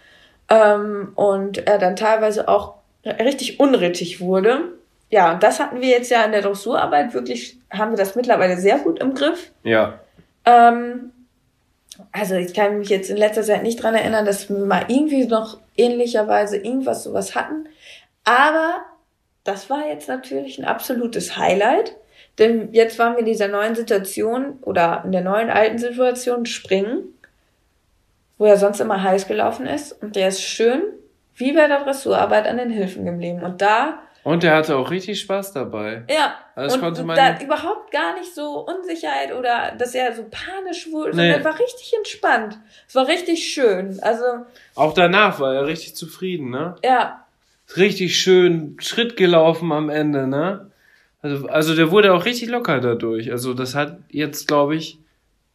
ähm, 0.49 1.13
und 1.17 1.67
er 1.67 1.79
dann 1.79 1.97
teilweise 1.97 2.49
auch 2.49 2.75
richtig 3.05 3.59
unrittig 3.61 4.21
wurde. 4.21 4.73
Ja, 5.13 5.35
und 5.35 5.43
das 5.43 5.61
hatten 5.61 5.83
wir 5.83 5.89
jetzt 5.91 6.11
ja 6.11 6.25
in 6.25 6.33
der 6.33 6.41
Dressurarbeit 6.41 7.13
wirklich, 7.13 7.59
haben 7.71 7.93
wir 7.93 7.99
das 7.99 8.17
mittlerweile 8.17 8.57
sehr 8.57 8.79
gut 8.79 8.99
im 8.99 9.13
Griff. 9.13 9.53
Ja. 9.63 10.01
Ähm, 10.47 11.13
also 12.13 12.35
ich 12.37 12.55
kann 12.55 12.79
mich 12.79 12.89
jetzt 12.89 13.11
in 13.11 13.19
letzter 13.19 13.43
Zeit 13.43 13.63
nicht 13.63 13.83
dran 13.83 13.95
erinnern, 13.95 14.25
dass 14.25 14.49
wir 14.49 14.57
mal 14.65 14.87
irgendwie 14.89 15.27
noch 15.27 15.59
ähnlicherweise 15.77 16.57
irgendwas 16.57 17.05
sowas 17.05 17.35
hatten. 17.35 17.69
Aber 18.25 18.77
das 19.45 19.69
war 19.69 19.87
jetzt 19.87 20.09
natürlich 20.09 20.59
ein 20.59 20.65
absolutes 20.65 21.37
Highlight. 21.37 21.95
Denn 22.39 22.73
jetzt 22.73 22.99
waren 22.99 23.13
wir 23.13 23.21
in 23.21 23.27
dieser 23.27 23.49
neuen 23.49 23.75
Situation 23.75 24.61
oder 24.63 25.03
in 25.05 25.13
der 25.13 25.21
neuen 25.21 25.51
alten 25.51 25.77
Situation 25.77 26.47
springen, 26.47 27.03
wo 28.39 28.47
er 28.47 28.57
sonst 28.57 28.81
immer 28.81 29.03
heiß 29.03 29.29
gelaufen 29.29 29.67
ist. 29.67 29.93
Und 30.03 30.17
der 30.17 30.29
ist 30.29 30.41
schön 30.41 30.81
wie 31.35 31.53
bei 31.53 31.69
der 31.69 31.85
Dressurarbeit 31.85 32.47
an 32.47 32.57
den 32.57 32.71
Hilfen 32.71 33.05
geblieben. 33.05 33.43
Und 33.43 33.61
da 33.61 33.99
Und 34.25 34.45
er 34.45 34.57
hatte 34.57 34.77
auch 34.77 34.91
richtig 34.91 35.19
Spaß 35.21 35.53
dabei. 35.53 36.05
ja, 36.09 36.35
Das 36.55 36.75
und 36.75 36.81
konnte 36.81 37.03
man 37.03 37.17
da 37.17 37.41
überhaupt 37.41 37.91
gar 37.91 38.15
nicht 38.19 38.33
so 38.35 38.61
Unsicherheit 38.67 39.33
oder 39.35 39.73
dass 39.77 39.95
er 39.97 40.15
so 40.15 40.25
panisch 40.31 40.91
wurde, 40.93 41.11
Nee. 41.11 41.17
sondern 41.33 41.41
er 41.41 41.45
war 41.45 41.59
richtig 41.59 41.93
entspannt. 41.97 42.59
Es 42.87 42.95
war 42.95 43.09
richtig 43.09 43.53
schön. 43.53 43.99
Also, 44.01 44.25
Auch 44.77 44.95
danach 44.95 45.41
war 45.41 45.55
er 45.55 45.67
richtig 45.67 45.97
zufrieden, 45.97 46.51
ne? 46.51 46.77
ja, 46.85 47.19
Richtig 47.77 48.17
schön 48.21 48.77
Schritt 48.81 49.17
gelaufen 49.17 49.73
am 49.73 49.89
Ende, 49.89 50.27
ne? 50.27 50.71
Also, 51.23 51.47
also 51.49 51.75
der 51.75 51.91
wurde 51.91 52.13
auch 52.13 52.25
richtig 52.27 52.49
locker 52.51 52.81
dadurch. 52.81 53.31
Also 53.33 53.55
das 53.55 53.75
hat 53.75 53.97
jetzt, 54.11 54.47
glaube 54.47 54.75
ich, 54.77 54.99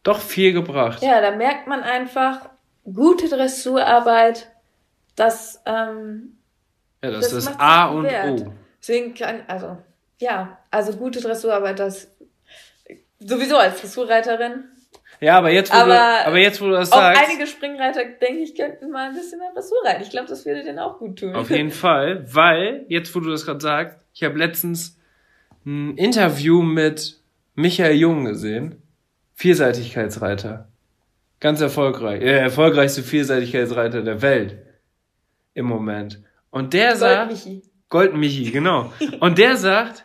doch 0.02 0.18
viel 0.20 0.52
gebracht. 0.52 1.02
ja, 1.02 1.20
da 1.20 1.30
merkt 1.36 1.68
man 1.68 1.82
einfach, 1.82 2.40
gute 2.84 3.28
Dressurarbeit, 3.28 4.48
das, 5.16 5.62
ähm, 5.66 6.36
Ja, 7.04 7.10
das, 7.12 7.28
Das 7.30 7.32
ist 7.34 7.52
A 7.58 7.86
und 7.90 8.04
wert. 8.04 8.40
O. 8.40 8.52
deswegen 8.80 9.14
kann, 9.14 9.42
also, 9.46 9.78
ja, 10.18 10.58
also 10.70 10.92
gute 10.92 11.20
Dressurarbeit, 11.20 11.78
das 11.78 12.08
sowieso 13.18 13.56
als 13.56 13.80
Dressurreiterin. 13.80 14.64
Ja, 15.20 15.38
aber 15.38 15.50
jetzt, 15.50 15.72
wo, 15.72 15.76
Aber 15.76 15.94
du, 15.94 16.26
aber 16.26 16.38
jetzt, 16.38 16.60
wo 16.60 16.66
du 16.66 16.72
das 16.72 16.92
Auch 16.92 16.98
sagst, 16.98 17.22
einige 17.28 17.46
Springreiter, 17.46 18.04
denke 18.04 18.42
ich, 18.42 18.54
könnten 18.54 18.90
mal 18.90 19.08
ein 19.08 19.14
bisschen 19.14 19.40
mehr 19.40 19.50
Dressur 19.52 19.78
reiten. 19.84 20.02
Ich 20.02 20.10
glaube, 20.10 20.28
das 20.28 20.46
würde 20.46 20.62
denen 20.62 20.78
auch 20.78 20.98
gut 20.98 21.18
tun. 21.18 21.34
auf 21.34 21.50
jeden 21.50 21.70
Fall, 21.72 22.24
weil, 22.32 22.84
jetzt, 22.88 23.14
wo 23.14 23.20
du 23.20 23.30
das 23.30 23.44
gerade 23.44 23.60
sagst, 23.60 23.98
ich 24.14 24.22
habe 24.22 24.38
letztens 24.38 24.96
ein 25.66 25.96
Interview 25.96 26.62
mit 26.62 27.20
Michael 27.54 27.96
Jung 27.96 28.24
gesehen. 28.24 28.80
Vielseitigkeitsreiter. 29.34 30.68
Ganz 31.40 31.60
erfolgreich. 31.60 32.20
Der 32.20 32.40
erfolgreichste 32.40 33.02
Vielseitigkeitsreiter 33.02 34.02
der 34.02 34.22
Welt. 34.22 34.58
Im 35.54 35.66
Moment. 35.66 36.20
Und 36.50 36.74
der 36.74 36.96
sagt. 36.96 37.32
Goldmichi, 37.88 38.50
genau. 38.50 38.92
Und 39.20 39.38
der 39.38 39.56
sagt, 39.56 40.04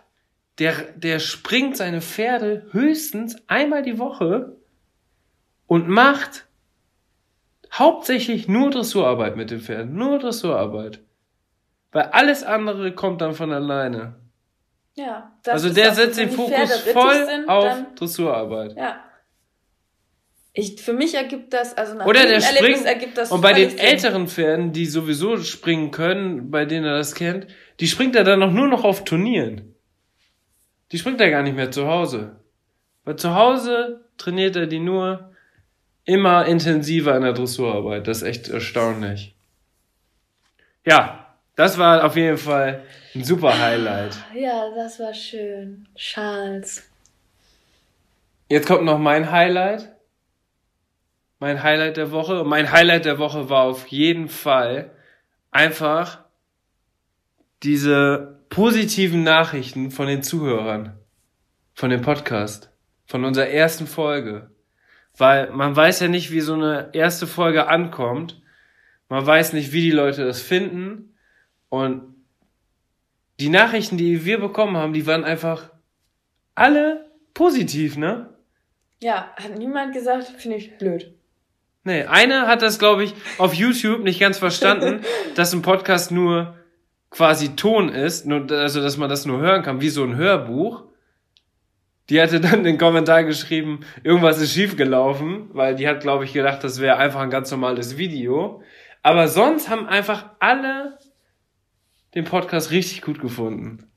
der, 0.60 0.74
der 0.96 1.20
springt 1.20 1.78
seine 1.78 2.02
Pferde 2.02 2.68
höchstens 2.72 3.38
einmal 3.48 3.82
die 3.84 4.00
Woche 4.00 4.56
und 5.68 5.90
macht 5.90 6.46
hauptsächlich 7.72 8.48
nur 8.48 8.70
Dressurarbeit 8.70 9.36
mit 9.36 9.52
den 9.52 9.60
Pferden. 9.60 9.96
Nur 9.96 10.20
Dressurarbeit. 10.20 11.00
Weil 11.92 12.04
alles 12.06 12.44
andere 12.44 12.94
kommt 12.94 13.22
dann 13.22 13.34
von 13.34 13.52
alleine. 13.52 14.16
Ja. 14.96 15.32
also 15.48 15.74
der 15.74 15.94
setzt 15.94 16.20
den 16.20 16.30
Fokus 16.30 16.82
voll 16.82 17.26
sind, 17.26 17.50
auf 17.50 17.78
Dressurarbeit. 17.96 18.76
Ja. 18.78 19.04
Ich, 20.56 20.80
für 20.80 20.94
mich 20.94 21.16
ergibt 21.16 21.52
das, 21.52 21.76
also 21.76 21.96
nach 21.96 22.06
Oder 22.06 22.28
der 22.28 22.40
springt, 22.40 22.86
ergibt 22.86 23.18
das 23.18 23.32
und 23.32 23.42
bei 23.42 23.54
den 23.54 23.72
Sinn. 23.72 23.80
älteren 23.80 24.28
Pferden, 24.28 24.72
die 24.72 24.86
sowieso 24.86 25.38
springen 25.38 25.90
können, 25.90 26.52
bei 26.52 26.66
denen 26.66 26.86
er 26.86 26.96
das 26.96 27.16
kennt, 27.16 27.48
die 27.80 27.88
springt 27.88 28.16
er 28.16 28.24
dann 28.24 28.40
noch 28.40 28.52
nur 28.52 28.68
noch 28.68 28.84
auf 28.84 29.04
Turnieren. 29.04 29.74
Die 30.92 31.00
springt 31.00 31.20
er 31.22 31.32
gar 31.32 31.42
nicht 31.42 31.56
mehr 31.56 31.72
zu 31.72 31.88
Hause. 31.88 32.36
Weil 33.04 33.16
zu 33.16 33.34
Hause 33.34 34.06
trainiert 34.18 34.56
er 34.56 34.68
die 34.68 34.80
nur 34.80 35.32
immer 36.06 36.46
intensiver 36.46 37.16
in 37.16 37.24
der 37.24 37.34
Dressurarbeit. 37.34 38.08
Das 38.08 38.18
ist 38.18 38.24
echt 38.24 38.50
erstaunlich. 38.50 39.34
Ja, 40.86 41.36
das 41.56 41.80
war 41.80 42.04
auf 42.04 42.16
jeden 42.16 42.38
Fall 42.38 42.84
ein 43.16 43.24
super 43.24 43.58
Highlight. 43.58 44.16
Ja, 44.36 44.70
das 44.76 45.00
war 45.00 45.14
schön. 45.16 45.88
Charles. 45.96 46.84
Jetzt 48.50 48.68
kommt 48.68 48.84
noch 48.84 49.00
mein 49.00 49.32
Highlight. 49.32 49.93
Mein 51.44 51.62
Highlight 51.62 51.98
der 51.98 52.12
Woche. 52.12 52.40
Und 52.40 52.48
mein 52.48 52.72
Highlight 52.72 53.04
der 53.04 53.20
Woche 53.20 53.50
war 53.50 53.64
auf 53.64 53.88
jeden 53.88 54.30
Fall 54.30 54.92
einfach 55.52 56.24
diese 57.64 58.40
positiven 58.48 59.24
Nachrichten 59.24 59.92
von 59.92 60.08
den 60.08 60.24
Zuhörern. 60.24 60.98
Von 61.74 61.90
dem 61.90 62.02
Podcast. 62.02 62.72
Von 63.08 63.26
unserer 63.26 63.48
ersten 63.48 63.88
Folge. 63.88 64.52
Weil 65.18 65.52
man 65.52 65.76
weiß 65.76 66.00
ja 66.00 66.08
nicht, 66.08 66.32
wie 66.32 66.40
so 66.40 66.54
eine 66.54 66.92
erste 66.94 67.28
Folge 67.28 67.68
ankommt. 67.68 68.42
Man 69.10 69.26
weiß 69.26 69.52
nicht, 69.52 69.74
wie 69.74 69.82
die 69.82 69.92
Leute 69.92 70.24
das 70.24 70.42
finden. 70.42 71.14
Und 71.68 72.04
die 73.42 73.50
Nachrichten, 73.50 73.98
die 73.98 74.24
wir 74.24 74.40
bekommen 74.40 74.78
haben, 74.78 74.94
die 74.94 75.06
waren 75.08 75.26
einfach 75.26 75.72
alle 76.56 77.12
positiv, 77.34 77.98
ne? 77.98 78.30
Ja, 79.02 79.34
hat 79.36 79.58
niemand 79.58 79.94
gesagt, 79.94 80.28
finde 80.38 80.56
ich 80.56 80.78
blöd. 80.78 81.13
Nee, 81.84 82.04
eine 82.04 82.48
hat 82.48 82.62
das, 82.62 82.80
glaube 82.80 83.04
ich, 83.04 83.14
auf 83.38 83.54
YouTube 83.54 84.04
nicht 84.04 84.20
ganz 84.20 84.38
verstanden, 84.38 85.02
dass 85.36 85.54
ein 85.54 85.62
Podcast 85.62 86.12
nur 86.12 86.56
quasi 87.10 87.56
Ton 87.56 87.90
ist, 87.90 88.26
nur, 88.26 88.50
also 88.52 88.82
dass 88.82 88.98
man 88.98 89.10
das 89.10 89.26
nur 89.26 89.40
hören 89.40 89.64
kann, 89.64 89.82
wie 89.82 89.90
so 89.90 90.04
ein 90.04 90.16
Hörbuch. 90.16 90.86
Die 92.10 92.22
hatte 92.22 92.42
dann 92.42 92.64
den 92.64 92.78
Kommentar 92.78 93.24
geschrieben, 93.24 93.82
irgendwas 94.04 94.42
ist 94.42 94.54
schiefgelaufen, 94.54 95.50
weil 95.54 95.76
die 95.76 95.88
hat, 95.88 96.02
glaube 96.02 96.26
ich, 96.26 96.34
gedacht, 96.34 96.64
das 96.64 96.80
wäre 96.80 96.98
einfach 96.98 97.22
ein 97.22 97.30
ganz 97.30 97.52
normales 97.52 97.98
Video. 97.98 98.62
Aber 99.04 99.28
sonst 99.28 99.70
haben 99.70 99.86
einfach 99.86 100.26
alle 100.40 100.98
den 102.16 102.26
Podcast 102.26 102.72
richtig 102.72 103.02
gut 103.02 103.20
gefunden. 103.20 103.90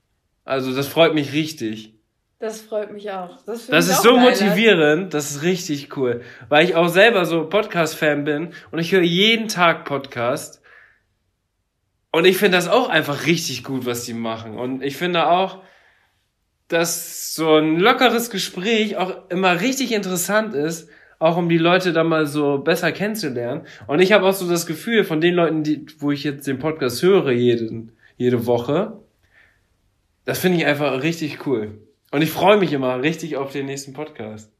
Also 0.44 0.74
das 0.74 0.86
freut 0.86 1.14
mich 1.14 1.32
richtig. 1.32 1.95
Das 2.38 2.60
freut 2.60 2.92
mich 2.92 3.10
auch. 3.10 3.42
Das, 3.46 3.66
Das 3.66 3.88
ist 3.88 4.00
auch 4.00 4.02
so 4.02 4.14
geil, 4.16 4.24
motivierend, 4.24 5.14
das 5.14 5.30
ist 5.30 5.42
richtig 5.42 5.96
cool. 5.96 6.20
Weil 6.50 6.66
ich 6.66 6.74
auch 6.74 6.88
selber 6.88 7.24
so 7.24 7.48
Podcast-Fan 7.48 8.24
bin 8.24 8.52
und 8.70 8.78
ich 8.78 8.92
höre 8.92 9.00
jeden 9.00 9.48
Tag 9.48 9.86
Podcast. 9.86 10.60
Und 12.12 12.26
ich 12.26 12.36
finde 12.36 12.58
das 12.58 12.68
auch 12.68 12.90
einfach 12.90 13.24
richtig 13.26 13.64
gut, 13.64 13.86
was 13.86 14.04
die 14.04 14.12
machen. 14.12 14.58
Und 14.58 14.82
ich 14.82 14.96
finde 14.96 15.28
auch, 15.28 15.62
dass 16.68 17.34
so 17.34 17.56
ein 17.56 17.78
lockeres 17.78 18.28
Gespräch 18.28 18.98
auch 18.98 19.30
immer 19.30 19.62
richtig 19.62 19.92
interessant 19.92 20.54
ist, 20.54 20.90
auch 21.18 21.38
um 21.38 21.48
die 21.48 21.58
Leute 21.58 21.94
da 21.94 22.04
mal 22.04 22.26
so 22.26 22.58
besser 22.58 22.92
kennenzulernen. 22.92 23.66
Und 23.86 24.00
ich 24.00 24.12
habe 24.12 24.26
auch 24.26 24.34
so 24.34 24.46
das 24.48 24.66
Gefühl 24.66 25.04
von 25.04 25.22
den 25.22 25.34
Leuten, 25.34 25.62
die, 25.62 25.86
wo 26.00 26.10
ich 26.12 26.24
jetzt 26.24 26.46
den 26.46 26.58
Podcast 26.58 27.02
höre 27.02 27.30
jeden, 27.30 27.92
jede 28.18 28.44
Woche, 28.44 29.00
das 30.26 30.38
finde 30.38 30.58
ich 30.58 30.66
einfach 30.66 31.02
richtig 31.02 31.46
cool. 31.46 31.85
Und 32.16 32.22
ich 32.22 32.30
freue 32.30 32.56
mich 32.56 32.72
immer 32.72 33.02
richtig 33.02 33.36
auf 33.36 33.52
den 33.52 33.66
nächsten 33.66 33.92
Podcast. 33.92 34.50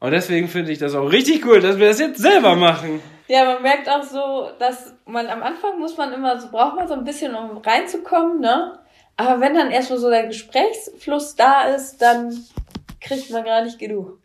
Und 0.00 0.10
deswegen 0.10 0.48
finde 0.48 0.70
ich 0.70 0.78
das 0.78 0.94
auch 0.94 1.10
richtig 1.10 1.46
cool, 1.46 1.62
dass 1.62 1.78
wir 1.78 1.88
das 1.88 1.98
jetzt 1.98 2.20
selber 2.20 2.56
machen. 2.56 3.00
Ja, 3.26 3.46
man 3.46 3.62
merkt 3.62 3.88
auch 3.88 4.02
so, 4.02 4.50
dass 4.58 4.94
man 5.06 5.28
am 5.28 5.42
Anfang 5.42 5.80
muss 5.80 5.96
man 5.96 6.12
immer 6.12 6.38
so, 6.38 6.50
braucht 6.50 6.76
man 6.76 6.86
so 6.86 6.92
ein 6.92 7.04
bisschen, 7.04 7.34
um 7.34 7.56
reinzukommen, 7.56 8.40
ne? 8.40 8.78
Aber 9.16 9.40
wenn 9.40 9.54
dann 9.54 9.70
erstmal 9.70 9.98
so 9.98 10.10
der 10.10 10.26
Gesprächsfluss 10.26 11.36
da 11.36 11.74
ist, 11.74 12.02
dann 12.02 12.38
kriegt 13.00 13.30
man 13.30 13.44
gar 13.44 13.64
nicht 13.64 13.78
genug. 13.78 14.18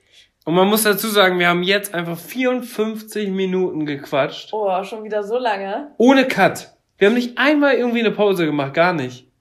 Und 0.43 0.53
man 0.53 0.67
muss 0.67 0.83
dazu 0.83 1.07
sagen, 1.07 1.39
wir 1.39 1.47
haben 1.47 1.63
jetzt 1.63 1.93
einfach 1.93 2.19
54 2.19 3.29
Minuten 3.29 3.85
gequatscht. 3.85 4.49
Oh, 4.51 4.83
schon 4.83 5.05
wieder 5.05 5.23
so 5.23 5.37
lange. 5.37 5.93
Ohne 5.97 6.27
Cut. 6.27 6.73
Wir 6.97 7.07
haben 7.07 7.15
nicht 7.15 7.37
einmal 7.37 7.75
irgendwie 7.75 8.01
eine 8.01 8.11
Pause 8.11 8.45
gemacht, 8.45 8.73
gar 8.73 8.91
nicht. 8.91 9.31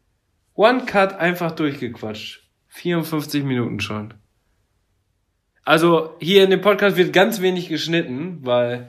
One 0.55 0.87
Cut 0.87 1.19
einfach 1.19 1.51
durchgequatscht. 1.51 2.46
54 2.77 3.43
Minuten 3.43 3.81
schon. 3.81 4.13
Also 5.65 6.15
hier 6.21 6.45
in 6.45 6.51
dem 6.51 6.61
Podcast 6.61 6.97
wird 6.97 7.13
ganz 7.13 7.41
wenig 7.41 7.69
geschnitten, 7.69 8.41
weil 8.43 8.89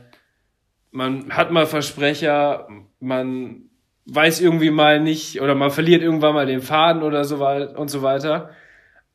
man 0.91 1.31
hat 1.31 1.51
mal 1.51 1.65
Versprecher, 1.65 2.67
man 2.99 3.69
weiß 4.05 4.41
irgendwie 4.41 4.71
mal 4.71 4.99
nicht 4.99 5.41
oder 5.41 5.55
man 5.55 5.71
verliert 5.71 6.01
irgendwann 6.01 6.33
mal 6.33 6.45
den 6.45 6.61
Faden 6.61 7.01
oder 7.01 7.23
so 7.23 7.39
weiter 7.39 7.79
und 7.79 7.87
so 7.87 8.01
weiter. 8.01 8.49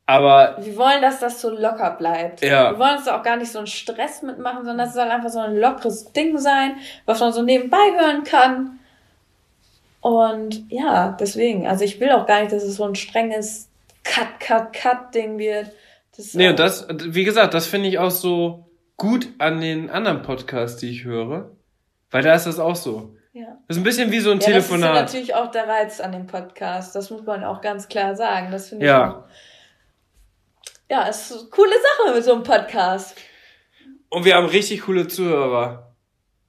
Aber 0.07 0.57
Wir 0.61 0.77
wollen, 0.77 1.03
dass 1.03 1.21
das 1.21 1.41
so 1.41 1.51
locker 1.51 1.91
bleibt. 1.91 2.43
Ja. 2.43 2.73
Wir 2.73 2.79
wollen 2.79 2.97
uns 2.97 3.05
da 3.05 3.19
auch 3.19 3.23
gar 3.23 3.37
nicht 3.37 3.53
so 3.53 3.59
einen 3.59 3.67
Stress 3.67 4.23
mitmachen, 4.23 4.65
sondern 4.65 4.79
das 4.79 4.95
soll 4.95 5.09
einfach 5.09 5.31
so 5.31 5.39
ein 5.39 5.57
lockeres 5.57 6.13
Ding 6.13 6.39
sein, 6.39 6.77
was 7.05 7.21
man 7.21 7.33
so 7.33 7.43
nebenbei 7.43 7.93
hören 7.99 8.25
kann. 8.25 8.79
Und 10.01 10.65
ja, 10.71 11.15
deswegen, 11.21 11.69
also 11.69 11.85
ich 11.85 12.01
will 12.01 12.11
auch 12.11 12.27
gar 12.27 12.41
nicht, 12.41 12.53
dass 12.53 12.65
es 12.65 12.77
so 12.77 12.85
ein 12.85 12.95
strenges 12.95 13.69
Cut, 14.05 14.41
Cut, 14.41 14.73
Cut-Ding 14.73 15.39
wird. 15.39 15.71
Das, 16.17 16.35
nee, 16.35 16.49
und 16.49 16.59
das, 16.59 16.87
wie 16.91 17.25
gesagt, 17.25 17.55
das 17.55 17.67
finde 17.67 17.89
ich 17.89 17.99
auch 17.99 18.11
so 18.11 18.69
gut 18.97 19.29
an 19.39 19.61
den 19.61 19.89
anderen 19.91 20.23
Podcasts, 20.23 20.79
die 20.79 20.91
ich 20.91 21.05
höre. 21.05 21.51
Weil 22.11 22.23
da 22.23 22.35
ist 22.35 22.45
das 22.47 22.59
auch 22.59 22.77
so. 22.77 23.17
ja. 23.33 23.47
Das 23.69 23.77
ist 23.77 23.81
ein 23.81 23.85
bisschen 23.85 24.11
wie 24.11 24.21
so 24.21 24.31
ein 24.31 24.41
Ja, 24.41 24.47
das 24.51 24.65
ist 24.65 24.71
ja 24.71 24.77
Telefonat. 24.77 24.95
natürlich 25.07 25.35
auch 25.35 25.51
der 25.51 25.67
Reiz 25.67 26.01
an 26.01 26.13
dem 26.13 26.27
Podcast. 26.27 26.95
Das 26.95 27.09
muss 27.11 27.23
man 27.23 27.43
auch 27.45 27.61
ganz 27.63 27.89
klar 27.89 28.15
sagen. 28.15 28.51
Das 28.51 28.69
finde 28.69 28.85
Ja. 28.87 29.09
ich 29.09 29.15
auch. 29.15 29.29
Ja, 30.91 31.09
es 31.09 31.31
ist 31.31 31.41
eine 31.41 31.49
coole 31.51 31.71
Sache 31.71 32.15
mit 32.15 32.25
so 32.25 32.35
einem 32.35 32.43
Podcast. 32.43 33.17
Und 34.11 34.27
wir 34.27 34.35
haben 34.35 34.47
richtig 34.47 34.83
coole 34.83 35.09
Zuhörer. 35.09 35.95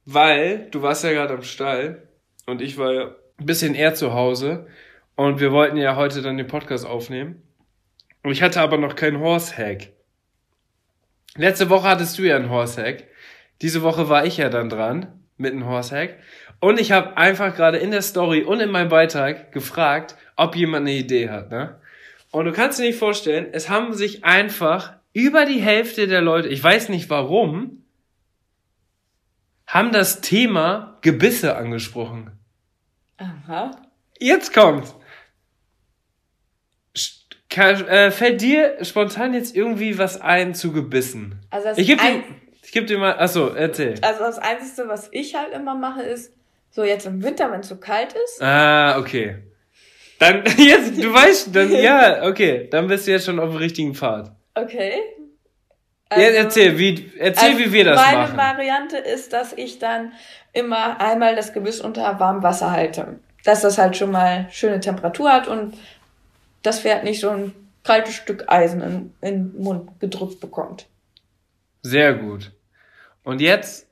Weil 0.04 0.68
du 0.70 0.82
warst 0.82 1.02
ja 1.02 1.12
gerade 1.12 1.32
am 1.32 1.42
Stall 1.42 2.06
und 2.46 2.60
ich 2.60 2.76
war 2.76 2.92
ja 2.92 3.14
ein 3.38 3.46
bisschen 3.46 3.74
eher 3.74 3.94
zu 3.94 4.12
Hause 4.12 4.66
und 5.16 5.40
wir 5.40 5.50
wollten 5.50 5.78
ja 5.78 5.96
heute 5.96 6.20
dann 6.20 6.36
den 6.36 6.46
Podcast 6.46 6.84
aufnehmen. 6.84 7.42
Und 8.24 8.32
ich 8.32 8.42
hatte 8.42 8.62
aber 8.62 8.78
noch 8.78 8.96
keinen 8.96 9.20
Horse-Hack. 9.20 9.90
Letzte 11.36 11.68
Woche 11.68 11.88
hattest 11.88 12.18
du 12.18 12.22
ja 12.22 12.36
einen 12.36 12.48
Horse-Hack. 12.48 13.04
Diese 13.60 13.82
Woche 13.82 14.08
war 14.08 14.24
ich 14.24 14.38
ja 14.38 14.48
dann 14.48 14.70
dran 14.70 15.20
mit 15.36 15.52
einem 15.52 15.66
Horse-Hack. 15.66 16.16
Und 16.58 16.80
ich 16.80 16.90
habe 16.90 17.18
einfach 17.18 17.54
gerade 17.54 17.76
in 17.76 17.90
der 17.90 18.00
Story 18.00 18.42
und 18.42 18.60
in 18.60 18.70
meinem 18.70 18.88
Beitrag 18.88 19.52
gefragt, 19.52 20.16
ob 20.36 20.56
jemand 20.56 20.86
eine 20.86 20.96
Idee 20.96 21.28
hat. 21.28 21.50
Ne? 21.50 21.78
Und 22.30 22.46
du 22.46 22.52
kannst 22.52 22.78
dir 22.78 22.84
nicht 22.84 22.98
vorstellen, 22.98 23.48
es 23.52 23.68
haben 23.68 23.92
sich 23.92 24.24
einfach 24.24 24.94
über 25.12 25.44
die 25.44 25.60
Hälfte 25.60 26.08
der 26.08 26.22
Leute, 26.22 26.48
ich 26.48 26.64
weiß 26.64 26.88
nicht 26.88 27.10
warum, 27.10 27.84
haben 29.66 29.92
das 29.92 30.22
Thema 30.22 30.96
Gebisse 31.02 31.56
angesprochen. 31.56 32.30
Aha. 33.18 33.70
Jetzt 34.18 34.54
kommt's. 34.54 34.94
Sch- 37.54 37.84
Ka- 37.84 38.06
äh, 38.06 38.10
Fällt 38.10 38.40
dir 38.40 38.76
spontan 38.82 39.34
jetzt 39.34 39.54
irgendwie 39.56 39.98
was 39.98 40.20
ein 40.20 40.54
zu 40.54 40.72
Gebissen? 40.72 41.40
Also 41.50 41.68
das 41.68 41.78
Ich 41.78 41.86
geb 41.86 42.00
dir, 42.00 42.22
ich 42.62 42.72
geb 42.72 42.86
dir 42.86 42.98
mal, 42.98 43.12
achso, 43.18 43.48
erzähl. 43.54 43.94
Also 44.02 44.20
das 44.24 44.38
Einzige, 44.38 44.88
was 44.88 45.08
ich 45.12 45.34
halt 45.34 45.52
immer 45.52 45.74
mache, 45.74 46.02
ist, 46.02 46.32
so 46.70 46.82
jetzt 46.84 47.06
im 47.06 47.22
Winter, 47.22 47.50
wenn 47.52 47.60
es 47.60 47.68
so 47.68 47.76
kalt 47.76 48.12
ist, 48.24 48.42
Ah, 48.42 48.98
okay. 48.98 49.36
Dann, 50.18 50.42
jetzt, 50.58 50.96
du 51.02 51.12
weißt, 51.12 51.54
dann, 51.54 51.70
ja, 51.82 52.24
okay, 52.26 52.68
dann 52.70 52.86
bist 52.88 53.06
du 53.06 53.12
jetzt 53.12 53.26
schon 53.26 53.38
auf 53.38 53.50
dem 53.50 53.58
richtigen 53.58 53.94
Pfad. 53.94 54.32
okay. 54.54 54.94
ja, 56.12 56.18
erzähl, 56.18 56.78
wie, 56.78 57.10
erzähl, 57.18 57.50
also 57.50 57.58
wie 57.60 57.72
wir 57.72 57.84
das 57.84 58.00
meine 58.00 58.18
machen. 58.18 58.36
Variante 58.36 58.96
ist, 58.98 59.32
dass 59.32 59.52
ich 59.52 59.78
dann 59.78 60.12
immer 60.52 61.00
einmal 61.00 61.34
das 61.34 61.52
Gebiss 61.52 61.80
unter 61.80 62.18
warmem 62.20 62.42
Wasser 62.42 62.70
halte. 62.70 63.18
Dass 63.44 63.60
das 63.62 63.76
halt 63.78 63.96
schon 63.96 64.10
mal 64.12 64.46
schöne 64.50 64.80
Temperatur 64.80 65.30
hat 65.32 65.48
und 65.48 65.74
das 66.64 66.80
Pferd 66.80 67.04
nicht 67.04 67.20
so 67.20 67.30
ein 67.30 67.52
kaltes 67.84 68.14
Stück 68.14 68.44
Eisen 68.48 68.80
in, 68.80 69.14
in 69.20 69.52
den 69.52 69.62
Mund 69.62 70.00
gedrückt 70.00 70.40
bekommt. 70.40 70.86
Sehr 71.82 72.14
gut. 72.14 72.52
Und 73.22 73.40
jetzt, 73.40 73.86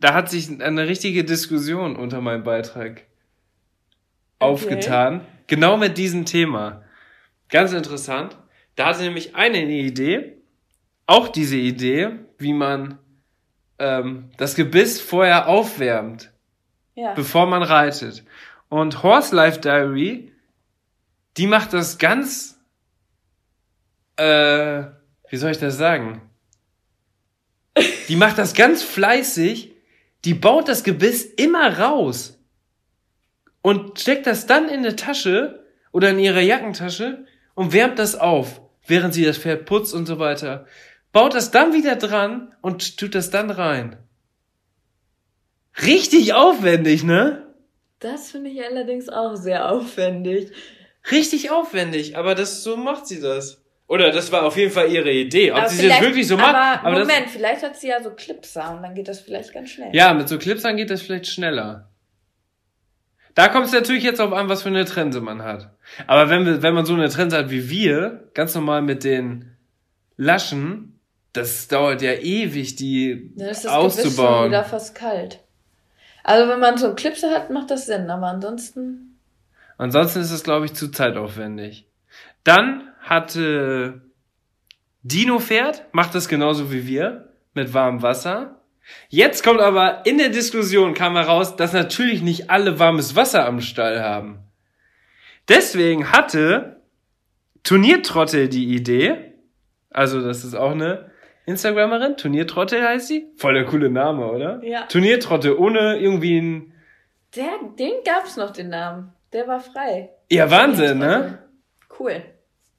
da 0.00 0.14
hat 0.14 0.30
sich 0.30 0.48
eine 0.62 0.86
richtige 0.88 1.24
Diskussion 1.24 1.96
unter 1.96 2.20
meinem 2.20 2.44
Beitrag 2.44 3.02
aufgetan. 4.38 5.26
Genau 5.46 5.76
mit 5.76 5.98
diesem 5.98 6.24
Thema. 6.24 6.82
Ganz 7.48 7.72
interessant. 7.72 8.36
Da 8.76 8.86
hatte 8.86 9.02
nämlich 9.02 9.34
eine 9.34 9.58
eine 9.58 9.72
Idee, 9.72 10.36
auch 11.06 11.28
diese 11.28 11.56
Idee, 11.56 12.10
wie 12.38 12.52
man 12.52 12.98
ähm, 13.78 14.30
das 14.36 14.54
Gebiss 14.54 15.00
vorher 15.00 15.48
aufwärmt, 15.48 16.30
Ja. 16.94 17.14
bevor 17.14 17.46
man 17.46 17.62
reitet. 17.62 18.24
Und 18.68 19.02
Horse 19.02 19.34
Life 19.34 19.60
Diary, 19.60 20.32
die 21.38 21.46
macht 21.46 21.72
das 21.72 21.98
ganz, 21.98 22.60
äh, 24.16 24.82
wie 25.28 25.36
soll 25.36 25.52
ich 25.52 25.58
das 25.58 25.78
sagen? 25.78 26.20
Die 28.08 28.16
macht 28.16 28.38
das 28.38 28.54
ganz 28.54 28.82
fleißig. 28.82 29.72
Die 30.24 30.34
baut 30.34 30.68
das 30.68 30.82
Gebiss 30.82 31.24
immer 31.24 31.78
raus 31.78 32.38
und 33.62 34.00
steckt 34.00 34.26
das 34.26 34.46
dann 34.46 34.68
in 34.68 34.80
eine 34.80 34.96
Tasche 34.96 35.64
oder 35.92 36.10
in 36.10 36.18
ihre 36.18 36.42
Jackentasche 36.42 37.24
und 37.54 37.72
wärmt 37.72 38.00
das 38.00 38.16
auf, 38.16 38.60
während 38.86 39.14
sie 39.14 39.24
das 39.24 39.38
Pferd 39.38 39.64
putzt 39.64 39.94
und 39.94 40.06
so 40.06 40.18
weiter. 40.18 40.66
Baut 41.12 41.34
das 41.34 41.52
dann 41.52 41.72
wieder 41.72 41.94
dran 41.94 42.52
und 42.62 42.98
tut 42.98 43.14
das 43.14 43.30
dann 43.30 43.50
rein. 43.50 43.96
Richtig 45.86 46.34
aufwendig, 46.34 47.04
ne? 47.04 47.46
Das 48.00 48.32
finde 48.32 48.50
ich 48.50 48.64
allerdings 48.64 49.08
auch 49.08 49.36
sehr 49.36 49.70
aufwendig. 49.70 50.50
Richtig 51.10 51.50
aufwendig, 51.50 52.16
aber 52.16 52.34
das 52.34 52.62
so 52.62 52.76
macht 52.76 53.06
sie 53.06 53.20
das. 53.20 53.62
Oder 53.86 54.10
das 54.10 54.30
war 54.32 54.42
auf 54.44 54.56
jeden 54.58 54.70
Fall 54.70 54.90
ihre 54.92 55.10
Idee. 55.10 55.50
Ob 55.50 55.58
Aber 55.58 55.68
sie 55.70 55.76
das 55.76 55.84
vielleicht- 55.86 56.02
wirklich 56.02 56.28
so 56.28 56.36
macht, 56.36 56.54
Aber, 56.54 56.86
aber 56.86 56.98
das, 56.98 57.08
Moment, 57.08 57.30
vielleicht 57.30 57.62
hat 57.62 57.76
sie 57.76 57.88
ja 57.88 58.02
so 58.02 58.10
Clipser 58.10 58.74
und 58.76 58.82
dann 58.82 58.94
geht 58.94 59.08
das 59.08 59.20
vielleicht 59.20 59.52
ganz 59.54 59.70
schnell. 59.70 59.94
Ja, 59.94 60.12
mit 60.12 60.28
so 60.28 60.36
Clipsern 60.38 60.76
geht 60.76 60.90
das 60.90 61.00
vielleicht 61.00 61.26
schneller. 61.26 61.88
Da 63.34 63.48
kommt 63.48 63.66
es 63.66 63.72
natürlich 63.72 64.02
jetzt 64.02 64.20
auf 64.20 64.32
an, 64.32 64.48
was 64.48 64.62
für 64.62 64.68
eine 64.68 64.84
Trense 64.84 65.20
man 65.20 65.42
hat. 65.42 65.70
Aber 66.06 66.28
wenn, 66.28 66.44
wir, 66.44 66.62
wenn 66.62 66.74
man 66.74 66.84
so 66.84 66.92
eine 66.94 67.08
Trense 67.08 67.38
hat 67.38 67.50
wie 67.50 67.70
wir, 67.70 68.28
ganz 68.34 68.54
normal 68.54 68.82
mit 68.82 69.04
den 69.04 69.56
Laschen, 70.16 71.00
das 71.32 71.68
dauert 71.68 72.02
ja 72.02 72.12
ewig, 72.14 72.76
die 72.76 73.32
ist 73.36 73.40
das 73.40 73.62
schon 73.62 73.70
auszubauen. 73.70 74.48
wieder 74.50 74.64
fast 74.64 74.94
kalt. 74.94 75.40
Also 76.24 76.50
wenn 76.50 76.58
man 76.60 76.76
so 76.76 76.94
Clipser 76.94 77.30
hat, 77.30 77.48
macht 77.50 77.70
das 77.70 77.86
Sinn, 77.86 78.10
aber 78.10 78.26
ansonsten... 78.26 79.07
Ansonsten 79.78 80.20
ist 80.20 80.32
es, 80.32 80.44
glaube 80.44 80.66
ich, 80.66 80.74
zu 80.74 80.90
zeitaufwendig. 80.90 81.86
Dann 82.44 82.92
hatte 83.00 84.02
Dino 85.02 85.38
Pferd, 85.38 85.86
macht 85.92 86.14
das 86.14 86.28
genauso 86.28 86.72
wie 86.72 86.86
wir, 86.86 87.32
mit 87.54 87.72
warmem 87.72 88.02
Wasser. 88.02 88.60
Jetzt 89.08 89.44
kommt 89.44 89.60
aber 89.60 90.04
in 90.04 90.18
der 90.18 90.30
Diskussion 90.30 90.94
kam 90.94 91.14
heraus, 91.14 91.56
dass 91.56 91.72
natürlich 91.72 92.22
nicht 92.22 92.50
alle 92.50 92.78
warmes 92.78 93.16
Wasser 93.16 93.46
am 93.46 93.60
Stall 93.60 94.02
haben. 94.02 94.40
Deswegen 95.48 96.10
hatte 96.12 96.82
Turniertrottel 97.62 98.48
die 98.48 98.74
Idee, 98.74 99.34
also 99.90 100.20
das 100.22 100.44
ist 100.44 100.54
auch 100.54 100.72
eine 100.72 101.10
Instagramerin, 101.46 102.16
Turniertrottel 102.16 102.82
heißt 102.82 103.08
sie. 103.08 103.26
Voll 103.36 103.54
der 103.54 103.64
coole 103.64 103.90
Name, 103.90 104.26
oder? 104.26 104.62
Ja. 104.62 104.82
Turniertrottel, 104.86 105.56
ohne 105.56 105.98
irgendwie 105.98 106.40
ein... 106.40 106.72
Der, 107.36 107.58
den 107.78 107.92
gab's 108.04 108.36
noch, 108.36 108.50
den 108.50 108.70
Namen. 108.70 109.12
Der 109.32 109.46
war 109.46 109.60
frei. 109.60 110.10
Ja, 110.30 110.50
Wahnsinn, 110.50 110.98
ne? 110.98 111.38
Cool. 111.98 112.22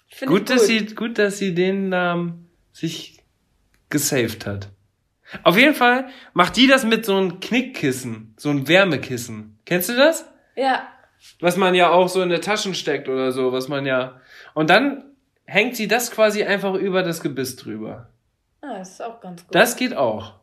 Ich 0.08 0.22
Gut, 0.22 0.50
dass 0.50 0.66
sie, 0.66 0.86
gut, 0.88 1.20
dass 1.20 1.38
sie 1.38 1.54
den 1.54 1.90
Namen 1.90 2.50
sich 2.72 3.24
gesaved 3.90 4.46
hat. 4.46 4.70
Auf 5.44 5.58
jeden 5.58 5.76
Fall 5.76 6.10
macht 6.34 6.56
die 6.56 6.68
das 6.68 6.84
mit 6.84 7.06
so 7.06 7.16
einem 7.16 7.40
Knickkissen, 7.40 8.34
so 8.38 8.50
ein 8.50 8.68
Wärmekissen. 8.68 9.60
Kennst 9.66 9.90
du 9.90 9.96
das? 9.96 10.28
Ja. 10.56 10.88
Was 11.40 11.58
man 11.58 11.76
ja 11.76 11.92
auch 11.92 12.10
so 12.10 12.22
in 12.22 12.30
der 12.30 12.42
Taschen 12.42 12.74
steckt 12.74 13.08
oder 13.10 13.32
so, 13.32 13.52
was 13.52 13.68
man 13.68 13.86
ja. 13.86 14.20
Und 14.56 14.70
dann 14.70 15.04
hängt 15.46 15.76
sie 15.76 15.88
das 15.88 16.10
quasi 16.12 16.44
einfach 16.44 16.74
über 16.74 17.04
das 17.04 17.22
Gebiss 17.22 17.56
drüber. 17.56 18.10
Ah, 18.62 18.80
das 18.80 18.92
ist 18.92 19.02
auch 19.02 19.22
ganz 19.22 19.44
gut. 19.44 19.54
Das 19.54 19.76
geht 19.76 19.96
auch. 19.96 20.40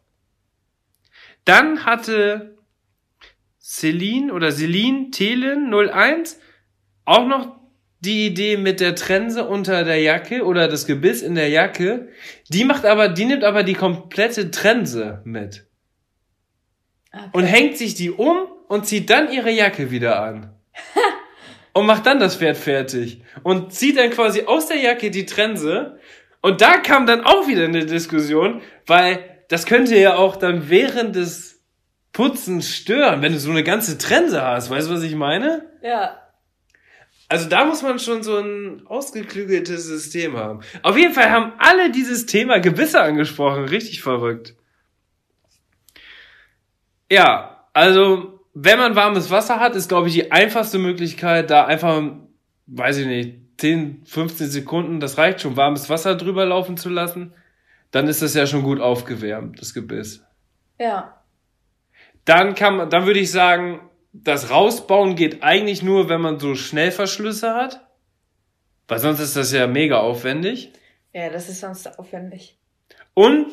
Dann 1.44 1.84
hatte 1.84 2.55
Celine 3.68 4.32
oder 4.32 4.52
Celine 4.52 5.10
Thelen 5.10 5.74
01 5.74 6.38
auch 7.04 7.26
noch 7.26 7.56
die 7.98 8.26
Idee 8.26 8.56
mit 8.56 8.78
der 8.78 8.94
Trense 8.94 9.44
unter 9.48 9.82
der 9.82 10.00
Jacke 10.00 10.44
oder 10.44 10.68
das 10.68 10.86
Gebiss 10.86 11.20
in 11.20 11.34
der 11.34 11.48
Jacke. 11.48 12.08
Die 12.48 12.64
macht 12.64 12.84
aber, 12.84 13.08
die 13.08 13.24
nimmt 13.24 13.42
aber 13.42 13.64
die 13.64 13.74
komplette 13.74 14.52
Trense 14.52 15.20
mit 15.24 15.66
okay. 17.12 17.24
und 17.32 17.44
hängt 17.44 17.76
sich 17.76 17.96
die 17.96 18.12
um 18.12 18.36
und 18.68 18.86
zieht 18.86 19.10
dann 19.10 19.32
ihre 19.32 19.50
Jacke 19.50 19.90
wieder 19.90 20.22
an. 20.22 20.54
und 21.72 21.86
macht 21.86 22.06
dann 22.06 22.20
das 22.20 22.36
Pferd 22.36 22.56
fertig. 22.56 23.22
Und 23.42 23.72
zieht 23.72 23.98
dann 23.98 24.10
quasi 24.10 24.42
aus 24.42 24.68
der 24.68 24.78
Jacke 24.78 25.10
die 25.10 25.26
Trense. 25.26 25.98
Und 26.40 26.60
da 26.60 26.78
kam 26.78 27.06
dann 27.06 27.24
auch 27.24 27.48
wieder 27.48 27.64
eine 27.64 27.84
Diskussion, 27.84 28.62
weil 28.86 29.42
das 29.48 29.66
könnte 29.66 29.98
ja 29.98 30.14
auch 30.14 30.36
dann 30.36 30.68
während 30.68 31.16
des 31.16 31.55
Putzens 32.16 32.74
stören, 32.74 33.20
wenn 33.20 33.34
du 33.34 33.38
so 33.38 33.50
eine 33.50 33.62
ganze 33.62 33.98
Trense 33.98 34.40
hast. 34.40 34.70
Weißt 34.70 34.88
du, 34.88 34.94
was 34.94 35.02
ich 35.02 35.14
meine? 35.14 35.66
Ja. 35.82 36.16
Also 37.28 37.46
da 37.46 37.66
muss 37.66 37.82
man 37.82 37.98
schon 37.98 38.22
so 38.22 38.38
ein 38.38 38.86
ausgeklügeltes 38.86 39.84
System 39.84 40.34
haben. 40.34 40.60
Auf 40.82 40.96
jeden 40.96 41.12
Fall 41.12 41.30
haben 41.30 41.52
alle 41.58 41.90
dieses 41.90 42.24
Thema 42.24 42.58
Gebisse 42.58 43.02
angesprochen. 43.02 43.66
Richtig 43.66 44.00
verrückt. 44.00 44.54
Ja, 47.10 47.66
also 47.74 48.40
wenn 48.54 48.78
man 48.78 48.96
warmes 48.96 49.30
Wasser 49.30 49.60
hat, 49.60 49.76
ist, 49.76 49.90
glaube 49.90 50.08
ich, 50.08 50.14
die 50.14 50.32
einfachste 50.32 50.78
Möglichkeit, 50.78 51.50
da 51.50 51.66
einfach, 51.66 52.02
weiß 52.66 52.96
ich 52.96 53.06
nicht, 53.06 53.40
10, 53.58 54.06
15 54.06 54.48
Sekunden, 54.48 55.00
das 55.00 55.18
reicht 55.18 55.42
schon, 55.42 55.58
warmes 55.58 55.90
Wasser 55.90 56.14
drüber 56.14 56.46
laufen 56.46 56.78
zu 56.78 56.88
lassen. 56.88 57.34
Dann 57.90 58.08
ist 58.08 58.22
das 58.22 58.32
ja 58.32 58.46
schon 58.46 58.62
gut 58.62 58.80
aufgewärmt, 58.80 59.60
das 59.60 59.74
Gebiss. 59.74 60.24
Ja. 60.78 61.15
Dann 62.26 62.54
kann 62.54 62.76
man, 62.76 62.90
dann 62.90 63.06
würde 63.06 63.20
ich 63.20 63.30
sagen, 63.30 63.80
das 64.12 64.50
Rausbauen 64.50 65.14
geht 65.14 65.42
eigentlich 65.42 65.82
nur, 65.82 66.10
wenn 66.10 66.20
man 66.20 66.38
so 66.38 66.54
Schnellverschlüsse 66.54 67.54
hat. 67.54 67.80
Weil 68.88 68.98
sonst 68.98 69.20
ist 69.20 69.36
das 69.36 69.52
ja 69.52 69.66
mega 69.66 69.98
aufwendig. 69.98 70.72
Ja, 71.12 71.30
das 71.30 71.48
ist 71.48 71.60
sonst 71.60 71.98
aufwendig. 71.98 72.58
Und 73.14 73.46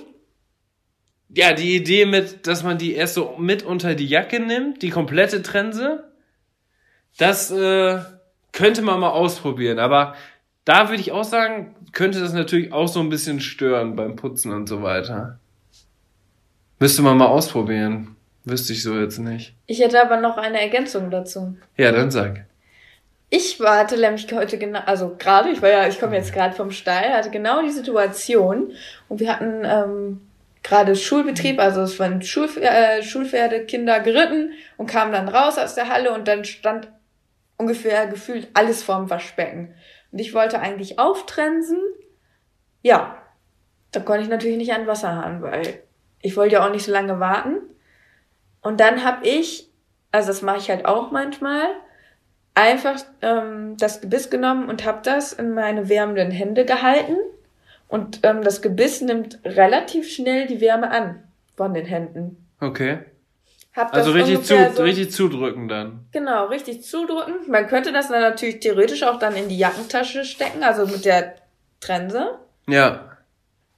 ja, 1.30 1.54
die 1.54 1.76
Idee 1.76 2.06
mit, 2.06 2.46
dass 2.46 2.64
man 2.64 2.78
die 2.78 2.94
erst 2.94 3.16
so 3.16 3.36
mit 3.38 3.64
unter 3.64 3.96
die 3.96 4.08
Jacke 4.08 4.40
nimmt, 4.40 4.82
die 4.82 4.90
komplette 4.90 5.42
Trense, 5.42 6.12
das 7.18 7.52
äh, 7.52 8.00
könnte 8.52 8.82
man 8.82 9.00
mal 9.00 9.10
ausprobieren. 9.10 9.80
Aber 9.80 10.16
da 10.66 10.90
würde 10.90 11.02
ich 11.02 11.12
auch 11.12 11.24
sagen, 11.24 11.76
könnte 11.92 12.20
das 12.20 12.34
natürlich 12.34 12.72
auch 12.72 12.88
so 12.88 13.00
ein 13.00 13.10
bisschen 13.10 13.40
stören 13.40 13.96
beim 13.96 14.16
Putzen 14.16 14.52
und 14.52 14.68
so 14.68 14.82
weiter. 14.82 15.40
Müsste 16.80 17.02
man 17.02 17.18
mal 17.18 17.28
ausprobieren. 17.28 18.16
Wüsste 18.46 18.74
ich 18.74 18.84
so 18.84 19.00
jetzt 19.00 19.20
nicht. 19.20 19.56
Ich 19.68 19.80
hätte 19.80 20.02
aber 20.02 20.18
noch 20.18 20.38
eine 20.38 20.62
Ergänzung 20.62 21.10
dazu. 21.10 21.56
Ja, 21.78 21.92
dann 21.92 22.12
sag. 22.12 22.46
Ich 23.30 23.60
hatte 23.60 23.98
nämlich 23.98 24.32
heute 24.32 24.58
genau, 24.58 24.82
also 24.86 25.16
gerade, 25.18 25.50
ich 25.50 25.62
war 25.62 25.70
ja, 25.70 25.88
ich 25.88 26.00
komme 26.00 26.16
jetzt 26.16 26.34
gerade 26.34 26.54
vom 26.54 26.70
Stall, 26.70 27.14
hatte 27.14 27.32
genau 27.32 27.62
die 27.64 27.72
Situation 27.72 28.74
und 29.10 29.20
wir 29.20 29.32
hatten 29.32 29.64
ähm, 29.66 30.22
gerade 30.62 30.96
Schulbetrieb, 30.96 31.60
also 31.60 31.82
es 31.82 32.00
waren 32.00 32.22
Schul, 32.22 32.48
äh, 32.58 33.02
Schulpferde, 33.02 33.66
Kinder 33.66 34.02
geritten 34.02 34.52
und 34.78 34.88
kamen 34.88 35.12
dann 35.12 35.30
raus 35.30 35.58
aus 35.58 35.74
der 35.74 35.90
Halle 35.90 36.14
und 36.14 36.28
dann 36.28 36.46
stand 36.46 36.90
ungefähr 37.58 38.08
gefühlt 38.08 38.50
alles 38.54 38.84
vorm 38.84 39.10
Waschbecken. 39.10 39.74
Und 40.12 40.20
ich 40.20 40.34
wollte 40.34 40.60
eigentlich 40.60 41.00
auftrensen. 41.00 41.80
Ja, 42.82 43.18
da 43.92 44.00
konnte 44.00 44.24
ich 44.24 44.30
natürlich 44.30 44.58
nicht 44.58 44.74
an 44.74 44.86
Wasserhahn, 44.86 45.42
weil 45.42 45.82
ich 46.22 46.38
wollte 46.38 46.54
ja 46.54 46.66
auch 46.66 46.72
nicht 46.72 46.86
so 46.86 46.92
lange 46.92 47.20
warten. 47.20 47.58
Und 48.64 48.80
dann 48.80 49.04
habe 49.04 49.28
ich, 49.28 49.70
also 50.12 50.30
das 50.30 50.42
mache 50.42 50.58
ich 50.58 50.70
halt 50.70 50.86
auch 50.86 51.12
manchmal, 51.12 51.68
einfach 52.56 53.00
ähm, 53.22 53.78
das 53.78 54.02
Gebiss 54.02 54.30
genommen 54.30 54.70
und 54.70 54.86
habe 54.86 55.02
das 55.04 55.34
in 55.34 55.54
meine 55.54 55.90
wärmenden 55.90 56.32
Hände 56.32 56.66
gehalten. 56.66 57.18
Und 57.88 58.22
ähm, 58.24 58.42
das 58.44 58.62
Gebiss 58.62 59.02
nimmt 59.02 59.40
relativ 59.46 60.10
schnell 60.10 60.48
die 60.48 60.62
Wärme 60.62 60.90
an 60.90 61.24
von 61.56 61.74
den 61.74 61.86
Händen. 61.86 62.48
Okay. 62.60 63.00
Hab 63.76 63.94
Also 63.94 64.12
richtig, 64.12 64.44
zu, 64.44 64.56
so, 64.74 64.84
richtig 64.84 65.12
zudrücken 65.12 65.68
dann. 65.68 66.06
Genau, 66.12 66.46
richtig 66.48 66.84
zudrücken. 66.84 67.50
Man 67.50 67.68
könnte 67.68 67.92
das 67.92 68.10
dann 68.10 68.22
natürlich 68.22 68.60
theoretisch 68.60 69.04
auch 69.04 69.18
dann 69.18 69.36
in 69.36 69.50
die 69.50 69.58
Jackentasche 69.58 70.26
stecken, 70.26 70.64
also 70.64 70.86
mit 70.86 71.06
der 71.06 71.36
Trense. 71.80 72.38
Ja. 72.68 73.18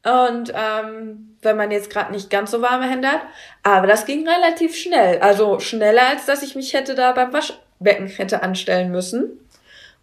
Und 0.03 0.53
ähm, 0.53 1.34
wenn 1.45 1.55
man 1.57 1.71
jetzt 1.71 1.89
gerade 1.89 2.11
nicht 2.11 2.29
ganz 2.29 2.51
so 2.51 2.61
warme 2.61 2.89
Hände 2.89 3.07
hat. 3.07 3.21
Aber 3.63 3.87
das 3.87 4.05
ging 4.05 4.27
relativ 4.27 4.75
schnell. 4.75 5.19
Also 5.19 5.59
schneller, 5.59 6.07
als 6.09 6.25
dass 6.25 6.43
ich 6.43 6.55
mich 6.55 6.73
hätte 6.73 6.95
da 6.95 7.11
beim 7.13 7.31
Waschbecken 7.31 8.07
hätte 8.07 8.43
anstellen 8.43 8.91
müssen. 8.91 9.39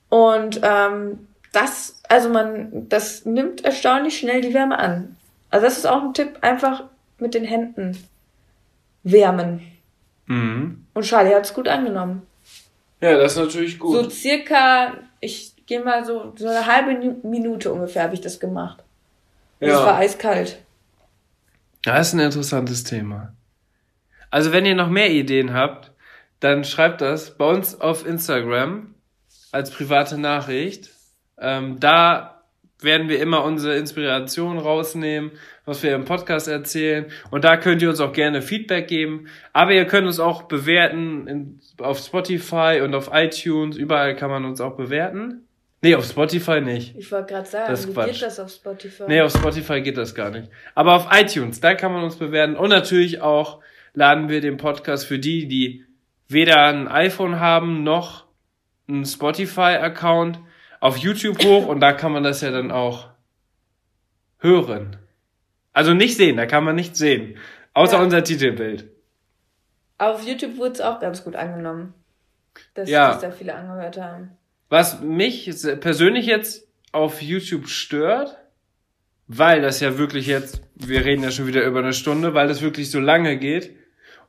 Und 0.09 0.61
ähm, 0.62 1.26
das, 1.53 2.01
also 2.09 2.28
man, 2.30 2.88
das 2.88 3.24
nimmt 3.26 3.64
erstaunlich 3.64 4.18
schnell 4.18 4.40
die 4.40 4.55
Wärme 4.55 4.78
an. 4.78 5.16
Also 5.51 5.66
das 5.66 5.76
ist 5.78 5.86
auch 5.86 6.03
ein 6.03 6.14
Tipp, 6.14 6.38
einfach 6.40 6.84
mit 7.18 7.34
den 7.34 7.45
Händen 7.45 7.97
wärmen. 9.03 9.62
Mhm. 10.26 10.86
Und 10.95 11.03
Charlie 11.05 11.34
hat's 11.34 11.55
gut 11.55 11.68
angenommen. 11.68 12.26
Ja, 13.01 13.16
das 13.16 13.32
ist 13.32 13.38
natürlich 13.38 13.78
gut. 13.78 13.97
So 13.97 14.11
circa, 14.11 14.93
ich 15.20 15.53
gehe 15.66 15.80
mal 15.80 16.05
so, 16.05 16.32
so 16.36 16.47
eine 16.49 16.66
halbe 16.66 16.95
Nu- 16.95 17.18
Minute 17.22 17.72
ungefähr 17.72 18.05
habe 18.05 18.14
ich 18.14 18.20
das 18.20 18.38
gemacht. 18.38 18.78
Und 19.61 19.68
Es 19.68 19.74
war 19.76 19.86
ja. 19.88 19.97
eiskalt. 19.97 20.59
Das 21.85 22.09
ist 22.09 22.14
ein 22.14 22.20
interessantes 22.20 22.85
Thema. 22.85 23.35
Also 24.30 24.53
wenn 24.53 24.64
ihr 24.64 24.74
noch 24.74 24.89
mehr 24.89 25.11
Ideen 25.11 25.53
habt, 25.53 25.93
dann 26.41 26.64
schreibt 26.64 27.01
das 27.01 27.37
bei 27.37 27.45
uns 27.45 27.80
auf 27.80 28.07
Instagram 28.07 28.95
als 29.53 29.70
private 29.70 30.18
Nachricht. 30.18 30.91
Ähm, 31.39 31.80
da 31.80 32.43
werden 32.80 33.09
wir 33.09 33.20
immer 33.20 33.45
unsere 33.45 33.76
Inspiration 33.76 34.59
rausnehmen, 34.59 35.33
was 35.64 35.83
wir 35.83 35.95
im 35.95 36.05
Podcast 36.05 36.49
erzählen. 36.49 37.07
Und 37.30 37.45
da 37.45 37.57
könnt 37.57 37.83
ihr 37.83 37.91
uns 37.91 38.01
auch 38.01 38.12
gerne 38.12 38.43
Feedback 38.43 38.89
geben. 38.89 39.26
Aber 39.53 39.72
ihr 39.72 39.85
könnt 39.85 40.07
uns 40.07 40.20
auch 40.20 40.43
bewerten 40.43 41.26
in, 41.26 41.61
auf 41.78 41.99
Spotify 41.99 42.80
und 42.83 42.95
auf 42.95 43.11
iTunes. 43.12 43.76
Überall 43.76 44.16
kann 44.16 44.30
man 44.30 44.45
uns 44.45 44.61
auch 44.61 44.76
bewerten. 44.76 45.41
Nee, 45.85 45.97
auf 45.97 46.05
Spotify 46.05 46.61
nicht. 46.61 46.97
Ich 46.97 47.11
wollte 47.11 47.33
gerade 47.35 47.49
sagen, 47.49 47.66
Das 47.68 47.89
wie 47.89 47.93
Quatsch. 47.93 48.12
geht 48.12 48.22
das 48.22 48.39
auf 48.39 48.51
Spotify? 48.51 49.03
Nee, 49.09 49.20
auf 49.20 49.33
Spotify 49.33 49.80
geht 49.83 49.97
das 49.97 50.14
gar 50.14 50.30
nicht. 50.30 50.49
Aber 50.76 50.95
auf 50.95 51.09
iTunes, 51.11 51.61
da 51.61 51.74
kann 51.74 51.93
man 51.93 52.05
uns 52.05 52.16
bewerten. 52.16 52.55
Und 52.57 52.68
natürlich 52.70 53.20
auch 53.20 53.61
laden 53.95 54.28
wir 54.28 54.41
den 54.41 54.57
Podcast 54.59 55.07
für 55.07 55.18
die, 55.18 55.49
die 55.49 55.85
weder 56.28 56.62
ein 56.66 56.87
iPhone 56.89 57.41
haben 57.41 57.83
noch 57.83 58.26
einen 58.89 59.05
Spotify-Account 59.05 60.39
auf 60.80 60.97
YouTube 60.99 61.43
hoch 61.45 61.66
und 61.66 61.80
da 61.80 61.93
kann 61.93 62.12
man 62.12 62.22
das 62.22 62.41
ja 62.43 62.51
dann 62.53 62.70
auch 62.70 63.09
hören. 64.39 64.97
Also 65.72 65.95
nicht 65.95 66.16
sehen, 66.16 66.37
da 66.37 66.47
kann 66.47 66.64
man 66.64 66.74
nicht 66.76 66.97
sehen. 66.97 67.37
Außer 67.74 67.97
Ja. 67.97 68.03
unser 68.03 68.22
Titelbild. 68.24 68.89
Auf 69.99 70.26
YouTube 70.26 70.57
wurde 70.59 70.72
es 70.72 70.80
auch 70.80 71.01
ganz 71.01 71.24
gut 71.24 71.37
angenommen. 71.37 71.95
Dass 72.74 72.89
Ja. 72.89 73.12
sich 73.12 73.22
da 73.22 73.30
viele 73.30 73.55
angehört 73.55 73.97
haben. 74.01 74.33
Was 74.73 75.03
mich 75.03 75.51
persönlich 75.83 76.25
jetzt 76.25 76.66
auf 76.93 77.20
YouTube 77.20 77.68
stört, 77.68 78.39
weil 79.29 79.61
das 79.61 79.81
ja 79.81 79.99
wirklich 79.99 80.27
jetzt, 80.27 80.62
wir 80.75 81.05
reden 81.05 81.23
ja 81.23 81.31
schon 81.31 81.47
wieder 81.47 81.62
über 81.66 81.81
eine 81.81 81.93
Stunde, 81.93 82.33
weil 82.33 82.49
das 82.49 82.62
wirklich 82.62 82.91
so 82.91 82.99
lange 82.99 83.37
geht. 83.37 83.77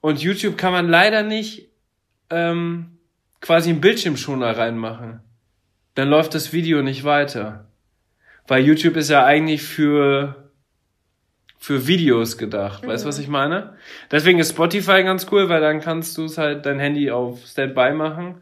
Und 0.01 0.21
YouTube 0.21 0.57
kann 0.57 0.73
man 0.73 0.89
leider 0.89 1.23
nicht 1.23 1.69
ähm, 2.29 2.97
quasi 3.39 3.69
einen 3.69 3.79
Bildschirmschoner 3.79 4.57
reinmachen. 4.57 5.21
Dann 5.95 6.09
läuft 6.09 6.35
das 6.35 6.51
Video 6.51 6.81
nicht 6.81 7.05
weiter. 7.05 7.69
Weil 8.45 8.65
YouTube 8.65 8.97
ist 8.97 9.09
ja 9.09 9.23
eigentlich 9.23 9.63
für 9.63 10.51
für 11.57 11.87
Videos 11.87 12.37
gedacht. 12.37 12.85
Weißt 12.85 13.05
du, 13.05 13.07
was 13.07 13.17
ich 13.17 13.29
meine? 13.29 13.77
Deswegen 14.11 14.39
ist 14.39 14.49
Spotify 14.49 15.03
ganz 15.03 15.25
cool, 15.31 15.47
weil 15.47 15.61
dann 15.61 15.79
kannst 15.79 16.17
du 16.17 16.25
es 16.25 16.37
halt 16.37 16.65
dein 16.65 16.79
Handy 16.79 17.11
auf 17.11 17.45
Standby 17.45 17.93
machen 17.93 18.41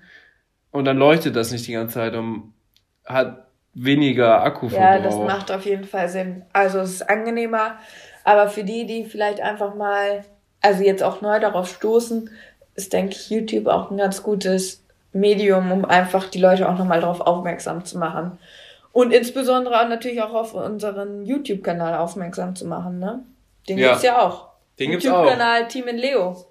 und 0.72 0.86
dann 0.86 0.97
leuchtet 0.97 1.36
das 1.36 1.51
nicht 1.51 1.67
die 1.67 1.74
ganze 1.74 1.95
Zeit 1.95 2.15
und 2.15 2.53
hat 3.05 3.45
weniger 3.74 4.41
Akkuverbrauch. 4.43 4.84
Ja, 4.84 4.99
das 4.99 5.15
macht 5.15 5.51
auf 5.51 5.65
jeden 5.65 5.86
Fall 5.86 6.09
Sinn. 6.09 6.43
Also 6.53 6.80
es 6.80 6.91
ist 6.91 7.09
angenehmer, 7.09 7.78
aber 8.24 8.49
für 8.49 8.63
die, 8.63 8.86
die 8.86 9.05
vielleicht 9.05 9.41
einfach 9.41 9.76
mal, 9.76 10.24
also 10.61 10.84
jetzt 10.84 11.03
auch 11.03 11.22
neu 11.22 11.39
darauf 11.39 11.67
stoßen, 11.69 12.30
ist, 12.76 12.93
denke 12.93 13.13
ich, 13.15 13.30
YouTube 13.30 13.67
auch 13.67 13.91
ein 13.91 13.97
ganz 13.97 14.24
gutes 14.24 14.84
Medium, 15.13 15.72
um 15.72 15.86
einfach 15.86 16.30
die 16.30 16.39
Leute 16.39 16.69
auch 16.69 16.78
nochmal 16.78 17.01
darauf 17.01 17.22
aufmerksam 17.22 17.84
zu 17.86 17.97
machen. 17.97 18.38
Und 18.93 19.11
insbesondere 19.13 19.80
auch 19.82 19.88
natürlich 19.88 20.22
auch 20.22 20.34
auf 20.34 20.53
unseren 20.53 21.26
YouTube-Kanal 21.26 21.95
aufmerksam 21.95 22.55
zu 22.55 22.65
machen, 22.65 22.99
ne? 22.99 23.24
Den 23.69 23.78
Ja. 23.78 23.89
gibt's 23.89 24.03
ja 24.03 24.22
auch. 24.22 24.49
Den 24.80 24.91
gibt's 24.91 25.07
auch. 25.07 25.19
YouTube-Kanal 25.24 25.67
Team 25.67 25.88
in 25.88 25.97
Leo. 25.97 26.45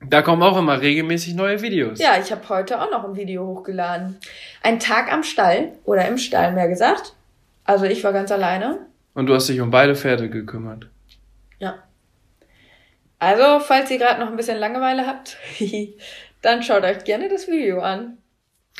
Da 0.00 0.22
kommen 0.22 0.42
auch 0.42 0.58
immer 0.58 0.80
regelmäßig 0.80 1.34
neue 1.34 1.62
Videos. 1.62 1.98
Ja, 1.98 2.18
ich 2.20 2.30
habe 2.30 2.48
heute 2.48 2.80
auch 2.80 2.90
noch 2.90 3.04
ein 3.04 3.16
Video 3.16 3.46
hochgeladen. 3.46 4.18
Ein 4.62 4.78
Tag 4.78 5.12
am 5.12 5.22
Stall 5.22 5.72
oder 5.84 6.06
im 6.06 6.18
Stall, 6.18 6.52
mehr 6.52 6.68
gesagt. 6.68 7.14
Also 7.64 7.86
ich 7.86 8.04
war 8.04 8.12
ganz 8.12 8.30
alleine. 8.30 8.86
Und 9.14 9.26
du 9.26 9.34
hast 9.34 9.48
dich 9.48 9.60
um 9.60 9.70
beide 9.70 9.96
Pferde 9.96 10.28
gekümmert. 10.28 10.88
Ja. 11.58 11.82
Also, 13.18 13.60
falls 13.60 13.90
ihr 13.90 13.98
gerade 13.98 14.20
noch 14.20 14.28
ein 14.28 14.36
bisschen 14.36 14.58
Langeweile 14.58 15.06
habt, 15.06 15.38
dann 16.42 16.62
schaut 16.62 16.84
euch 16.84 17.04
gerne 17.04 17.28
das 17.28 17.48
Video 17.48 17.80
an. 17.80 18.18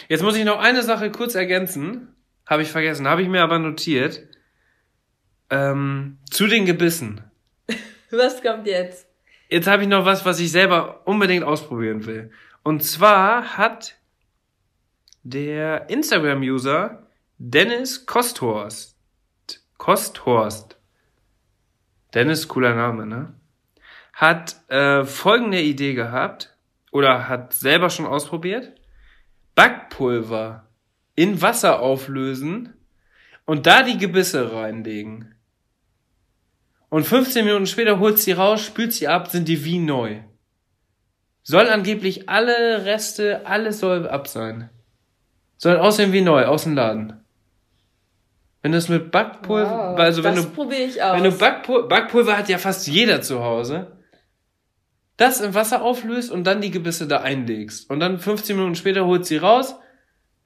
Jetzt 0.09 0.23
muss 0.23 0.37
ich 0.37 0.45
noch 0.45 0.61
eine 0.61 0.83
Sache 0.83 1.11
kurz 1.11 1.35
ergänzen. 1.35 2.15
Habe 2.45 2.63
ich 2.63 2.71
vergessen, 2.71 3.09
habe 3.09 3.23
ich 3.23 3.29
mir 3.29 3.43
aber 3.43 3.59
notiert. 3.59 4.23
Ähm, 5.49 6.19
zu 6.31 6.47
den 6.47 6.67
Gebissen. 6.67 7.23
Was 8.11 8.43
kommt 8.43 8.67
jetzt? 8.67 9.06
Jetzt 9.49 9.69
habe 9.69 9.83
ich 9.83 9.89
noch 9.89 10.05
was, 10.05 10.25
was 10.25 10.41
ich 10.41 10.51
selber 10.51 11.07
unbedingt 11.07 11.45
ausprobieren 11.45 12.05
will. 12.07 12.31
Und 12.63 12.83
zwar 12.83 13.57
hat 13.57 13.97
der 15.23 15.89
Instagram-User 15.89 17.07
Dennis 17.39 18.07
Kosthorst. 18.07 18.97
Kosthorst. 19.77 20.77
Dennis, 22.15 22.49
cooler 22.49 22.75
Name, 22.75 23.07
ne? 23.07 23.35
Hat 24.13 24.57
äh, 24.69 25.05
folgende 25.05 25.61
Idee 25.61 25.95
gehabt 25.95 26.57
oder 26.91 27.29
hat 27.29 27.53
selber 27.53 27.91
schon 27.91 28.07
ausprobiert. 28.07 28.73
Backpulver 29.55 30.67
in 31.15 31.41
Wasser 31.43 31.81
auflösen 31.81 32.75
und 33.45 33.67
da 33.67 33.83
die 33.83 33.99
Gebisse 33.99 34.53
reinlegen. 34.53 35.36
Und 36.89 37.05
15 37.05 37.45
Minuten 37.45 37.67
später 37.67 37.99
holt 37.99 38.19
sie 38.19 38.33
raus, 38.33 38.63
spült 38.63 38.93
sie 38.93 39.09
ab, 39.09 39.29
sind 39.29 39.49
die 39.49 39.65
wie 39.65 39.79
neu. 39.79 40.21
Soll 41.43 41.69
angeblich 41.69 42.29
alle 42.29 42.85
Reste, 42.85 43.47
alles 43.47 43.81
soll 43.81 44.09
ab 44.09 44.29
sein. 44.29 44.71
Soll 45.57 45.79
aussehen 45.79 46.13
wie 46.13 46.21
neu, 46.21 46.45
aus 46.45 46.65
dem 46.65 46.75
Laden. 46.75 47.25
Wenn 48.63 48.73
du 48.73 48.79
es 48.79 48.89
mit 48.89 49.13
Backpulver, 49.13 49.93
Wow, 49.93 49.99
also 49.99 50.25
wenn 50.25 50.35
du, 50.35 50.43
wenn 50.57 51.23
du 51.23 51.31
Backpulver, 51.31 51.89
Backpulver 51.89 52.37
hat 52.37 52.49
ja 52.49 52.59
fast 52.59 52.87
jeder 52.89 53.23
zu 53.23 53.43
Hause. 53.43 53.93
Das 55.17 55.41
im 55.41 55.55
Wasser 55.55 55.83
auflöst 55.83 56.31
und 56.31 56.45
dann 56.45 56.61
die 56.61 56.71
Gebisse 56.71 57.07
da 57.07 57.19
einlegst. 57.21 57.89
Und 57.89 58.01
dann 58.01 58.19
15 58.19 58.57
Minuten 58.57 58.75
später 58.75 59.07
holt 59.07 59.25
sie 59.25 59.37
raus, 59.37 59.77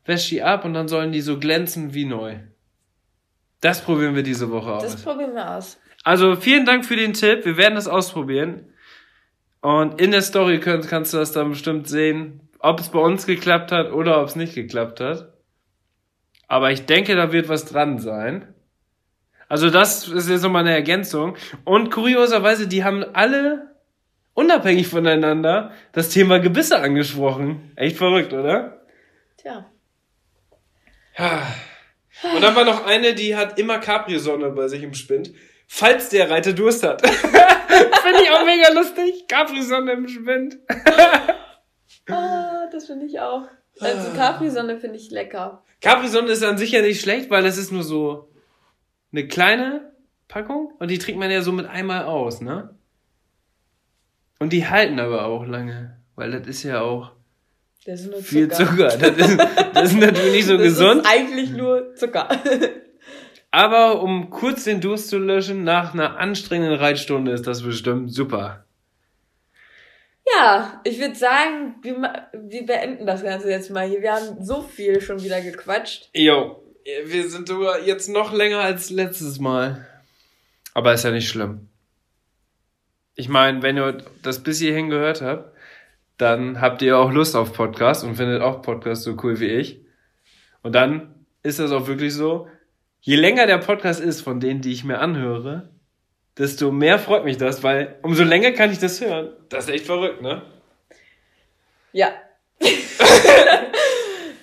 wäscht 0.04 0.30
die 0.30 0.42
ab 0.42 0.64
und 0.64 0.74
dann 0.74 0.86
sollen 0.86 1.12
die 1.12 1.22
so 1.22 1.38
glänzen 1.38 1.94
wie 1.94 2.04
neu. 2.04 2.36
Das 3.60 3.80
probieren 3.80 4.14
wir 4.14 4.22
diese 4.22 4.50
Woche 4.50 4.74
aus. 4.74 4.82
das 4.82 5.02
probieren 5.02 5.34
wir 5.34 5.56
aus. 5.56 5.78
Also 6.02 6.36
vielen 6.36 6.64
Dank 6.64 6.84
für 6.84 6.96
den 6.96 7.12
Tipp. 7.12 7.44
Wir 7.44 7.56
werden 7.56 7.74
das 7.74 7.88
ausprobieren. 7.88 8.72
Und 9.60 10.00
in 10.00 10.10
der 10.10 10.22
Story 10.22 10.60
könnt, 10.60 10.88
kannst 10.88 11.12
du 11.12 11.18
das 11.18 11.32
dann 11.32 11.50
bestimmt 11.50 11.88
sehen, 11.88 12.48
ob 12.58 12.80
es 12.80 12.88
bei 12.88 12.98
uns 12.98 13.26
geklappt 13.26 13.72
hat 13.72 13.92
oder 13.92 14.20
ob 14.20 14.28
es 14.28 14.36
nicht 14.36 14.54
geklappt 14.54 15.00
hat. 15.00 15.32
Aber 16.48 16.72
ich 16.72 16.86
denke, 16.86 17.14
da 17.14 17.32
wird 17.32 17.48
was 17.48 17.66
dran 17.66 17.98
sein. 17.98 18.54
Also 19.48 19.68
das 19.68 20.08
ist 20.08 20.28
jetzt 20.30 20.42
nochmal 20.42 20.62
eine 20.62 20.74
Ergänzung. 20.74 21.36
Und 21.64 21.90
kurioserweise, 21.90 22.68
die 22.68 22.84
haben 22.84 23.04
alle 23.12 23.74
unabhängig 24.34 24.88
voneinander 24.88 25.72
das 25.92 26.08
Thema 26.08 26.38
Gebisse 26.38 26.80
angesprochen. 26.80 27.72
Echt 27.76 27.96
verrückt, 27.96 28.32
oder? 28.32 28.86
Tja. 29.36 29.70
Und 32.34 32.42
dann 32.42 32.54
war 32.54 32.64
noch 32.64 32.86
eine, 32.86 33.14
die 33.14 33.36
hat 33.36 33.58
immer 33.58 33.78
Capri-Sonne 33.78 34.50
bei 34.50 34.68
sich 34.68 34.82
im 34.82 34.94
Spind, 34.94 35.32
falls 35.72 36.08
der 36.08 36.28
Reiter 36.28 36.52
Durst 36.52 36.82
hat. 36.82 37.00
Finde 37.08 38.22
ich 38.22 38.30
auch 38.30 38.44
mega 38.44 38.72
lustig. 38.72 39.28
Capri-Sonne 39.28 39.92
im 39.92 40.08
Spind. 40.08 40.58
Ah, 42.08 42.66
das 42.72 42.86
finde 42.86 43.06
ich 43.06 43.20
auch. 43.20 43.46
Also 43.78 44.10
Capri-Sonne 44.12 44.78
finde 44.78 44.96
ich 44.96 45.10
lecker. 45.10 45.62
Capri-Sonne 45.80 46.32
ist 46.32 46.42
an 46.42 46.58
sich 46.58 46.72
ja 46.72 46.82
nicht 46.82 47.00
schlecht, 47.00 47.30
weil 47.30 47.44
das 47.44 47.56
ist 47.56 47.70
nur 47.70 47.84
so 47.84 48.30
eine 49.12 49.28
kleine 49.28 49.92
Packung 50.26 50.72
und 50.80 50.90
die 50.90 50.98
trinkt 50.98 51.20
man 51.20 51.30
ja 51.30 51.40
so 51.40 51.52
mit 51.52 51.66
einmal 51.66 52.04
aus, 52.04 52.40
ne? 52.40 52.74
Und 54.40 54.52
die 54.52 54.66
halten 54.66 54.98
aber 54.98 55.26
auch 55.26 55.44
lange, 55.46 56.00
weil 56.16 56.32
das 56.32 56.48
ist 56.48 56.64
ja 56.64 56.80
auch 56.80 57.12
Das 57.86 58.00
ist 58.00 58.10
nur 58.10 58.20
viel 58.20 58.50
Zucker. 58.50 58.88
Zucker. 58.90 59.10
Das 59.12 59.28
ist, 59.28 59.38
das 59.74 59.92
ist 59.92 59.98
natürlich 59.98 60.32
nicht 60.32 60.46
so 60.46 60.56
das 60.56 60.64
gesund. 60.64 61.02
ist 61.02 61.08
eigentlich 61.08 61.50
nur 61.50 61.94
Zucker. 61.94 62.28
Aber 63.50 64.02
um 64.02 64.30
kurz 64.30 64.64
den 64.64 64.80
Durst 64.80 65.08
zu 65.08 65.18
löschen, 65.18 65.64
nach 65.64 65.92
einer 65.92 66.18
anstrengenden 66.18 66.78
Reitstunde 66.78 67.32
ist 67.32 67.46
das 67.46 67.62
bestimmt 67.62 68.12
super. 68.12 68.64
ja, 70.36 70.80
ich 70.84 71.00
würde 71.00 71.14
sagen, 71.16 71.74
wir, 71.82 72.28
wir 72.32 72.66
beenden 72.66 73.06
das 73.06 73.22
Ganze 73.22 73.50
jetzt 73.50 73.70
mal 73.70 73.88
hier. 73.88 74.02
Wir 74.02 74.12
haben 74.12 74.44
so 74.44 74.62
viel 74.62 75.00
schon 75.00 75.22
wieder 75.22 75.40
gequatscht. 75.40 76.08
Jo, 76.14 76.62
wir 77.04 77.28
sind 77.28 77.48
sogar 77.48 77.80
jetzt 77.80 78.08
noch 78.08 78.32
länger 78.32 78.60
als 78.60 78.90
letztes 78.90 79.40
Mal. 79.40 79.86
Aber 80.72 80.94
ist 80.94 81.04
ja 81.04 81.10
nicht 81.10 81.28
schlimm. 81.28 81.68
Ich 83.16 83.28
meine, 83.28 83.62
wenn 83.62 83.76
ihr 83.76 83.98
das 84.22 84.42
bis 84.42 84.60
hierhin 84.60 84.88
gehört 84.88 85.20
habt, 85.20 85.52
dann 86.16 86.60
habt 86.60 86.82
ihr 86.82 86.96
auch 86.98 87.10
Lust 87.10 87.34
auf 87.34 87.52
Podcast 87.52 88.04
und 88.04 88.14
findet 88.14 88.42
auch 88.42 88.62
Podcast 88.62 89.02
so 89.02 89.16
cool 89.22 89.40
wie 89.40 89.48
ich. 89.48 89.80
Und 90.62 90.74
dann 90.74 91.14
ist 91.42 91.58
das 91.58 91.72
auch 91.72 91.86
wirklich 91.86 92.14
so, 92.14 92.46
je 93.00 93.16
länger 93.16 93.46
der 93.46 93.58
Podcast 93.58 94.00
ist 94.00 94.20
von 94.20 94.40
denen, 94.40 94.60
die 94.60 94.72
ich 94.72 94.84
mir 94.84 94.98
anhöre, 94.98 95.70
desto 96.38 96.70
mehr 96.70 96.98
freut 96.98 97.24
mich 97.24 97.36
das, 97.36 97.62
weil 97.62 97.98
umso 98.02 98.24
länger 98.24 98.52
kann 98.52 98.70
ich 98.70 98.78
das 98.78 99.00
hören. 99.00 99.30
Das 99.48 99.64
ist 99.64 99.74
echt 99.74 99.86
verrückt, 99.86 100.22
ne? 100.22 100.42
Ja. 101.92 102.12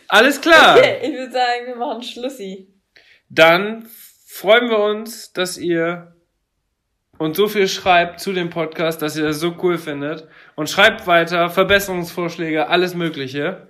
Alles 0.07 0.39
klar. 0.41 0.77
Okay, 0.77 0.99
ich 1.03 1.13
würde 1.13 1.31
sagen, 1.31 1.67
wir 1.67 1.75
machen 1.75 2.01
Schlussi. 2.01 2.73
Dann 3.29 3.87
freuen 4.25 4.69
wir 4.69 4.79
uns, 4.79 5.33
dass 5.33 5.57
ihr 5.57 6.15
uns 7.17 7.35
so 7.35 7.47
viel 7.47 7.67
schreibt 7.67 8.19
zu 8.19 8.31
dem 8.31 8.49
Podcast, 8.49 9.01
dass 9.01 9.17
ihr 9.17 9.23
das 9.23 9.39
so 9.39 9.55
cool 9.61 9.77
findet. 9.77 10.27
Und 10.55 10.69
schreibt 10.69 11.07
weiter, 11.07 11.49
Verbesserungsvorschläge, 11.49 12.67
alles 12.67 12.93
Mögliche. 12.93 13.67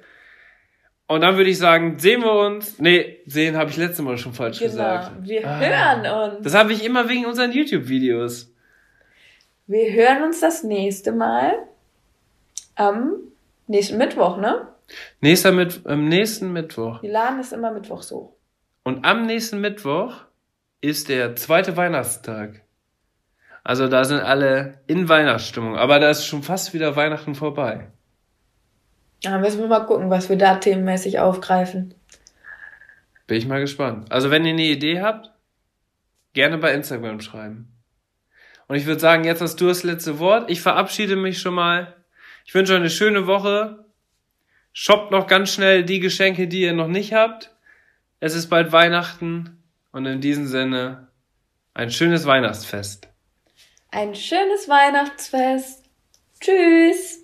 Und 1.07 1.21
dann 1.21 1.37
würde 1.37 1.49
ich 1.49 1.57
sagen, 1.57 1.97
sehen 1.99 2.21
wir 2.21 2.33
uns. 2.33 2.79
Nee, 2.79 3.19
sehen 3.25 3.55
habe 3.55 3.69
ich 3.69 3.77
letztes 3.77 4.03
Mal 4.03 4.17
schon 4.17 4.33
falsch 4.33 4.59
Genau. 4.59 4.71
gesagt. 4.71 5.11
Wir 5.21 5.47
Ah. 5.47 5.59
hören 5.59 6.33
uns. 6.35 6.43
Das 6.43 6.53
habe 6.53 6.73
ich 6.73 6.83
immer 6.83 7.07
wegen 7.07 7.25
unseren 7.25 7.51
YouTube-Videos. 7.53 8.51
Wir 9.67 9.91
hören 9.93 10.23
uns 10.23 10.41
das 10.41 10.63
nächste 10.63 11.11
Mal 11.13 11.53
am 12.75 13.13
nächsten 13.67 13.97
Mittwoch, 13.97 14.37
ne? 14.37 14.67
Nächster 15.21 15.51
Mit 15.51 15.81
am 15.85 16.05
nächsten 16.07 16.53
Mittwoch. 16.53 17.01
Wir 17.01 17.11
laden 17.11 17.39
es 17.39 17.51
immer 17.51 17.71
Mittwochs 17.71 18.11
hoch. 18.11 18.33
Und 18.83 19.05
am 19.05 19.25
nächsten 19.25 19.59
Mittwoch 19.59 20.13
ist 20.79 21.09
der 21.09 21.35
zweite 21.35 21.75
Weihnachtstag. 21.75 22.61
Also 23.63 23.89
da 23.89 24.05
sind 24.05 24.21
alle 24.21 24.79
in 24.87 25.09
Weihnachtsstimmung. 25.09 25.75
Aber 25.75 25.99
da 25.99 26.09
ist 26.09 26.25
schon 26.25 26.43
fast 26.43 26.73
wieder 26.73 26.95
Weihnachten 26.95 27.35
vorbei. 27.35 27.87
Da 29.21 29.37
müssen 29.39 29.59
wir 29.59 29.67
mal 29.67 29.85
gucken, 29.85 30.09
was 30.09 30.29
wir 30.29 30.37
da 30.37 30.55
themenmäßig 30.55 31.19
aufgreifen. 31.19 31.95
Bin 33.25 33.37
ich 33.37 33.47
mal 33.47 33.59
gespannt. 33.59 34.11
Also 34.11 34.31
wenn 34.31 34.45
ihr 34.45 34.53
eine 34.53 34.63
Idee 34.63 35.01
habt, 35.01 35.31
gerne 36.33 36.57
bei 36.57 36.73
Instagram 36.73 37.19
schreiben. 37.19 37.73
Und 38.67 38.75
ich 38.75 38.85
würde 38.85 38.99
sagen, 38.99 39.23
jetzt 39.23 39.41
hast 39.41 39.59
du 39.59 39.67
das 39.67 39.83
letzte 39.83 40.19
Wort. 40.19 40.49
Ich 40.49 40.61
verabschiede 40.61 41.15
mich 41.15 41.39
schon 41.39 41.53
mal. 41.53 41.95
Ich 42.45 42.53
wünsche 42.53 42.73
euch 42.73 42.79
eine 42.79 42.89
schöne 42.89 43.27
Woche. 43.27 43.85
Shoppt 44.71 45.11
noch 45.11 45.27
ganz 45.27 45.51
schnell 45.51 45.83
die 45.83 45.99
Geschenke, 45.99 46.47
die 46.47 46.61
ihr 46.61 46.73
noch 46.73 46.87
nicht 46.87 47.13
habt. 47.13 47.55
Es 48.19 48.35
ist 48.35 48.49
bald 48.49 48.71
Weihnachten. 48.71 49.63
Und 49.91 50.05
in 50.05 50.21
diesem 50.21 50.47
Sinne 50.47 51.07
ein 51.73 51.91
schönes 51.91 52.25
Weihnachtsfest. 52.25 53.07
Ein 53.91 54.15
schönes 54.15 54.67
Weihnachtsfest. 54.67 55.83
Tschüss. 56.39 57.23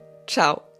Ciao. 0.27 0.70